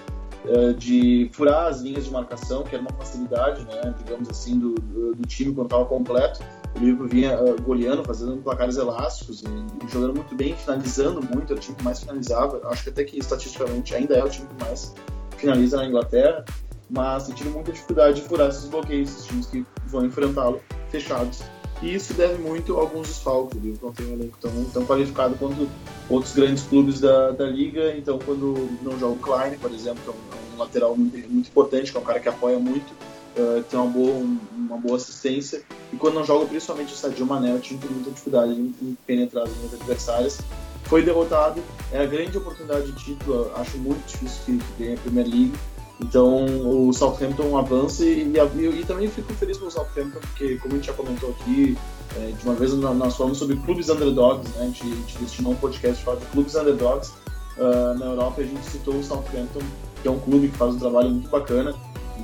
é, 0.47 0.73
de 0.73 1.31
furar 1.33 1.67
as 1.67 1.83
linhas 1.83 2.07
de 2.07 2.11
marcação, 2.11 2.63
que 2.63 2.75
era 2.75 2.83
uma 2.83 2.93
facilidade, 2.93 3.65
né, 3.65 3.95
digamos 3.99 4.29
assim, 4.31 4.59
do, 4.59 4.75
do 4.75 5.27
time 5.27 5.53
quando 5.53 5.67
estava 5.67 5.85
completo. 5.85 6.41
O 6.75 6.79
Liverpool 6.79 7.09
vinha 7.09 7.37
goleando, 7.63 8.03
fazendo 8.05 8.37
placares 8.39 8.77
elásticos 8.77 9.43
jogando 9.91 10.15
muito 10.15 10.35
bem, 10.35 10.55
finalizando 10.55 11.21
muito, 11.23 11.53
era 11.53 11.57
o 11.57 11.59
time 11.59 11.77
que 11.77 11.85
mais 11.85 12.01
finalizava. 12.01 12.61
Acho 12.69 12.85
que 12.85 12.91
até 12.91 13.05
que 13.05 13.19
estatisticamente 13.19 13.95
ainda 13.95 14.15
é 14.15 14.25
o 14.25 14.29
time 14.29 14.47
que 14.47 14.65
mais 14.65 14.95
finaliza 15.37 15.77
na 15.77 15.87
Inglaterra 15.87 16.45
mas 16.89 17.25
sentindo 17.25 17.51
muita 17.51 17.73
dificuldade 17.73 18.21
de 18.21 18.29
furar 18.29 18.49
esses 18.49 18.67
bloqueios, 18.67 19.11
esses 19.11 19.27
times 19.27 19.47
que 19.47 19.65
vão 19.87 20.05
enfrentá-lo 20.05 20.61
fechados. 20.91 21.43
E 21.83 21.95
isso 21.95 22.15
deve 22.15 22.43
muito 22.43 22.77
a 22.79 22.81
alguns 22.81 23.09
desfalques, 23.09 23.61
viu? 23.61 23.79
Não 23.83 23.93
tem 23.93 24.07
um 24.07 24.13
elenco 24.15 24.39
tão, 24.41 24.65
tão 24.73 24.87
qualificado 24.87 25.35
quanto 25.37 25.69
outros 26.09 26.35
grandes 26.35 26.63
clubes 26.63 27.01
da, 27.01 27.33
da 27.33 27.47
liga. 27.47 27.95
Então, 27.97 28.19
quando 28.19 28.69
não 28.83 28.99
joga 28.99 29.15
o 29.15 29.19
Klein, 29.19 29.59
por 29.59 29.71
exemplo, 29.71 30.03
que 30.03 30.09
é 30.09 30.13
um, 30.13 30.55
um 30.55 30.59
lateral 30.59 30.97
muito, 30.97 31.19
muito, 31.31 31.49
importante, 31.49 31.93
que 31.93 31.99
é 31.99 32.01
um 32.01 32.05
cara 32.05 32.19
que 32.19 32.29
apoia 32.29 32.59
muito, 32.59 32.91
uh, 33.37 33.63
tem 33.65 33.79
uma 33.79 33.91
boa, 33.91 34.15
um, 34.15 34.39
uma 34.57 34.79
boa 34.79 34.97
assistência. 34.97 35.63
E 35.93 35.97
quando 35.97 36.15
não 36.15 36.25
joga, 36.25 36.47
principalmente 36.47 36.95
o 36.95 36.97
Sadio 36.97 37.27
Mané, 37.27 37.55
o 37.55 37.59
time 37.59 37.79
tem 37.79 37.91
muita 37.91 38.11
dificuldade 38.11 38.53
em, 38.53 38.75
em 38.81 38.97
penetrar 39.07 39.45
as 39.45 39.75
adversárias. 39.75 40.39
Foi 40.85 41.03
derrotado, 41.03 41.61
é 41.93 41.99
a 41.99 42.07
grande 42.07 42.39
oportunidade 42.39 42.91
de 42.91 43.05
título, 43.05 43.51
acho 43.57 43.77
muito 43.79 44.07
difícil 44.07 44.41
que, 44.47 44.83
ganhe 44.83 44.95
a 44.95 44.99
Premier 44.99 45.27
League 45.27 45.53
então 46.01 46.45
o 46.65 46.93
Southampton 46.93 47.57
avança 47.57 48.05
e, 48.05 48.33
e, 48.33 48.81
e, 48.81 48.85
também 48.85 49.09
fico 49.09 49.33
feliz 49.35 49.57
pelo 49.57 49.71
Southampton, 49.71 50.19
porque 50.21 50.57
como 50.59 50.75
a 50.75 50.77
gente 50.77 50.87
já 50.87 50.93
comentou 50.93 51.31
aqui, 51.31 51.77
é, 52.17 52.33
de 52.33 52.45
uma 52.45 52.55
vez 52.55 52.73
nós 52.75 53.17
falamos 53.17 53.39
sobre 53.39 53.57
clubes 53.57 53.89
underdogs, 53.89 54.49
né? 54.55 54.63
a, 54.63 54.65
gente, 54.67 54.83
a 54.83 54.87
gente 54.87 55.19
destinou 55.19 55.53
um 55.53 55.57
podcast 55.57 56.05
para 56.05 56.17
de 56.17 56.27
clubes 56.27 56.55
underdogs 56.55 57.13
uh, 57.57 57.99
na 57.99 58.07
Europa 58.07 58.43
e 58.43 58.45
a 58.45 58.49
gente 58.49 58.65
citou 58.67 58.95
o 58.95 59.03
Southampton, 59.03 59.61
que 60.03 60.09
é 60.09 60.11
um 60.11 60.19
clube 60.19 60.49
que 60.49 60.57
faz 60.57 60.75
um 60.75 60.79
trabalho 60.79 61.11
muito 61.11 61.31
bacana 61.31 61.75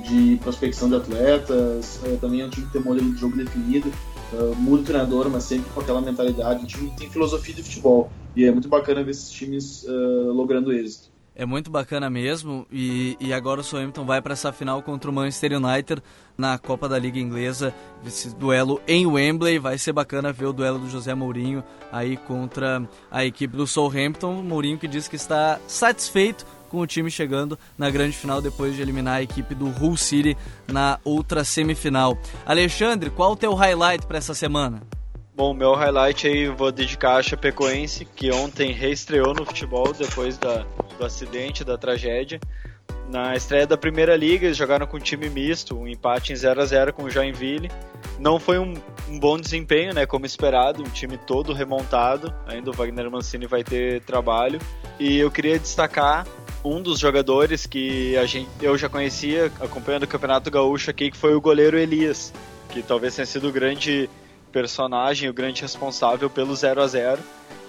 de 0.04 0.38
prospecção 0.42 0.88
de 0.88 0.96
atletas, 0.96 2.00
uh, 2.04 2.16
também 2.18 2.42
é 2.42 2.46
um 2.46 2.50
time 2.50 2.66
que 2.66 2.72
tem 2.72 2.82
modelo 2.82 3.10
de 3.10 3.18
jogo 3.18 3.36
definido, 3.36 3.90
uh, 4.34 4.78
treinador, 4.84 5.30
mas 5.30 5.44
sempre 5.44 5.70
com 5.72 5.80
aquela 5.80 6.00
mentalidade, 6.02 6.62
um 6.62 6.66
time 6.66 6.90
que 6.90 6.96
tem 6.98 7.10
filosofia 7.10 7.54
de 7.54 7.62
futebol 7.62 8.10
e 8.36 8.44
é 8.44 8.50
muito 8.50 8.68
bacana 8.68 9.02
ver 9.02 9.12
esses 9.12 9.30
times 9.30 9.86
logrando 10.34 10.72
êxito. 10.72 11.12
É 11.34 11.46
muito 11.46 11.70
bacana 11.70 12.10
mesmo 12.10 12.66
e, 12.70 13.16
e 13.18 13.32
agora 13.32 13.60
o 13.60 13.64
Southampton 13.64 14.04
vai 14.04 14.20
para 14.20 14.34
essa 14.34 14.52
final 14.52 14.82
contra 14.82 15.10
o 15.10 15.14
Manchester 15.14 15.52
United 15.56 16.02
na 16.36 16.58
Copa 16.58 16.88
da 16.88 16.98
Liga 16.98 17.18
Inglesa, 17.18 17.74
esse 18.06 18.34
duelo 18.34 18.80
em 18.86 19.06
Wembley, 19.06 19.58
vai 19.58 19.78
ser 19.78 19.92
bacana 19.92 20.32
ver 20.32 20.46
o 20.46 20.52
duelo 20.52 20.78
do 20.78 20.90
José 20.90 21.14
Mourinho 21.14 21.64
aí 21.90 22.16
contra 22.16 22.86
a 23.10 23.24
equipe 23.24 23.56
do 23.56 23.66
Southampton, 23.66 24.42
Mourinho 24.42 24.78
que 24.78 24.88
diz 24.88 25.08
que 25.08 25.16
está 25.16 25.58
satisfeito 25.66 26.44
com 26.68 26.80
o 26.80 26.86
time 26.86 27.10
chegando 27.10 27.58
na 27.76 27.90
grande 27.90 28.16
final 28.16 28.40
depois 28.40 28.74
de 28.74 28.82
eliminar 28.82 29.16
a 29.16 29.22
equipe 29.22 29.54
do 29.54 29.66
Hull 29.66 29.96
City 29.96 30.36
na 30.66 30.98
outra 31.04 31.44
semifinal. 31.44 32.16
Alexandre, 32.46 33.10
qual 33.10 33.32
o 33.32 33.36
teu 33.36 33.54
highlight 33.54 34.06
para 34.06 34.18
essa 34.18 34.34
semana? 34.34 34.82
Bom, 35.42 35.52
meu 35.52 35.74
highlight 35.74 36.24
aí 36.28 36.46
vou 36.46 36.70
dedicar 36.70 37.16
a 37.16 37.22
Chapecoense, 37.22 38.04
que 38.04 38.30
ontem 38.30 38.70
reestreou 38.70 39.34
no 39.34 39.44
futebol 39.44 39.92
depois 39.92 40.38
da, 40.38 40.64
do 40.96 41.04
acidente, 41.04 41.64
da 41.64 41.76
tragédia. 41.76 42.38
Na 43.10 43.34
estreia 43.34 43.66
da 43.66 43.76
Primeira 43.76 44.14
Liga, 44.14 44.46
eles 44.46 44.56
jogaram 44.56 44.86
com 44.86 44.98
um 44.98 45.00
time 45.00 45.28
misto, 45.28 45.76
um 45.76 45.88
empate 45.88 46.32
em 46.32 46.36
0 46.36 46.62
a 46.62 46.64
0 46.64 46.92
com 46.92 47.02
o 47.02 47.10
Joinville. 47.10 47.68
Não 48.20 48.38
foi 48.38 48.56
um, 48.56 48.74
um, 49.08 49.18
bom 49.18 49.36
desempenho, 49.36 49.92
né, 49.92 50.06
como 50.06 50.24
esperado, 50.24 50.80
um 50.80 50.88
time 50.88 51.18
todo 51.18 51.52
remontado. 51.52 52.32
Ainda 52.46 52.70
o 52.70 52.72
Wagner 52.72 53.10
Mancini 53.10 53.48
vai 53.48 53.64
ter 53.64 54.00
trabalho. 54.02 54.60
E 54.96 55.18
eu 55.18 55.28
queria 55.28 55.58
destacar 55.58 56.24
um 56.64 56.80
dos 56.80 57.00
jogadores 57.00 57.66
que 57.66 58.16
a 58.16 58.26
gente, 58.26 58.48
eu 58.60 58.78
já 58.78 58.88
conhecia 58.88 59.46
acompanhando 59.60 60.04
o 60.04 60.08
Campeonato 60.08 60.48
Gaúcho 60.52 60.88
aqui, 60.88 61.10
que 61.10 61.16
foi 61.16 61.34
o 61.34 61.40
goleiro 61.40 61.76
Elias, 61.76 62.32
que 62.68 62.80
talvez 62.80 63.16
tenha 63.16 63.26
sido 63.26 63.48
o 63.48 63.52
grande 63.52 64.08
personagem, 64.52 65.28
o 65.28 65.32
grande 65.32 65.62
responsável 65.62 66.30
pelo 66.30 66.54
0 66.54 66.82
a 66.82 66.86
0 66.86 67.22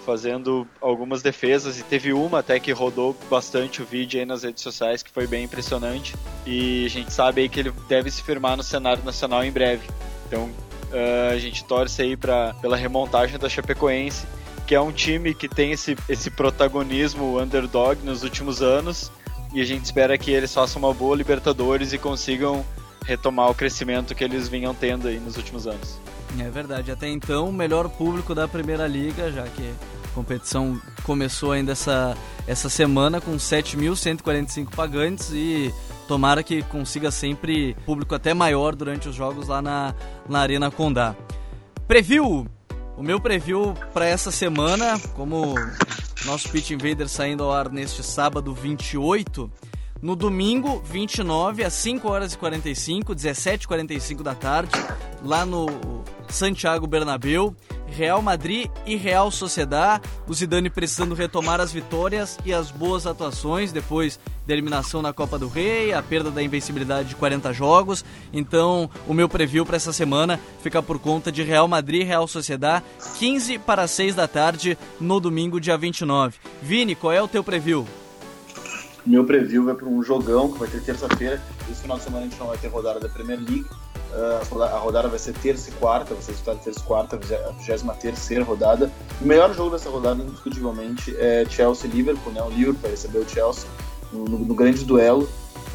fazendo 0.05 0.67
algumas 0.81 1.21
defesas. 1.21 1.79
E 1.79 1.83
teve 1.83 2.11
uma 2.11 2.39
até 2.39 2.59
que 2.59 2.71
rodou 2.71 3.15
bastante 3.29 3.81
o 3.81 3.85
vídeo 3.85 4.19
aí 4.19 4.25
nas 4.25 4.43
redes 4.43 4.61
sociais 4.61 5.01
que 5.01 5.09
foi 5.09 5.25
bem 5.25 5.45
impressionante. 5.45 6.13
E 6.45 6.85
a 6.85 6.89
gente 6.89 7.11
sabe 7.11 7.41
aí 7.41 7.49
que 7.49 7.61
ele 7.61 7.71
deve 7.87 8.11
se 8.11 8.21
firmar 8.21 8.57
no 8.57 8.63
cenário 8.63 9.03
nacional 9.03 9.43
em 9.43 9.51
breve. 9.51 9.87
Então 10.27 10.43
uh, 10.43 11.31
a 11.31 11.37
gente 11.37 11.63
torce 11.63 12.01
aí 12.01 12.17
pra, 12.17 12.53
pela 12.55 12.75
remontagem 12.75 13.39
da 13.39 13.47
Chapecoense 13.47 14.27
que 14.65 14.75
é 14.75 14.79
um 14.79 14.91
time 14.91 15.33
que 15.33 15.47
tem 15.47 15.71
esse, 15.71 15.95
esse 16.07 16.31
protagonismo 16.31 17.39
underdog 17.39 18.03
nos 18.03 18.23
últimos 18.23 18.61
anos. 18.61 19.11
E 19.53 19.61
a 19.61 19.65
gente 19.65 19.85
espera 19.85 20.17
que 20.17 20.31
eles 20.31 20.53
façam 20.53 20.81
uma 20.81 20.93
boa 20.93 21.15
Libertadores 21.15 21.93
e 21.93 21.97
consigam 21.97 22.65
retomar 23.05 23.51
o 23.51 23.53
crescimento 23.53 24.15
que 24.15 24.23
eles 24.23 24.47
vinham 24.47 24.73
tendo 24.73 25.07
aí 25.07 25.19
nos 25.19 25.37
últimos 25.37 25.67
anos. 25.67 25.99
É 26.39 26.49
verdade, 26.49 26.91
até 26.91 27.07
então 27.07 27.49
o 27.49 27.53
melhor 27.53 27.87
público 27.89 28.33
da 28.33 28.47
Primeira 28.47 28.87
Liga, 28.87 29.31
já 29.31 29.43
que 29.43 29.73
a 30.03 30.07
competição 30.15 30.81
começou 31.03 31.51
ainda 31.51 31.71
essa, 31.71 32.17
essa 32.47 32.69
semana 32.69 33.21
com 33.21 33.35
7.145 33.35 34.75
pagantes 34.75 35.29
e 35.31 35.73
tomara 36.07 36.43
que 36.43 36.63
consiga 36.63 37.11
sempre 37.11 37.75
público 37.85 38.15
até 38.15 38.33
maior 38.33 38.75
durante 38.75 39.07
os 39.07 39.15
jogos 39.15 39.47
lá 39.47 39.61
na, 39.61 39.93
na 40.27 40.39
Arena 40.39 40.71
Condá. 40.71 41.15
Preview! 41.87 42.47
O 42.95 43.01
meu 43.01 43.19
preview 43.19 43.73
para 43.91 44.05
essa 44.05 44.29
semana, 44.29 44.99
como 45.15 45.55
nosso 46.25 46.49
Pitch 46.49 46.71
Invader 46.71 47.09
saindo 47.09 47.43
ao 47.43 47.51
ar 47.51 47.69
neste 47.69 48.03
sábado 48.03 48.53
28, 48.53 49.51
no 50.01 50.15
domingo 50.15 50.81
29 50.85 51.63
às 51.63 51.73
5 51.73 52.07
horas 52.07 52.33
e 52.33 52.37
45, 52.37 53.15
17 53.15 53.65
h 53.65 53.67
45 53.67 54.23
da 54.23 54.35
tarde, 54.35 54.73
lá 55.23 55.45
no 55.45 55.67
Santiago 56.27 56.85
Bernabéu, 56.85 57.55
Real 57.87 58.21
Madrid 58.21 58.69
e 58.85 58.95
Real 58.95 59.31
Sociedad. 59.31 60.01
O 60.27 60.33
Zidane 60.33 60.69
precisando 60.69 61.15
retomar 61.15 61.61
as 61.61 61.71
vitórias 61.71 62.37
e 62.43 62.53
as 62.53 62.71
boas 62.71 63.05
atuações 63.05 63.71
depois 63.71 64.19
da 64.45 64.53
eliminação 64.53 65.01
na 65.01 65.13
Copa 65.13 65.39
do 65.39 65.47
Rei, 65.47 65.93
a 65.93 66.01
perda 66.01 66.29
da 66.29 66.43
invencibilidade 66.43 67.09
de 67.09 67.15
40 67.15 67.53
jogos. 67.53 68.03
Então, 68.33 68.89
o 69.07 69.13
meu 69.13 69.29
preview 69.29 69.65
para 69.65 69.77
essa 69.77 69.93
semana 69.93 70.39
fica 70.61 70.81
por 70.81 70.99
conta 70.99 71.31
de 71.31 71.43
Real 71.43 71.67
Madrid 71.67 72.01
e 72.01 72.05
Real 72.05 72.27
Sociedad, 72.27 72.83
15 73.19 73.59
para 73.59 73.87
6 73.87 74.15
da 74.15 74.27
tarde 74.27 74.77
no 74.99 75.19
domingo, 75.19 75.61
dia 75.61 75.77
29. 75.77 76.37
Vini, 76.61 76.95
qual 76.95 77.13
é 77.13 77.21
o 77.21 77.27
teu 77.27 77.43
preview? 77.43 77.87
Meu 79.05 79.25
preview 79.25 79.65
vai 79.65 79.75
para 79.75 79.87
um 79.87 80.01
jogão 80.01 80.51
que 80.51 80.59
vai 80.59 80.67
ter 80.67 80.81
terça-feira. 80.81 81.41
Esse 81.69 81.81
final 81.81 81.97
de 81.97 82.03
semana 82.03 82.25
a 82.25 82.29
gente 82.29 82.39
não 82.39 82.47
vai 82.47 82.57
ter 82.57 82.67
rodada 82.67 82.99
da 82.99 83.09
Premier 83.09 83.37
League. 83.37 83.65
Uh, 84.13 84.61
a 84.61 84.77
rodada 84.77 85.07
vai 85.07 85.17
ser 85.17 85.33
terça 85.33 85.69
e 85.69 85.73
quarta, 85.73 86.13
vai 86.13 86.21
ser 86.21 86.33
disputada 86.33 86.59
terça 86.63 86.79
e 86.79 86.83
quarta, 86.83 87.15
a 87.15 87.93
23 87.93 88.45
rodada. 88.45 88.91
O 89.19 89.25
melhor 89.25 89.53
jogo 89.53 89.71
dessa 89.71 89.89
rodada, 89.89 90.21
indiscutivelmente, 90.21 91.15
é 91.17 91.45
Chelsea-Liverpool. 91.49 92.31
Né? 92.31 92.41
O 92.41 92.49
Liverpool 92.49 92.81
vai 92.81 92.91
receber 92.91 93.19
o 93.19 93.27
Chelsea 93.27 93.67
no, 94.11 94.25
no, 94.25 94.39
no 94.39 94.55
grande 94.55 94.85
duelo 94.85 95.27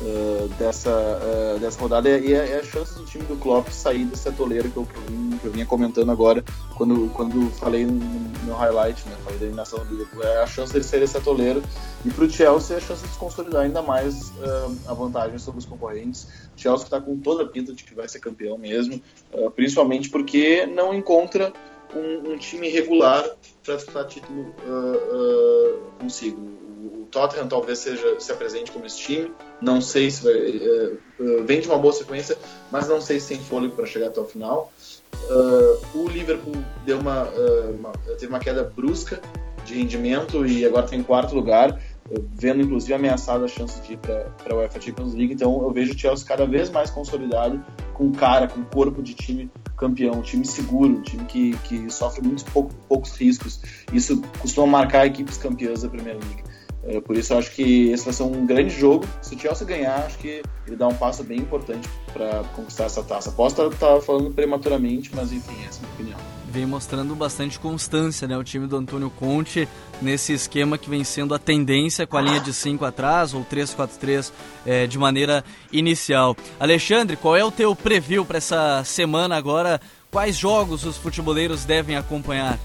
uh, 0.02 0.48
dessa, 0.58 0.90
uh, 0.90 1.58
dessa 1.58 1.80
rodada 1.80 2.08
e 2.08 2.32
é, 2.32 2.50
é, 2.52 2.58
a 2.58 2.64
chance 2.64 2.94
do 2.94 3.04
time 3.04 3.24
do 3.24 3.36
Klopp 3.36 3.68
sair 3.68 4.04
desse 4.04 4.28
atoleiro 4.28 4.70
que 4.70 4.76
eu, 4.76 4.86
que 5.40 5.46
eu, 5.46 5.50
vinha 5.50 5.66
comentando 5.66 6.10
agora 6.10 6.44
quando, 6.76 7.10
quando 7.14 7.50
falei 7.52 7.84
no, 7.86 7.92
no 7.92 8.54
highlight, 8.54 9.06
né, 9.08 9.16
falei 9.24 9.38
da 9.38 9.44
eliminação 9.46 9.84
do 9.84 9.90
Liverpool, 9.90 10.22
é 10.22 10.42
a 10.42 10.46
chance 10.46 10.72
dele 10.72 10.84
sair 10.84 11.00
desse 11.00 11.16
atoleiro 11.16 11.62
e 12.04 12.10
para 12.10 12.24
o 12.24 12.30
Chelsea 12.30 12.76
é 12.76 12.78
a 12.78 12.82
chance 12.82 13.02
de 13.02 13.12
se 13.12 13.18
consolidar 13.18 13.62
ainda 13.62 13.82
mais 13.82 14.30
uh, 14.30 14.76
a 14.86 14.94
vantagem 14.94 15.38
sobre 15.38 15.58
os 15.58 15.66
concorrentes. 15.66 16.28
O 16.56 16.60
Chelsea 16.60 16.84
está 16.84 17.00
com 17.00 17.18
toda 17.18 17.42
a 17.44 17.46
pinta 17.46 17.72
de 17.72 17.84
que 17.84 17.94
vai 17.94 18.08
ser 18.08 18.20
campeão 18.20 18.58
mesmo, 18.58 19.00
principalmente 19.54 20.08
porque 20.10 20.66
não 20.66 20.94
encontra 20.94 21.52
um, 21.94 22.32
um 22.32 22.38
time 22.38 22.68
regular 22.68 23.24
para 23.64 23.76
disputar 23.76 24.06
título 24.06 24.54
consigo 25.98 26.58
Tottenham 27.10 27.48
talvez 27.48 27.78
seja 27.78 28.18
se 28.20 28.30
apresente 28.32 28.70
como 28.70 28.86
esse 28.86 28.98
time. 28.98 29.32
Não 29.60 29.80
sei 29.80 30.10
se 30.10 30.22
vai, 30.22 30.34
uh, 30.34 31.44
vem 31.44 31.60
de 31.60 31.68
uma 31.68 31.78
boa 31.78 31.92
sequência, 31.92 32.36
mas 32.70 32.88
não 32.88 33.00
sei 33.00 33.18
se 33.18 33.28
tem 33.28 33.38
fôlego 33.38 33.74
para 33.74 33.86
chegar 33.86 34.08
até 34.08 34.20
o 34.20 34.24
final. 34.24 34.72
Uh, 35.30 35.98
o 35.98 36.08
Liverpool 36.08 36.56
deu 36.84 36.98
uma, 36.98 37.24
uma, 37.70 37.92
teve 38.18 38.28
uma 38.28 38.38
queda 38.38 38.62
brusca 38.62 39.20
de 39.64 39.74
rendimento 39.74 40.46
e 40.46 40.64
agora 40.64 40.84
está 40.84 40.96
em 40.96 41.02
quarto 41.02 41.34
lugar, 41.34 41.78
vendo 42.34 42.62
inclusive 42.62 42.94
ameaçado 42.94 43.44
a 43.44 43.48
chance 43.48 43.80
de 43.82 43.94
ir 43.94 43.98
para 43.98 44.32
a 44.50 44.54
UEFA 44.54 44.80
Champions 44.80 45.14
League. 45.14 45.34
Então 45.34 45.62
eu 45.62 45.70
vejo 45.70 45.92
o 45.92 45.98
Chelsea 45.98 46.26
cada 46.26 46.46
vez 46.46 46.70
mais 46.70 46.90
consolidado, 46.90 47.62
com 47.92 48.10
cara, 48.12 48.48
com 48.48 48.64
corpo 48.64 49.02
de 49.02 49.14
time 49.14 49.50
campeão, 49.76 50.22
time 50.22 50.44
seguro, 50.44 51.00
time 51.02 51.24
que, 51.24 51.56
que 51.58 51.90
sofre 51.90 52.22
muitos 52.22 52.44
poucos, 52.44 53.16
riscos. 53.16 53.60
Isso 53.92 54.20
costuma 54.40 54.66
marcar 54.66 55.06
equipes 55.06 55.36
campeãs 55.36 55.82
da 55.82 55.88
Premier 55.88 56.16
League. 56.16 56.42
É, 56.84 57.00
por 57.00 57.16
isso 57.16 57.32
eu 57.32 57.38
acho 57.38 57.50
que 57.52 57.90
esse 57.90 58.04
vai 58.04 58.14
ser 58.14 58.22
um 58.22 58.46
grande 58.46 58.78
jogo. 58.78 59.06
Se 59.20 59.34
o 59.34 59.38
Chelsea 59.38 59.66
ganhar, 59.66 60.04
acho 60.06 60.18
que 60.18 60.42
ele 60.66 60.76
dá 60.76 60.86
um 60.86 60.94
passo 60.94 61.24
bem 61.24 61.38
importante 61.38 61.88
para 62.12 62.44
conquistar 62.54 62.84
essa 62.84 63.02
taça. 63.02 63.32
Posso 63.32 63.60
estar 63.62 63.94
tá 63.94 64.00
falando 64.00 64.32
prematuramente, 64.32 65.10
mas 65.14 65.32
enfim, 65.32 65.56
essa 65.66 65.80
é 65.80 65.84
a 65.84 65.86
minha 65.86 65.94
opinião. 65.94 66.18
Vem 66.50 66.64
mostrando 66.64 67.14
bastante 67.14 67.58
constância, 67.58 68.26
né? 68.26 68.36
O 68.38 68.42
time 68.42 68.66
do 68.66 68.76
Antônio 68.76 69.10
Conte 69.10 69.68
nesse 70.00 70.32
esquema 70.32 70.78
que 70.78 70.88
vem 70.88 71.04
sendo 71.04 71.34
a 71.34 71.38
tendência 71.38 72.06
com 72.06 72.16
a 72.16 72.22
linha 72.22 72.40
de 72.40 72.54
5 72.54 72.84
atrás 72.86 73.34
ou 73.34 73.44
3-4-3 73.44 74.32
é, 74.64 74.86
de 74.86 74.98
maneira 74.98 75.44
inicial. 75.70 76.34
Alexandre, 76.58 77.16
qual 77.16 77.36
é 77.36 77.44
o 77.44 77.50
teu 77.50 77.76
preview 77.76 78.24
para 78.24 78.38
essa 78.38 78.82
semana 78.84 79.36
agora? 79.36 79.78
Quais 80.10 80.38
jogos 80.38 80.84
os 80.86 80.96
futeboleiros 80.96 81.66
devem 81.66 81.96
acompanhar? 81.96 82.58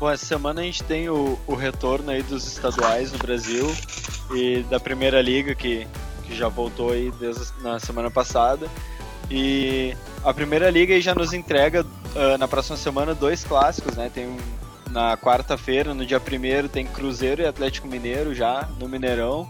Bom, 0.00 0.10
essa 0.10 0.24
semana 0.24 0.62
a 0.62 0.64
gente 0.64 0.82
tem 0.82 1.10
o, 1.10 1.38
o 1.46 1.54
retorno 1.54 2.10
aí 2.10 2.22
dos 2.22 2.46
estaduais 2.46 3.12
no 3.12 3.18
Brasil 3.18 3.70
e 4.34 4.62
da 4.70 4.80
Primeira 4.80 5.20
Liga 5.20 5.54
que, 5.54 5.86
que 6.24 6.34
já 6.34 6.48
voltou 6.48 6.92
aí 6.92 7.12
desde 7.20 7.52
na 7.60 7.78
semana 7.78 8.10
passada. 8.10 8.66
E 9.30 9.94
a 10.24 10.32
Primeira 10.32 10.70
Liga 10.70 10.98
já 11.02 11.14
nos 11.14 11.34
entrega 11.34 11.82
uh, 11.84 12.38
na 12.38 12.48
próxima 12.48 12.78
semana 12.78 13.14
dois 13.14 13.44
clássicos, 13.44 13.94
né? 13.94 14.10
Tem 14.12 14.26
um, 14.26 14.38
na 14.90 15.18
quarta-feira, 15.18 15.92
no 15.92 16.06
dia 16.06 16.18
primeiro, 16.18 16.66
tem 16.66 16.86
Cruzeiro 16.86 17.42
e 17.42 17.46
Atlético 17.46 17.86
Mineiro 17.86 18.34
já 18.34 18.70
no 18.78 18.88
Mineirão. 18.88 19.46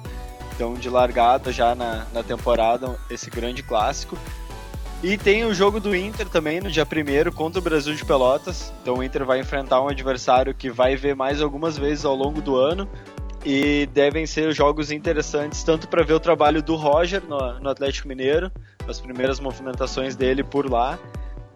Então, 0.57 0.75
de 0.75 0.91
largada 0.91 1.53
já 1.53 1.77
na, 1.77 2.07
na 2.13 2.25
temporada, 2.25 2.99
esse 3.09 3.31
grande 3.31 3.63
clássico. 3.63 4.19
E 5.03 5.17
tem 5.17 5.47
o 5.47 5.55
jogo 5.55 5.81
do 5.81 5.97
Inter 5.97 6.29
também 6.29 6.61
no 6.61 6.71
dia 6.71 6.85
1 6.85 7.33
contra 7.33 7.59
o 7.59 7.63
Brasil 7.63 7.95
de 7.95 8.05
Pelotas. 8.05 8.71
Então 8.83 8.97
o 8.97 9.03
Inter 9.03 9.25
vai 9.25 9.41
enfrentar 9.41 9.81
um 9.81 9.89
adversário 9.89 10.55
que 10.55 10.69
vai 10.69 10.95
ver 10.95 11.17
mais 11.17 11.41
algumas 11.41 11.79
vezes 11.79 12.05
ao 12.05 12.15
longo 12.15 12.43
do 12.43 12.57
ano. 12.57 12.87
E 13.43 13.89
devem 13.95 14.27
ser 14.27 14.53
jogos 14.53 14.91
interessantes, 14.91 15.65
tanto 15.65 15.89
para 15.89 16.05
ver 16.05 16.13
o 16.13 16.21
trabalho 16.21 16.63
do 16.63 16.77
Roger 16.77 17.23
no, 17.27 17.59
no 17.59 17.71
Atlético 17.71 18.07
Mineiro, 18.07 18.53
as 18.87 19.01
primeiras 19.01 19.41
movimentações 19.41 20.15
dele 20.15 20.45
por 20.45 20.71
lá, 20.71 20.99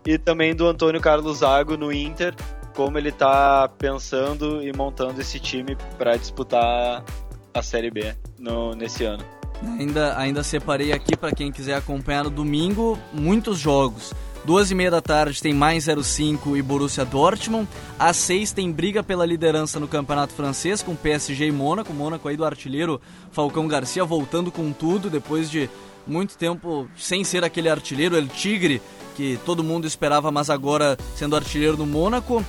e 0.07 0.17
também 0.17 0.55
do 0.55 0.67
Antônio 0.67 0.99
Carlos 0.99 1.39
Zago 1.41 1.77
no 1.77 1.93
Inter, 1.93 2.35
como 2.75 2.97
ele 2.97 3.11
está 3.11 3.69
pensando 3.69 4.63
e 4.63 4.75
montando 4.75 5.21
esse 5.21 5.39
time 5.39 5.77
para 5.99 6.17
disputar 6.17 7.05
a 7.53 7.63
Série 7.63 7.91
B 7.91 8.15
no, 8.39 8.75
nesse 8.75 9.05
ano. 9.05 9.44
Ainda, 9.79 10.19
ainda 10.19 10.43
separei 10.43 10.93
aqui 10.93 11.17
para 11.17 11.33
quem 11.33 11.51
quiser 11.51 11.77
acompanhar 11.77 12.25
no 12.25 12.31
domingo 12.31 12.99
muitos 13.13 13.59
jogos. 13.59 14.13
Duas 14.45 14.71
e 14.71 14.75
meia 14.75 14.91
da 14.91 15.01
tarde 15.01 15.41
tem 15.41 15.55
mais 15.55 15.87
05 15.87 16.55
e 16.55 16.61
Borussia 16.61 17.03
Dortmund. 17.05 17.67
Às 17.99 18.19
seis 18.19 18.53
tem 18.53 18.71
briga 18.71 19.03
pela 19.03 19.25
liderança 19.25 19.81
no 19.81 19.89
Campeonato 19.89 20.35
Francês 20.35 20.83
com 20.83 20.95
PSG 20.95 21.47
e 21.47 21.53
Mônaco. 21.53 21.95
Mônaco 21.95 22.29
aí 22.29 22.37
do 22.37 22.45
artilheiro 22.45 23.01
Falcão 23.33 23.67
Garcia 23.67 24.05
voltando 24.05 24.53
com 24.53 24.71
tudo 24.71 25.09
depois 25.09 25.51
de 25.51 25.71
muito 26.07 26.37
tempo 26.37 26.87
sem 26.95 27.25
ser 27.25 27.43
aquele 27.43 27.71
artilheiro, 27.71 28.17
El 28.17 28.29
Tigre, 28.29 28.83
que 29.17 29.39
todo 29.47 29.65
mundo 29.65 29.87
esperava, 29.87 30.31
mas 30.31 30.51
agora 30.51 30.99
sendo 31.17 31.37
artilheiro 31.37 31.79
do 31.79 31.87
Mônaco. 31.87 32.45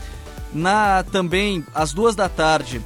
Na 0.53 1.01
também 1.03 1.65
às 1.73 1.93
duas 1.93 2.13
da 2.13 2.27
tarde 2.27 2.81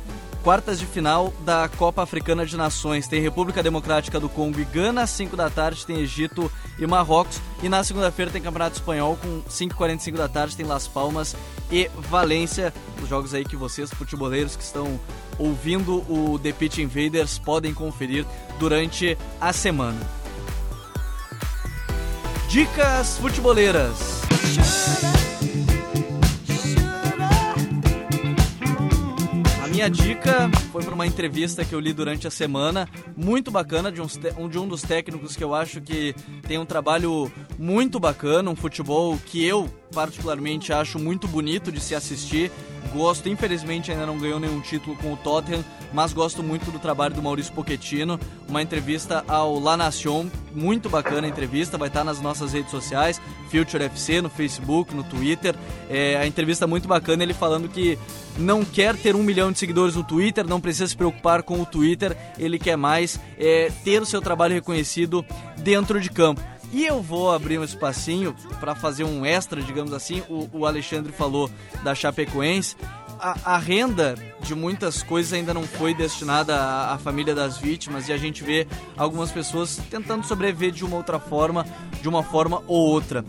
quartas 0.49 0.79
de 0.79 0.85
final 0.87 1.31
da 1.41 1.69
Copa 1.77 2.01
Africana 2.01 2.43
de 2.43 2.57
Nações. 2.57 3.07
Tem 3.07 3.21
República 3.21 3.61
Democrática 3.61 4.19
do 4.19 4.27
Congo 4.27 4.59
e 4.59 4.65
Gana, 4.65 5.03
às 5.03 5.11
5 5.11 5.37
da 5.37 5.47
tarde 5.47 5.85
tem 5.85 5.99
Egito 5.99 6.51
e 6.79 6.87
Marrocos. 6.87 7.39
E 7.61 7.69
na 7.69 7.83
segunda-feira 7.83 8.31
tem 8.31 8.41
Campeonato 8.41 8.77
Espanhol, 8.77 9.15
com 9.21 9.43
5h45 9.43 10.13
da 10.13 10.27
tarde 10.27 10.57
tem 10.57 10.65
Las 10.65 10.87
Palmas 10.87 11.35
e 11.71 11.87
Valência. 12.09 12.73
Os 12.99 13.07
jogos 13.07 13.35
aí 13.35 13.45
que 13.45 13.55
vocês, 13.55 13.91
futeboleiros 13.91 14.55
que 14.55 14.63
estão 14.63 14.99
ouvindo 15.37 15.97
o 16.11 16.39
The 16.39 16.51
Pitch 16.51 16.79
Invaders, 16.79 17.37
podem 17.37 17.71
conferir 17.71 18.25
durante 18.57 19.15
a 19.39 19.53
semana. 19.53 19.99
Dicas 22.47 23.19
futeboleiras. 23.19 24.23
Minha 29.79 29.89
dica 29.89 30.49
foi 30.73 30.83
para 30.83 30.93
uma 30.93 31.07
entrevista 31.07 31.63
que 31.63 31.73
eu 31.73 31.79
li 31.79 31.93
durante 31.93 32.27
a 32.27 32.29
semana, 32.29 32.85
muito 33.15 33.49
bacana, 33.49 33.89
de 33.89 34.01
um, 34.01 34.49
de 34.49 34.59
um 34.59 34.67
dos 34.67 34.81
técnicos 34.81 35.37
que 35.37 35.43
eu 35.43 35.55
acho 35.55 35.79
que 35.79 36.13
tem 36.45 36.57
um 36.57 36.65
trabalho 36.65 37.31
muito 37.57 37.97
bacana, 37.97 38.51
um 38.51 38.57
futebol 38.57 39.17
que 39.25 39.41
eu 39.45 39.69
particularmente 39.93 40.71
acho 40.71 40.99
muito 40.99 41.27
bonito 41.27 41.71
de 41.71 41.79
se 41.79 41.95
assistir 41.95 42.51
Gosto, 42.93 43.29
infelizmente 43.29 43.91
ainda 43.91 44.05
não 44.05 44.17
ganhou 44.17 44.39
nenhum 44.39 44.59
título 44.61 44.95
com 44.95 45.13
o 45.13 45.17
Tottenham, 45.17 45.63
mas 45.93 46.11
gosto 46.11 46.41
muito 46.41 46.71
do 46.71 46.79
trabalho 46.79 47.13
do 47.13 47.21
Maurício 47.21 47.53
Pochettino. 47.53 48.19
Uma 48.47 48.63
entrevista 48.63 49.23
ao 49.27 49.59
La 49.59 49.77
Nation, 49.77 50.27
muito 50.55 50.89
bacana 50.89 51.27
a 51.27 51.29
entrevista, 51.29 51.77
vai 51.77 51.87
estar 51.87 52.03
nas 52.03 52.19
nossas 52.19 52.53
redes 52.53 52.71
sociais, 52.71 53.21
Future 53.51 53.83
FC, 53.83 54.21
no 54.21 54.29
Facebook, 54.29 54.93
no 54.95 55.03
Twitter. 55.03 55.55
É, 55.87 56.17
a 56.17 56.25
entrevista 56.25 56.65
muito 56.65 56.87
bacana, 56.87 57.21
ele 57.21 57.33
falando 57.33 57.69
que 57.69 57.97
não 58.37 58.65
quer 58.65 58.95
ter 58.95 59.15
um 59.15 59.21
milhão 59.21 59.51
de 59.51 59.59
seguidores 59.59 59.95
no 59.95 60.03
Twitter, 60.03 60.47
não 60.47 60.59
precisa 60.59 60.87
se 60.87 60.97
preocupar 60.97 61.43
com 61.43 61.61
o 61.61 61.65
Twitter, 61.65 62.17
ele 62.39 62.57
quer 62.57 62.75
mais 62.75 63.19
é, 63.37 63.71
ter 63.83 64.01
o 64.01 64.05
seu 64.05 64.21
trabalho 64.21 64.55
reconhecido 64.55 65.23
dentro 65.57 66.01
de 66.01 66.09
campo. 66.09 66.41
E 66.71 66.85
eu 66.85 67.01
vou 67.01 67.31
abrir 67.31 67.57
um 67.59 67.63
espacinho 67.63 68.35
para 68.59 68.75
fazer 68.75 69.03
um 69.03 69.25
extra, 69.25 69.61
digamos 69.61 69.91
assim. 69.93 70.21
O, 70.29 70.47
o 70.53 70.65
Alexandre 70.65 71.11
falou 71.11 71.49
da 71.83 71.95
Chapecoense. 71.95 72.75
A, 73.19 73.55
a, 73.55 73.57
renda 73.57 74.15
de 74.41 74.55
muitas 74.55 75.03
coisas 75.03 75.33
ainda 75.33 75.53
não 75.53 75.63
foi 75.63 75.93
destinada 75.93 76.55
à, 76.55 76.93
à, 76.93 76.97
família 76.97 77.35
das 77.35 77.57
vítimas 77.57 78.07
e 78.07 78.13
a 78.13 78.17
gente 78.17 78.43
vê 78.43 78.65
algumas 78.95 79.29
pessoas 79.29 79.77
tentando 79.89 80.25
sobreviver 80.25 80.71
de 80.71 80.85
uma 80.85 80.95
outra 80.95 81.19
forma, 81.19 81.65
de 82.01 82.07
uma 82.07 82.23
forma 82.23 82.63
ou 82.65 82.87
outra. 82.87 83.25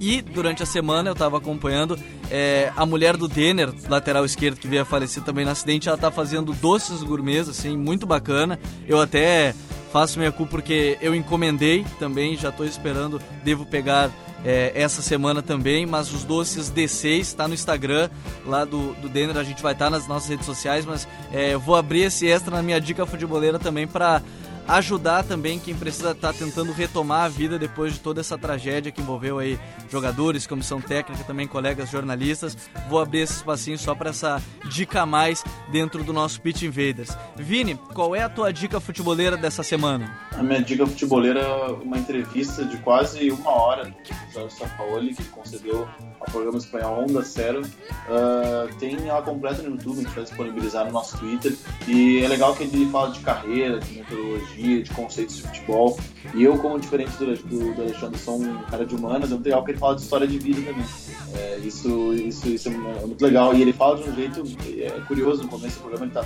E 0.00 0.22
durante 0.22 0.62
a 0.62 0.66
semana 0.66 1.10
eu 1.10 1.12
estava 1.12 1.36
acompanhando 1.36 1.98
é, 2.30 2.72
a 2.74 2.86
mulher 2.86 3.18
do 3.18 3.28
Denner, 3.28 3.70
lateral 3.86 4.24
esquerdo, 4.24 4.58
que 4.58 4.66
veio 4.66 4.80
a 4.80 4.84
falecer 4.86 5.22
também 5.22 5.44
no 5.44 5.50
acidente. 5.50 5.88
Ela 5.88 5.96
está 5.96 6.10
fazendo 6.10 6.54
doces 6.54 7.02
gourmets, 7.02 7.50
assim, 7.50 7.76
muito 7.76 8.06
bacana. 8.06 8.58
Eu 8.88 8.98
até 8.98 9.54
Faço 9.92 10.18
minha 10.18 10.30
culpa 10.30 10.52
porque 10.52 10.98
eu 11.00 11.14
encomendei 11.14 11.84
também, 11.98 12.36
já 12.36 12.50
estou 12.50 12.64
esperando, 12.64 13.20
devo 13.42 13.66
pegar 13.66 14.10
é, 14.44 14.72
essa 14.74 15.02
semana 15.02 15.42
também, 15.42 15.84
mas 15.84 16.12
os 16.12 16.24
doces 16.24 16.70
D6 16.70 17.20
está 17.20 17.48
no 17.48 17.54
Instagram 17.54 18.08
lá 18.46 18.64
do, 18.64 18.94
do 18.94 19.08
Denner, 19.08 19.36
a 19.36 19.44
gente 19.44 19.62
vai 19.62 19.72
estar 19.72 19.86
tá 19.86 19.90
nas 19.90 20.06
nossas 20.06 20.28
redes 20.28 20.46
sociais, 20.46 20.84
mas 20.84 21.06
é, 21.32 21.56
vou 21.56 21.74
abrir 21.74 22.02
esse 22.02 22.26
extra 22.26 22.56
na 22.56 22.62
minha 22.62 22.80
dica 22.80 23.04
futeboleira 23.04 23.58
também 23.58 23.86
para 23.86 24.22
ajudar 24.68 25.24
também 25.24 25.58
quem 25.58 25.74
precisa 25.74 26.12
estar 26.12 26.32
tá 26.32 26.38
tentando 26.38 26.72
retomar 26.72 27.24
a 27.24 27.28
vida 27.28 27.58
depois 27.58 27.94
de 27.94 28.00
toda 28.00 28.20
essa 28.20 28.38
tragédia 28.38 28.92
que 28.92 29.00
envolveu 29.00 29.38
aí 29.38 29.58
jogadores, 29.90 30.46
comissão 30.46 30.80
técnica, 30.80 31.24
também 31.24 31.46
colegas 31.46 31.90
jornalistas. 31.90 32.56
Vou 32.88 33.00
abrir 33.00 33.20
esse 33.20 33.34
espacinho 33.34 33.78
só 33.78 33.94
para 33.94 34.10
essa 34.10 34.42
dica 34.70 35.02
a 35.02 35.06
mais 35.06 35.44
dentro 35.70 36.04
do 36.04 36.12
nosso 36.12 36.40
Pitch 36.40 36.62
Invaders. 36.62 37.16
Vini, 37.36 37.76
qual 37.94 38.14
é 38.14 38.22
a 38.22 38.28
tua 38.28 38.52
dica 38.52 38.80
futeboleira 38.80 39.36
dessa 39.36 39.62
semana? 39.62 40.18
A 40.32 40.42
minha 40.42 40.62
dica 40.62 40.86
futeboleira 40.86 41.40
é 41.40 41.72
uma 41.82 41.98
entrevista 41.98 42.64
de 42.64 42.76
quase 42.78 43.30
uma 43.30 43.50
hora 43.50 43.84
do 43.84 44.32
Jorge 44.32 44.54
Sampaoli, 44.54 45.14
que 45.14 45.24
concedeu 45.24 45.88
ao 46.20 46.26
programa 46.30 46.58
espanhol 46.58 47.04
Onda 47.04 47.22
Zero. 47.22 47.62
Uh, 47.62 48.74
tem 48.78 48.96
ela 49.08 49.22
completa 49.22 49.62
no 49.62 49.70
YouTube, 49.70 49.98
a 49.98 50.02
gente 50.02 50.14
vai 50.14 50.24
disponibilizar 50.24 50.86
no 50.86 50.92
nosso 50.92 51.18
Twitter. 51.18 51.54
E 51.88 52.22
é 52.22 52.28
legal 52.28 52.54
que 52.54 52.64
ele 52.64 52.90
fala 52.90 53.10
de 53.10 53.20
carreira, 53.20 53.80
de 53.80 53.98
metodologia, 53.98 54.49
de 54.56 54.90
conceitos 54.90 55.36
de 55.36 55.42
futebol. 55.42 55.98
E 56.34 56.42
eu, 56.42 56.58
como 56.58 56.78
diferente 56.78 57.12
do, 57.16 57.34
do, 57.36 57.74
do 57.74 57.82
Alexandre, 57.82 58.18
sou 58.18 58.40
um 58.40 58.58
cara 58.64 58.84
de 58.84 58.94
humanas, 58.94 59.30
é 59.30 59.34
muito 59.34 59.44
legal 59.44 59.64
que 59.64 59.70
ele 59.72 59.78
fala 59.78 59.96
de 59.96 60.02
história 60.02 60.26
de 60.26 60.38
vida 60.38 60.60
também. 60.62 60.84
É, 61.34 61.58
isso, 61.58 62.12
isso, 62.14 62.48
isso 62.48 62.68
é 62.68 63.06
muito 63.06 63.22
legal. 63.22 63.54
E 63.54 63.62
ele 63.62 63.72
fala 63.72 63.96
de 63.96 64.08
um 64.08 64.14
jeito 64.14 64.42
é, 64.78 64.90
curioso 65.06 65.42
no 65.42 65.48
começo 65.48 65.76
do 65.76 65.80
programa, 65.80 66.06
ele 66.06 66.12
tá 66.12 66.24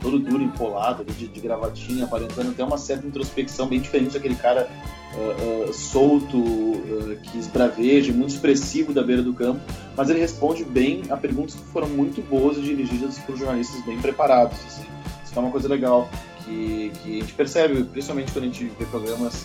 todo 0.00 0.18
duro, 0.18 0.42
empolado, 0.42 1.04
de, 1.04 1.26
de 1.26 1.40
gravatinha, 1.40 2.04
aparentando 2.04 2.50
até 2.50 2.62
uma 2.62 2.78
certa 2.78 3.06
introspecção 3.06 3.66
bem 3.66 3.80
diferente 3.80 4.12
daquele 4.12 4.34
cara 4.34 4.68
uh, 5.14 5.68
uh, 5.68 5.72
solto, 5.72 6.38
uh, 6.38 7.16
que 7.22 7.38
esbraveja, 7.38 8.12
muito 8.12 8.30
expressivo 8.30 8.92
da 8.92 9.02
beira 9.02 9.22
do 9.22 9.32
campo, 9.34 9.60
mas 9.96 10.10
ele 10.10 10.20
responde 10.20 10.64
bem 10.64 11.02
a 11.10 11.16
perguntas 11.16 11.54
que 11.54 11.64
foram 11.72 11.88
muito 11.88 12.22
boas 12.22 12.56
e 12.58 12.60
dirigidas 12.60 13.18
por 13.18 13.36
jornalistas 13.36 13.84
bem 13.84 14.00
preparados. 14.00 14.58
Assim. 14.66 14.84
Isso 15.24 15.34
é 15.34 15.38
uma 15.38 15.50
coisa 15.50 15.68
legal 15.68 16.08
que, 16.46 16.92
que 17.02 17.18
a 17.18 17.20
gente 17.20 17.34
percebe, 17.34 17.84
principalmente 17.84 18.32
quando 18.32 18.44
a 18.44 18.46
gente 18.46 18.64
vê 18.64 18.86
programas 18.86 19.44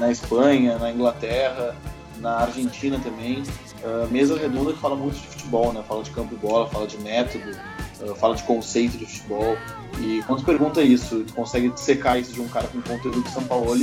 na 0.00 0.10
Espanha, 0.10 0.78
na 0.78 0.90
Inglaterra, 0.90 1.76
na 2.20 2.38
Argentina 2.38 2.98
também. 2.98 3.42
Uh, 3.82 4.06
mesa 4.10 4.36
redonda 4.36 4.72
que 4.72 4.78
fala 4.78 4.96
muito 4.96 5.14
de 5.14 5.26
futebol, 5.26 5.72
né? 5.72 5.82
Fala 5.86 6.02
de 6.02 6.10
campo 6.10 6.34
e 6.34 6.36
bola, 6.36 6.68
fala 6.68 6.86
de 6.86 6.98
método, 6.98 7.50
uh, 8.02 8.14
fala 8.14 8.34
de 8.34 8.42
conceito 8.42 8.98
de 8.98 9.06
futebol. 9.06 9.56
E 10.00 10.22
quando 10.26 10.40
tu 10.40 10.44
pergunta 10.44 10.82
isso, 10.82 11.24
tu 11.24 11.32
consegue 11.32 11.72
secar 11.76 12.18
isso 12.18 12.32
de 12.32 12.40
um 12.40 12.48
cara 12.48 12.68
com 12.68 12.80
conteúdo 12.82 13.22
de 13.22 13.30
São 13.30 13.42
Paulo, 13.44 13.74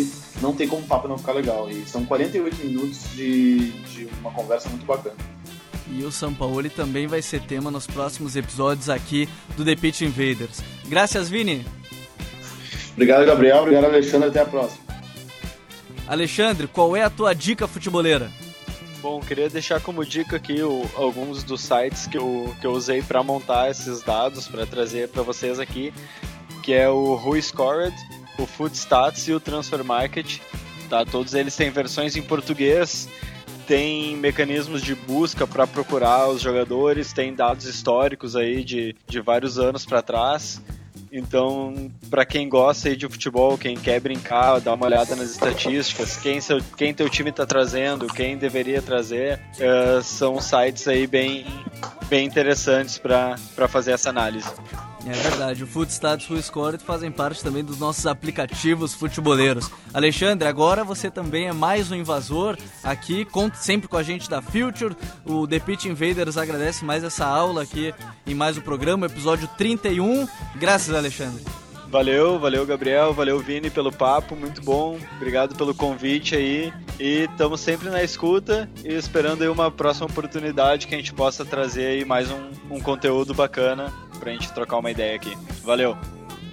não 0.41 0.53
tem 0.53 0.67
como 0.67 0.81
o 0.81 0.85
papo 0.85 1.07
não 1.07 1.17
ficar 1.17 1.33
legal. 1.33 1.69
E 1.69 1.85
são 1.85 2.05
48 2.05 2.65
minutos 2.65 2.99
de, 3.15 3.71
de 3.83 4.07
uma 4.21 4.31
conversa 4.31 4.69
muito 4.69 4.85
bacana. 4.85 5.15
E 5.91 6.03
o 6.03 6.11
São 6.11 6.33
Paulo 6.33 6.69
também 6.69 7.07
vai 7.07 7.21
ser 7.21 7.41
tema 7.41 7.71
nos 7.71 7.87
próximos 7.87 8.35
episódios 8.35 8.89
aqui 8.89 9.27
do 9.55 9.63
The 9.63 9.75
Pitch 9.75 10.01
Invaders. 10.01 10.61
Graças, 10.85 11.29
Vini. 11.29 11.65
Obrigado, 12.93 13.25
Gabriel. 13.25 13.59
Obrigado, 13.59 13.85
Alexandre. 13.85 14.29
Até 14.29 14.41
a 14.41 14.45
próxima. 14.45 14.81
Alexandre, 16.07 16.67
qual 16.67 16.95
é 16.95 17.03
a 17.03 17.09
tua 17.09 17.33
dica 17.33 17.67
futeboleira? 17.67 18.31
Bom, 19.01 19.19
queria 19.19 19.49
deixar 19.49 19.79
como 19.79 20.05
dica 20.05 20.37
aqui 20.37 20.61
o, 20.63 20.83
alguns 20.95 21.43
dos 21.43 21.61
sites 21.61 22.07
que 22.07 22.17
eu, 22.17 22.55
que 22.59 22.65
eu 22.65 22.71
usei 22.71 23.01
para 23.01 23.21
montar 23.21 23.69
esses 23.69 24.01
dados, 24.01 24.47
para 24.47 24.65
trazer 24.65 25.09
para 25.09 25.21
vocês 25.21 25.59
aqui, 25.59 25.93
que 26.63 26.73
é 26.73 26.89
o 26.89 27.15
Who 27.15 27.41
Scored, 27.41 27.95
o 28.39 28.45
Food 28.45 28.75
Stats 28.75 29.27
e 29.27 29.33
o 29.33 29.39
Transfer 29.39 29.83
Market. 29.83 30.39
Tá? 30.89 31.05
Todos 31.05 31.33
eles 31.33 31.55
têm 31.55 31.69
versões 31.69 32.15
em 32.15 32.21
português, 32.21 33.07
tem 33.67 34.15
mecanismos 34.15 34.81
de 34.81 34.95
busca 34.95 35.45
para 35.45 35.67
procurar 35.67 36.29
os 36.29 36.41
jogadores, 36.41 37.11
tem 37.11 37.35
dados 37.35 37.65
históricos 37.65 38.35
aí 38.35 38.63
de, 38.63 38.95
de 39.05 39.19
vários 39.19 39.59
anos 39.59 39.85
para 39.85 40.01
trás. 40.01 40.61
Então, 41.11 41.91
para 42.09 42.25
quem 42.25 42.49
gosta 42.49 42.95
de 42.95 43.07
futebol, 43.07 43.57
quem 43.57 43.77
quer 43.77 43.99
brincar, 43.99 44.59
dá 44.59 44.73
uma 44.73 44.85
olhada 44.85 45.15
nas 45.15 45.31
estatísticas, 45.31 46.17
quem, 46.17 46.41
seu, 46.41 46.59
quem 46.77 46.93
teu 46.93 47.09
time 47.09 47.29
está 47.29 47.45
trazendo, 47.45 48.07
quem 48.07 48.37
deveria 48.37 48.81
trazer, 48.81 49.39
uh, 49.59 50.01
são 50.01 50.39
sites 50.41 50.87
aí 50.87 51.07
bem, 51.07 51.45
bem 52.09 52.25
interessantes 52.25 52.97
para 52.97 53.67
fazer 53.67 53.91
essa 53.91 54.09
análise. 54.09 54.49
É 55.07 55.13
verdade, 55.13 55.63
o 55.63 55.67
Footstats 55.67 56.27
e 56.29 56.33
o 56.33 56.43
Score 56.43 56.77
fazem 56.77 57.09
parte 57.09 57.41
também 57.41 57.63
dos 57.63 57.79
nossos 57.79 58.05
aplicativos 58.05 58.93
futeboleiros. 58.93 59.71
Alexandre, 59.93 60.45
agora 60.45 60.83
você 60.83 61.09
também 61.09 61.47
é 61.47 61.53
mais 61.53 61.89
um 61.89 61.95
invasor 61.95 62.57
aqui, 62.83 63.23
conte 63.23 63.57
sempre 63.57 63.87
com 63.87 63.95
a 63.95 64.03
gente 64.03 64.29
da 64.29 64.41
Future. 64.41 64.97
O 65.23 65.47
The 65.47 65.59
Pitch 65.59 65.85
Invaders 65.85 66.35
agradece 66.35 66.83
mais 66.83 67.05
essa 67.05 67.25
aula 67.25 67.63
aqui 67.63 67.93
em 68.25 68.35
mais 68.35 68.57
um 68.57 68.61
programa, 68.61 69.05
episódio 69.05 69.47
31. 69.57 70.27
Graças, 70.57 70.93
Alexandre. 70.93 71.41
Valeu, 71.89 72.37
valeu 72.37 72.65
Gabriel, 72.65 73.13
valeu 73.13 73.39
Vini 73.39 73.69
pelo 73.69 73.93
papo, 73.93 74.35
muito 74.35 74.61
bom. 74.61 74.99
Obrigado 75.15 75.55
pelo 75.55 75.73
convite 75.73 76.35
aí. 76.35 76.73
E 76.99 77.29
estamos 77.31 77.61
sempre 77.61 77.89
na 77.89 78.03
escuta 78.03 78.69
e 78.83 78.93
esperando 78.93 79.41
aí 79.41 79.47
uma 79.47 79.71
próxima 79.71 80.07
oportunidade 80.07 80.85
que 80.85 80.93
a 80.93 80.97
gente 80.97 81.13
possa 81.13 81.45
trazer 81.45 81.85
aí 81.85 82.03
mais 82.03 82.29
um, 82.29 82.49
um 82.69 82.81
conteúdo 82.81 83.33
bacana 83.33 83.93
pra 84.17 84.31
gente 84.31 84.51
trocar 84.53 84.77
uma 84.77 84.91
ideia 84.91 85.15
aqui. 85.15 85.37
Valeu! 85.63 85.97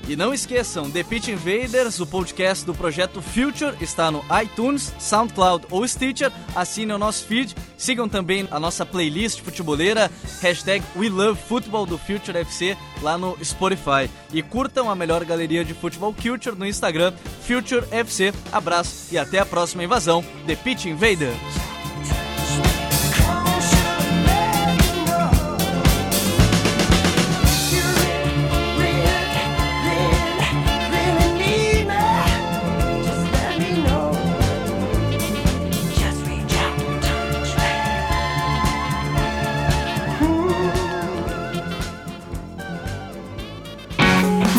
E 0.07 0.17
não 0.17 0.35
esqueçam, 0.35 0.91
The 0.91 1.03
Pitch 1.03 1.29
Invaders, 1.29 1.99
o 1.99 2.07
podcast 2.07 2.67
do 2.67 2.75
projeto 2.75 3.23
Future, 3.23 3.75
está 3.81 4.11
no 4.11 4.23
iTunes, 4.43 4.93
SoundCloud 4.99 5.67
ou 5.71 5.89
Stitcher. 5.89 6.31
Assinem 6.55 6.95
o 6.95 6.99
nosso 6.99 7.25
feed, 7.25 7.55
sigam 7.79 8.07
também 8.07 8.47
a 8.51 8.61
nossa 8.61 8.85
playlist 8.85 9.41
futeboleira, 9.41 10.11
hashtag 10.43 10.85
WeLoveFootball 10.95 11.87
do 11.87 11.97
Future 11.97 12.37
FC 12.37 12.77
lá 13.01 13.17
no 13.17 13.35
Spotify. 13.43 14.11
E 14.31 14.43
curtam 14.43 14.91
a 14.91 14.95
melhor 14.95 15.25
galeria 15.25 15.65
de 15.65 15.73
futebol 15.73 16.13
Culture 16.13 16.55
no 16.55 16.67
Instagram, 16.67 17.15
Future 17.47 17.87
FC. 17.91 18.35
Abraço 18.53 19.07
e 19.11 19.17
até 19.17 19.39
a 19.39 19.47
próxima 19.47 19.85
invasão, 19.85 20.23
The 20.47 20.55
Pitch 20.55 20.85
Invaders. 20.85 21.74